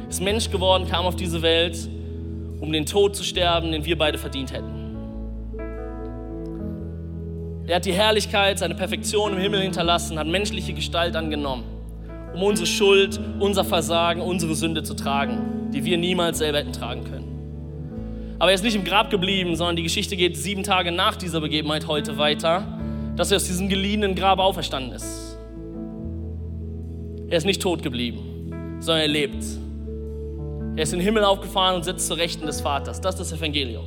ist 0.10 0.22
Mensch 0.22 0.50
geworden, 0.50 0.88
kam 0.90 1.06
auf 1.06 1.18
diese 1.18 1.42
Welt, 1.42 1.78
um 2.62 2.72
den 2.72 2.86
Tod 2.86 3.18
zu 3.18 3.26
sterben, 3.26 3.74
den 3.74 3.84
wir 3.84 3.98
beide 3.98 4.18
verdient 4.18 4.54
hätten. 4.54 4.72
Er 7.68 7.76
hat 7.76 7.86
die 7.86 7.92
Herrlichkeit, 7.92 8.60
seine 8.60 8.76
Perfektion 8.76 9.34
im 9.34 9.40
Himmel 9.40 9.60
hinterlassen, 9.60 10.18
hat 10.18 10.28
menschliche 10.28 10.74
Gestalt 10.74 11.18
angenommen, 11.18 11.66
um 12.34 12.44
unsere 12.44 12.66
Schuld, 12.66 13.20
unser 13.42 13.66
Versagen, 13.66 14.22
unsere 14.22 14.56
Sünde 14.56 14.84
zu 14.84 14.94
tragen. 14.94 15.68
die 15.74 15.84
wir 15.86 15.98
niemals 15.98 16.38
selber 16.38 16.60
hätten 16.60 16.74
tragen 16.74 17.04
können. 17.06 18.36
Aber 18.40 18.52
er 18.52 18.56
ist 18.56 18.64
nicht 18.64 18.76
im 18.76 18.84
Grab 18.84 19.10
geblieben, 19.10 19.56
sondern 19.56 19.76
die 19.76 19.84
Geschichte 19.84 20.16
geht 20.18 20.36
sieben 20.36 20.64
Tage 20.64 20.92
nach 20.92 21.16
dieser 21.16 21.42
Begebenheit 21.42 21.88
heute 21.88 22.18
weiter, 22.18 22.80
dass 23.16 23.32
er 23.32 23.38
aus 23.38 23.46
diesem 23.46 23.70
geliehenen 23.70 24.16
Grab 24.16 24.40
auferstanden 24.40 24.94
ist. 24.94 25.31
Er 27.32 27.38
ist 27.38 27.46
nicht 27.46 27.62
tot 27.62 27.82
geblieben, 27.82 28.78
sondern 28.80 29.02
er 29.02 29.08
lebt. 29.08 29.44
Er 30.76 30.84
ist 30.84 30.94
in 30.94 31.00
den 31.00 31.06
Himmel 31.06 31.24
aufgefahren 31.24 31.78
und 31.78 31.84
sitzt 31.84 32.06
zur 32.08 32.18
Rechten 32.18 32.46
des 32.46 32.62
Vaters. 32.62 33.02
Das 33.02 33.20
ist 33.20 33.32
das 33.32 33.40
Evangelium. 33.40 33.86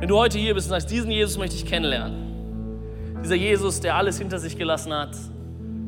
Wenn 0.00 0.08
du 0.08 0.16
heute 0.16 0.38
hier 0.38 0.54
bist 0.54 0.68
und 0.68 0.70
sagst, 0.70 0.90
diesen 0.90 1.10
Jesus 1.10 1.36
möchte 1.36 1.56
ich 1.56 1.66
kennenlernen, 1.66 3.18
dieser 3.22 3.34
Jesus, 3.34 3.80
der 3.80 3.96
alles 3.96 4.18
hinter 4.18 4.38
sich 4.38 4.56
gelassen 4.56 4.94
hat, 4.94 5.14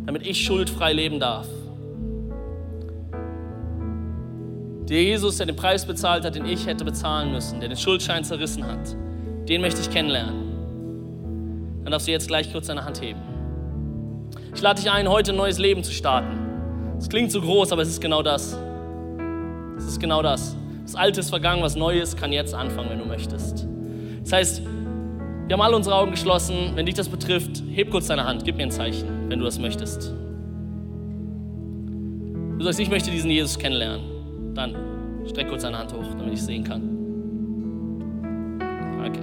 damit 0.04 0.26
ich 0.26 0.44
schuldfrei 0.44 0.92
leben 0.92 1.20
darf, 1.20 1.46
Der 4.88 5.02
Jesus, 5.02 5.36
der 5.36 5.44
den 5.44 5.56
Preis 5.56 5.84
bezahlt 5.84 6.24
hat, 6.24 6.34
den 6.34 6.46
ich 6.46 6.66
hätte 6.66 6.82
bezahlen 6.82 7.30
müssen, 7.30 7.60
der 7.60 7.68
den 7.68 7.76
Schuldschein 7.76 8.24
zerrissen 8.24 8.64
hat, 8.66 8.96
den 9.46 9.60
möchte 9.60 9.82
ich 9.82 9.90
kennenlernen. 9.90 11.82
Dann 11.84 11.92
darfst 11.92 12.08
du 12.08 12.12
jetzt 12.12 12.26
gleich 12.26 12.50
kurz 12.50 12.68
deine 12.68 12.86
Hand 12.86 13.02
heben. 13.02 13.27
Ich 14.58 14.62
lade 14.62 14.82
dich 14.82 14.90
ein, 14.90 15.08
heute 15.08 15.30
ein 15.30 15.36
neues 15.36 15.58
Leben 15.58 15.84
zu 15.84 15.92
starten. 15.92 16.36
Es 16.98 17.08
klingt 17.08 17.30
so 17.30 17.40
groß, 17.40 17.70
aber 17.70 17.82
es 17.82 17.90
ist 17.90 18.00
genau 18.00 18.22
das. 18.24 18.58
Es 19.76 19.84
ist 19.84 20.00
genau 20.00 20.20
das. 20.20 20.56
Das 20.82 20.96
Alte 20.96 21.20
ist 21.20 21.30
vergangen, 21.30 21.62
was 21.62 21.76
Neues 21.76 22.16
kann 22.16 22.32
jetzt 22.32 22.54
anfangen, 22.54 22.90
wenn 22.90 22.98
du 22.98 23.04
möchtest. 23.04 23.68
Das 24.24 24.32
heißt, 24.32 24.62
wir 25.46 25.54
haben 25.54 25.60
alle 25.60 25.76
unsere 25.76 25.94
Augen 25.94 26.10
geschlossen. 26.10 26.72
Wenn 26.74 26.86
dich 26.86 26.96
das 26.96 27.08
betrifft, 27.08 27.62
heb 27.70 27.92
kurz 27.92 28.08
deine 28.08 28.24
Hand, 28.24 28.44
gib 28.44 28.56
mir 28.56 28.64
ein 28.64 28.72
Zeichen, 28.72 29.30
wenn 29.30 29.38
du 29.38 29.44
das 29.44 29.60
möchtest. 29.60 30.12
Du 32.58 32.64
sagst, 32.64 32.80
ich 32.80 32.90
möchte 32.90 33.12
diesen 33.12 33.30
Jesus 33.30 33.60
kennenlernen. 33.60 34.54
Dann 34.56 34.74
streck 35.28 35.48
kurz 35.48 35.62
deine 35.62 35.78
Hand 35.78 35.92
hoch, 35.92 36.02
damit 36.18 36.34
ich 36.34 36.42
sehen 36.42 36.64
kann. 36.64 36.82
Danke. 39.00 39.20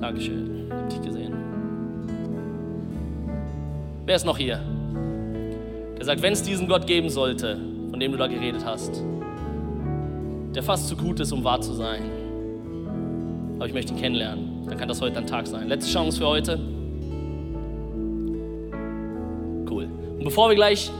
Dankeschön. 0.00 0.70
Hab 0.70 0.88
dich 0.88 1.02
gesehen. 1.02 1.35
Wer 4.06 4.14
ist 4.14 4.24
noch 4.24 4.38
hier? 4.38 4.60
Der 5.98 6.04
sagt, 6.04 6.22
wenn 6.22 6.32
es 6.32 6.40
diesen 6.40 6.68
Gott 6.68 6.86
geben 6.86 7.10
sollte, 7.10 7.58
von 7.90 7.98
dem 7.98 8.12
du 8.12 8.18
da 8.18 8.28
geredet 8.28 8.64
hast, 8.64 9.02
der 10.54 10.62
fast 10.62 10.86
zu 10.86 10.96
gut 10.96 11.18
ist, 11.18 11.32
um 11.32 11.42
wahr 11.42 11.60
zu 11.60 11.72
sein, 11.72 12.02
aber 13.56 13.66
ich 13.66 13.74
möchte 13.74 13.92
ihn 13.94 13.98
kennenlernen, 13.98 14.64
dann 14.68 14.78
kann 14.78 14.86
das 14.86 15.00
heute 15.00 15.18
ein 15.18 15.26
Tag 15.26 15.48
sein. 15.48 15.66
Letzte 15.66 15.92
Chance 15.92 16.18
für 16.18 16.26
heute. 16.26 16.60
Cool. 19.68 19.88
Und 20.18 20.24
bevor 20.24 20.50
wir 20.50 20.54
gleich 20.54 20.92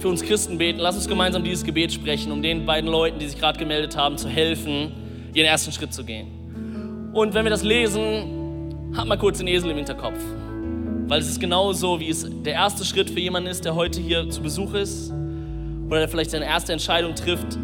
für 0.00 0.08
uns 0.08 0.22
Christen 0.22 0.58
beten. 0.58 0.80
Lass 0.80 0.96
uns 0.96 1.06
gemeinsam 1.08 1.44
dieses 1.44 1.64
Gebet 1.64 1.92
sprechen, 1.92 2.32
um 2.32 2.42
den 2.42 2.66
beiden 2.66 2.90
Leuten, 2.90 3.20
die 3.20 3.28
sich 3.28 3.38
gerade 3.38 3.58
gemeldet 3.58 3.96
haben, 3.96 4.16
zu 4.16 4.28
helfen, 4.28 4.92
ihren 5.32 5.46
ersten 5.46 5.70
Schritt 5.70 5.92
zu 5.92 6.04
gehen. 6.04 7.10
Und 7.12 7.34
wenn 7.34 7.44
wir 7.44 7.50
das 7.50 7.62
lesen, 7.62 8.94
hat 8.96 9.06
mal 9.06 9.18
kurz 9.18 9.38
den 9.38 9.46
Esel 9.46 9.70
im 9.70 9.76
Hinterkopf. 9.76 10.18
Weil 11.08 11.20
es 11.20 11.28
ist 11.30 11.40
genauso, 11.40 12.00
wie 12.00 12.10
es 12.10 12.26
der 12.44 12.52
erste 12.52 12.84
Schritt 12.84 13.08
für 13.08 13.18
jemanden 13.18 13.48
ist, 13.48 13.64
der 13.64 13.74
heute 13.74 13.98
hier 13.98 14.28
zu 14.28 14.42
Besuch 14.42 14.74
ist 14.74 15.10
oder 15.86 16.00
der 16.00 16.08
vielleicht 16.08 16.30
seine 16.30 16.44
erste 16.44 16.74
Entscheidung 16.74 17.14
trifft, 17.14 17.58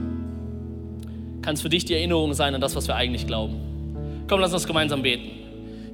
kann 1.42 1.52
es 1.52 1.60
für 1.60 1.68
dich 1.68 1.84
die 1.84 1.92
Erinnerung 1.92 2.32
sein 2.32 2.54
an 2.54 2.62
das, 2.62 2.74
was 2.74 2.88
wir 2.88 2.96
eigentlich 2.96 3.26
glauben. 3.26 4.24
Komm, 4.28 4.40
lass 4.40 4.54
uns 4.54 4.66
gemeinsam 4.66 5.02
beten. 5.02 5.28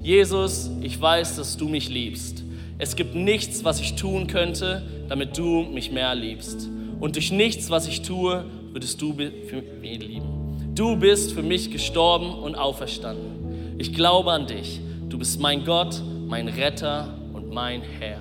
Jesus, 0.01 0.71
ich 0.81 1.01
weiß, 1.01 1.37
dass 1.37 1.57
du 1.57 1.69
mich 1.69 1.89
liebst. 1.89 2.45
Es 2.79 2.95
gibt 2.95 3.17
nichts, 3.17 3.65
was 3.65 3.81
ich 3.81 3.97
tun 3.97 4.29
könnte, 4.29 4.85
damit 5.09 5.37
du 5.37 5.63
mich 5.63 5.91
mehr 5.91 6.15
liebst. 6.15 6.69
Und 7.01 7.17
durch 7.17 7.33
nichts, 7.33 7.69
was 7.69 7.89
ich 7.89 8.03
tue, 8.03 8.45
würdest 8.71 9.03
du 9.03 9.13
für 9.13 9.63
mich 9.81 9.99
lieben. 9.99 10.73
Du 10.77 10.97
bist 10.97 11.33
für 11.33 11.43
mich 11.43 11.73
gestorben 11.73 12.33
und 12.33 12.55
auferstanden. 12.55 13.75
Ich 13.77 13.93
glaube 13.93 14.31
an 14.31 14.47
dich. 14.47 14.81
Du 15.09 15.19
bist 15.19 15.41
mein 15.41 15.65
Gott, 15.65 16.01
mein 16.29 16.47
Retter 16.47 17.20
mein 17.51 17.83
Herr. 17.83 18.21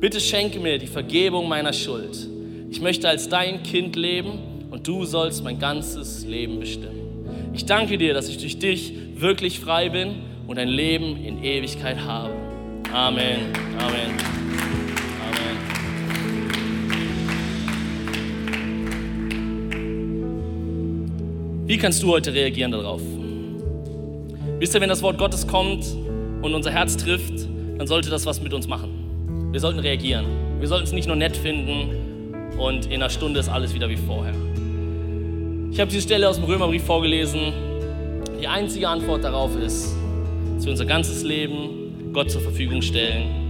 Bitte 0.00 0.20
schenke 0.20 0.60
mir 0.60 0.78
die 0.78 0.86
Vergebung 0.86 1.48
meiner 1.48 1.72
Schuld. 1.72 2.28
Ich 2.70 2.80
möchte 2.80 3.08
als 3.08 3.28
dein 3.28 3.62
Kind 3.62 3.96
leben 3.96 4.66
und 4.70 4.86
du 4.86 5.04
sollst 5.04 5.42
mein 5.42 5.58
ganzes 5.58 6.24
Leben 6.24 6.60
bestimmen. 6.60 7.52
Ich 7.52 7.66
danke 7.66 7.98
dir, 7.98 8.14
dass 8.14 8.28
ich 8.28 8.38
durch 8.38 8.58
dich 8.58 8.92
wirklich 9.16 9.60
frei 9.60 9.88
bin 9.88 10.22
und 10.46 10.58
ein 10.58 10.68
Leben 10.68 11.16
in 11.16 11.42
Ewigkeit 11.42 11.98
habe. 11.98 12.34
Amen. 12.92 13.52
Amen. 13.78 14.10
Amen. 15.26 15.74
Wie 21.66 21.78
kannst 21.78 22.02
du 22.02 22.08
heute 22.08 22.34
reagieren 22.34 22.72
darauf? 22.72 23.00
Wisst 24.58 24.74
ihr, 24.74 24.80
wenn 24.80 24.88
das 24.88 25.02
Wort 25.02 25.18
Gottes 25.18 25.46
kommt 25.46 25.84
und 26.42 26.54
unser 26.54 26.70
Herz 26.70 26.96
trifft, 26.96 27.48
dann 27.78 27.86
sollte 27.86 28.10
das 28.10 28.26
was 28.26 28.40
mit 28.40 28.54
uns 28.54 28.68
machen. 28.68 29.50
Wir 29.52 29.60
sollten 29.60 29.78
reagieren. 29.78 30.26
Wir 30.60 30.68
sollten 30.68 30.84
es 30.84 30.92
nicht 30.92 31.06
nur 31.06 31.16
nett 31.16 31.36
finden 31.36 32.34
und 32.58 32.86
in 32.86 32.94
einer 32.94 33.10
Stunde 33.10 33.40
ist 33.40 33.48
alles 33.48 33.74
wieder 33.74 33.88
wie 33.88 33.96
vorher. 33.96 34.34
Ich 35.70 35.80
habe 35.80 35.90
diese 35.90 36.02
Stelle 36.02 36.28
aus 36.28 36.36
dem 36.36 36.44
Römerbrief 36.44 36.84
vorgelesen. 36.84 37.52
Die 38.40 38.46
einzige 38.46 38.88
Antwort 38.88 39.24
darauf 39.24 39.56
ist, 39.56 39.94
dass 40.54 40.64
wir 40.64 40.70
unser 40.70 40.86
ganzes 40.86 41.22
Leben 41.22 42.12
Gott 42.12 42.30
zur 42.30 42.40
Verfügung 42.40 42.80
stellen. 42.80 43.44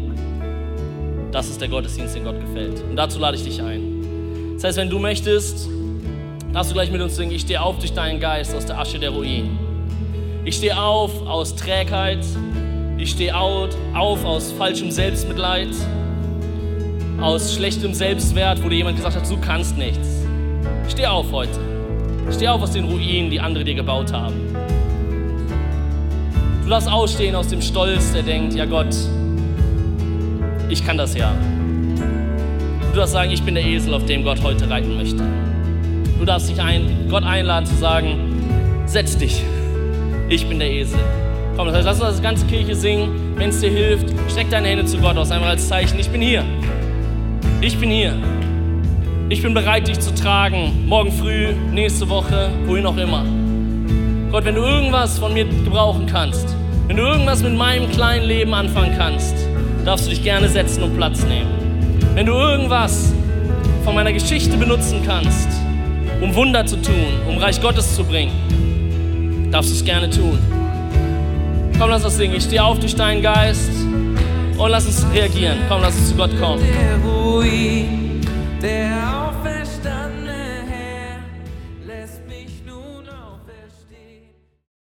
Das 1.31 1.49
ist 1.49 1.61
der 1.61 1.69
Gottesdienst, 1.69 2.15
den 2.15 2.25
Gott 2.25 2.41
gefällt. 2.41 2.83
Und 2.89 2.97
dazu 2.97 3.19
lade 3.19 3.37
ich 3.37 3.45
dich 3.45 3.61
ein. 3.61 4.55
Das 4.55 4.65
heißt, 4.65 4.79
wenn 4.79 4.89
du 4.89 4.99
möchtest, 4.99 5.69
darfst 6.53 6.71
du 6.71 6.75
gleich 6.75 6.91
mit 6.91 7.03
uns 7.03 7.17
singen, 7.17 7.33
ich 7.33 7.43
stehe 7.43 7.61
auf 7.61 7.79
durch 7.79 7.93
deinen 7.93 8.21
Geist 8.21 8.55
aus 8.55 8.65
der 8.65 8.79
Asche 8.79 8.99
der 8.99 9.11
Ruinen. 9.11 9.59
Ich 10.45 10.57
stehe 10.57 10.81
auf 10.81 11.27
aus 11.27 11.57
Trägheit. 11.57 12.25
Ich 12.97 13.11
stehe 13.11 13.37
auf 13.37 13.75
aus 14.25 14.53
falschem 14.53 14.91
Selbstmitleid, 14.91 15.69
aus 17.21 17.55
schlechtem 17.55 17.93
Selbstwert, 17.93 18.63
wo 18.63 18.69
dir 18.69 18.77
jemand 18.77 18.97
gesagt 18.97 19.17
hat, 19.17 19.29
du 19.29 19.37
kannst 19.39 19.77
nichts. 19.77 20.25
Steh 20.89 21.07
auf 21.07 21.31
heute. 21.33 21.59
Steh 22.31 22.49
auf 22.49 22.63
aus 22.63 22.71
den 22.71 22.85
Ruinen, 22.85 23.31
die 23.31 23.41
andere 23.41 23.65
dir 23.65 23.75
gebaut 23.75 24.13
haben. 24.13 24.35
Du 26.63 26.71
darfst 26.71 26.91
ausstehen 26.91 27.35
aus 27.35 27.49
dem 27.49 27.61
Stolz, 27.61 28.13
der 28.13 28.23
denkt, 28.23 28.55
ja 28.55 28.65
Gott, 28.65 28.95
ich 30.71 30.85
kann 30.85 30.97
das 30.97 31.15
ja. 31.15 31.35
Du 32.93 32.97
darfst 32.97 33.13
sagen, 33.13 33.31
ich 33.33 33.43
bin 33.43 33.55
der 33.55 33.65
Esel, 33.65 33.93
auf 33.93 34.07
dem 34.07 34.23
Gott 34.23 34.41
heute 34.43 34.71
reiten 34.71 34.97
möchte. 34.97 35.23
Du 36.19 36.25
darfst 36.25 36.49
dich 36.49 36.61
ein, 36.63 37.09
Gott 37.11 37.25
einladen 37.25 37.67
zu 37.67 37.75
sagen, 37.75 38.85
setz 38.87 39.19
dich, 39.19 39.43
ich 40.29 40.49
bin 40.49 40.59
der 40.61 40.71
Esel. 40.71 41.01
Komm, 41.57 41.69
das 41.69 41.77
heißt, 41.77 41.87
lass 41.87 42.01
uns 42.01 42.11
das 42.11 42.23
ganze 42.23 42.47
Kirche 42.47 42.75
singen. 42.75 43.35
Wenn 43.37 43.51
es 43.51 43.61
dir 43.61 43.71
hilft, 43.71 44.09
streck 44.29 44.51
deine 44.51 44.69
Hände 44.69 44.85
zu 44.87 44.99
Gott 44.99 45.17
aus, 45.17 45.31
einmal 45.31 45.51
als 45.51 45.69
Zeichen, 45.69 45.99
ich 46.01 46.09
bin 46.09 46.21
hier. 46.21 46.43
Ich 47.61 47.79
bin 47.79 47.91
hier. 47.91 48.15
Ich 49.29 49.41
bin 49.41 49.55
bereit, 49.55 49.87
dich 49.87 50.01
zu 50.01 50.13
tragen. 50.15 50.87
Morgen 50.87 51.13
früh, 51.13 51.53
nächste 51.73 52.09
Woche, 52.09 52.51
wohin 52.67 52.85
auch 52.87 52.97
immer. 52.97 53.25
Gott, 54.33 54.45
wenn 54.45 54.57
du 54.57 54.63
irgendwas 54.63 55.19
von 55.19 55.33
mir 55.33 55.45
gebrauchen 55.45 56.07
kannst, 56.07 56.57
wenn 56.89 56.97
du 56.97 57.05
irgendwas 57.05 57.43
mit 57.43 57.55
meinem 57.55 57.89
kleinen 57.89 58.27
Leben 58.27 58.53
anfangen 58.53 58.95
kannst, 58.99 59.35
darfst 59.85 60.07
du 60.07 60.11
dich 60.11 60.25
gerne 60.25 60.49
setzen 60.49 60.83
und 60.83 60.97
Platz 60.97 61.25
nehmen. 61.25 61.51
Wenn 62.15 62.27
du 62.27 62.33
irgendwas 62.33 63.13
von 63.85 63.95
meiner 63.95 64.13
Geschichte 64.13 64.57
benutzen 64.57 65.03
kannst, 65.07 65.49
um 66.21 66.35
Wunder 66.35 66.67
zu 66.67 66.83
tun, 66.83 66.95
um 67.29 67.39
Reich 67.39 67.63
Gottes 67.63 67.95
zu 67.95 68.03
bringen, 68.03 69.51
darfst 69.53 69.71
du 69.71 69.75
es 69.77 69.85
gerne 69.85 70.11
tun. 70.11 70.39
Komm, 71.79 71.91
lass 71.91 72.05
uns 72.05 72.17
singen. 72.17 72.37
Ich 72.37 72.45
stehe 72.45 72.63
auf 72.63 72.79
durch 72.79 72.95
deinen 72.95 73.23
Geist 73.23 73.71
und 74.57 74.71
lass 74.71 74.87
uns 74.87 75.05
reagieren. 75.13 75.59
Komm, 75.69 75.83
lass 75.83 75.97
uns 75.97 76.11
zu 76.11 76.15
Gott 76.15 76.31
kommen. 76.39 76.63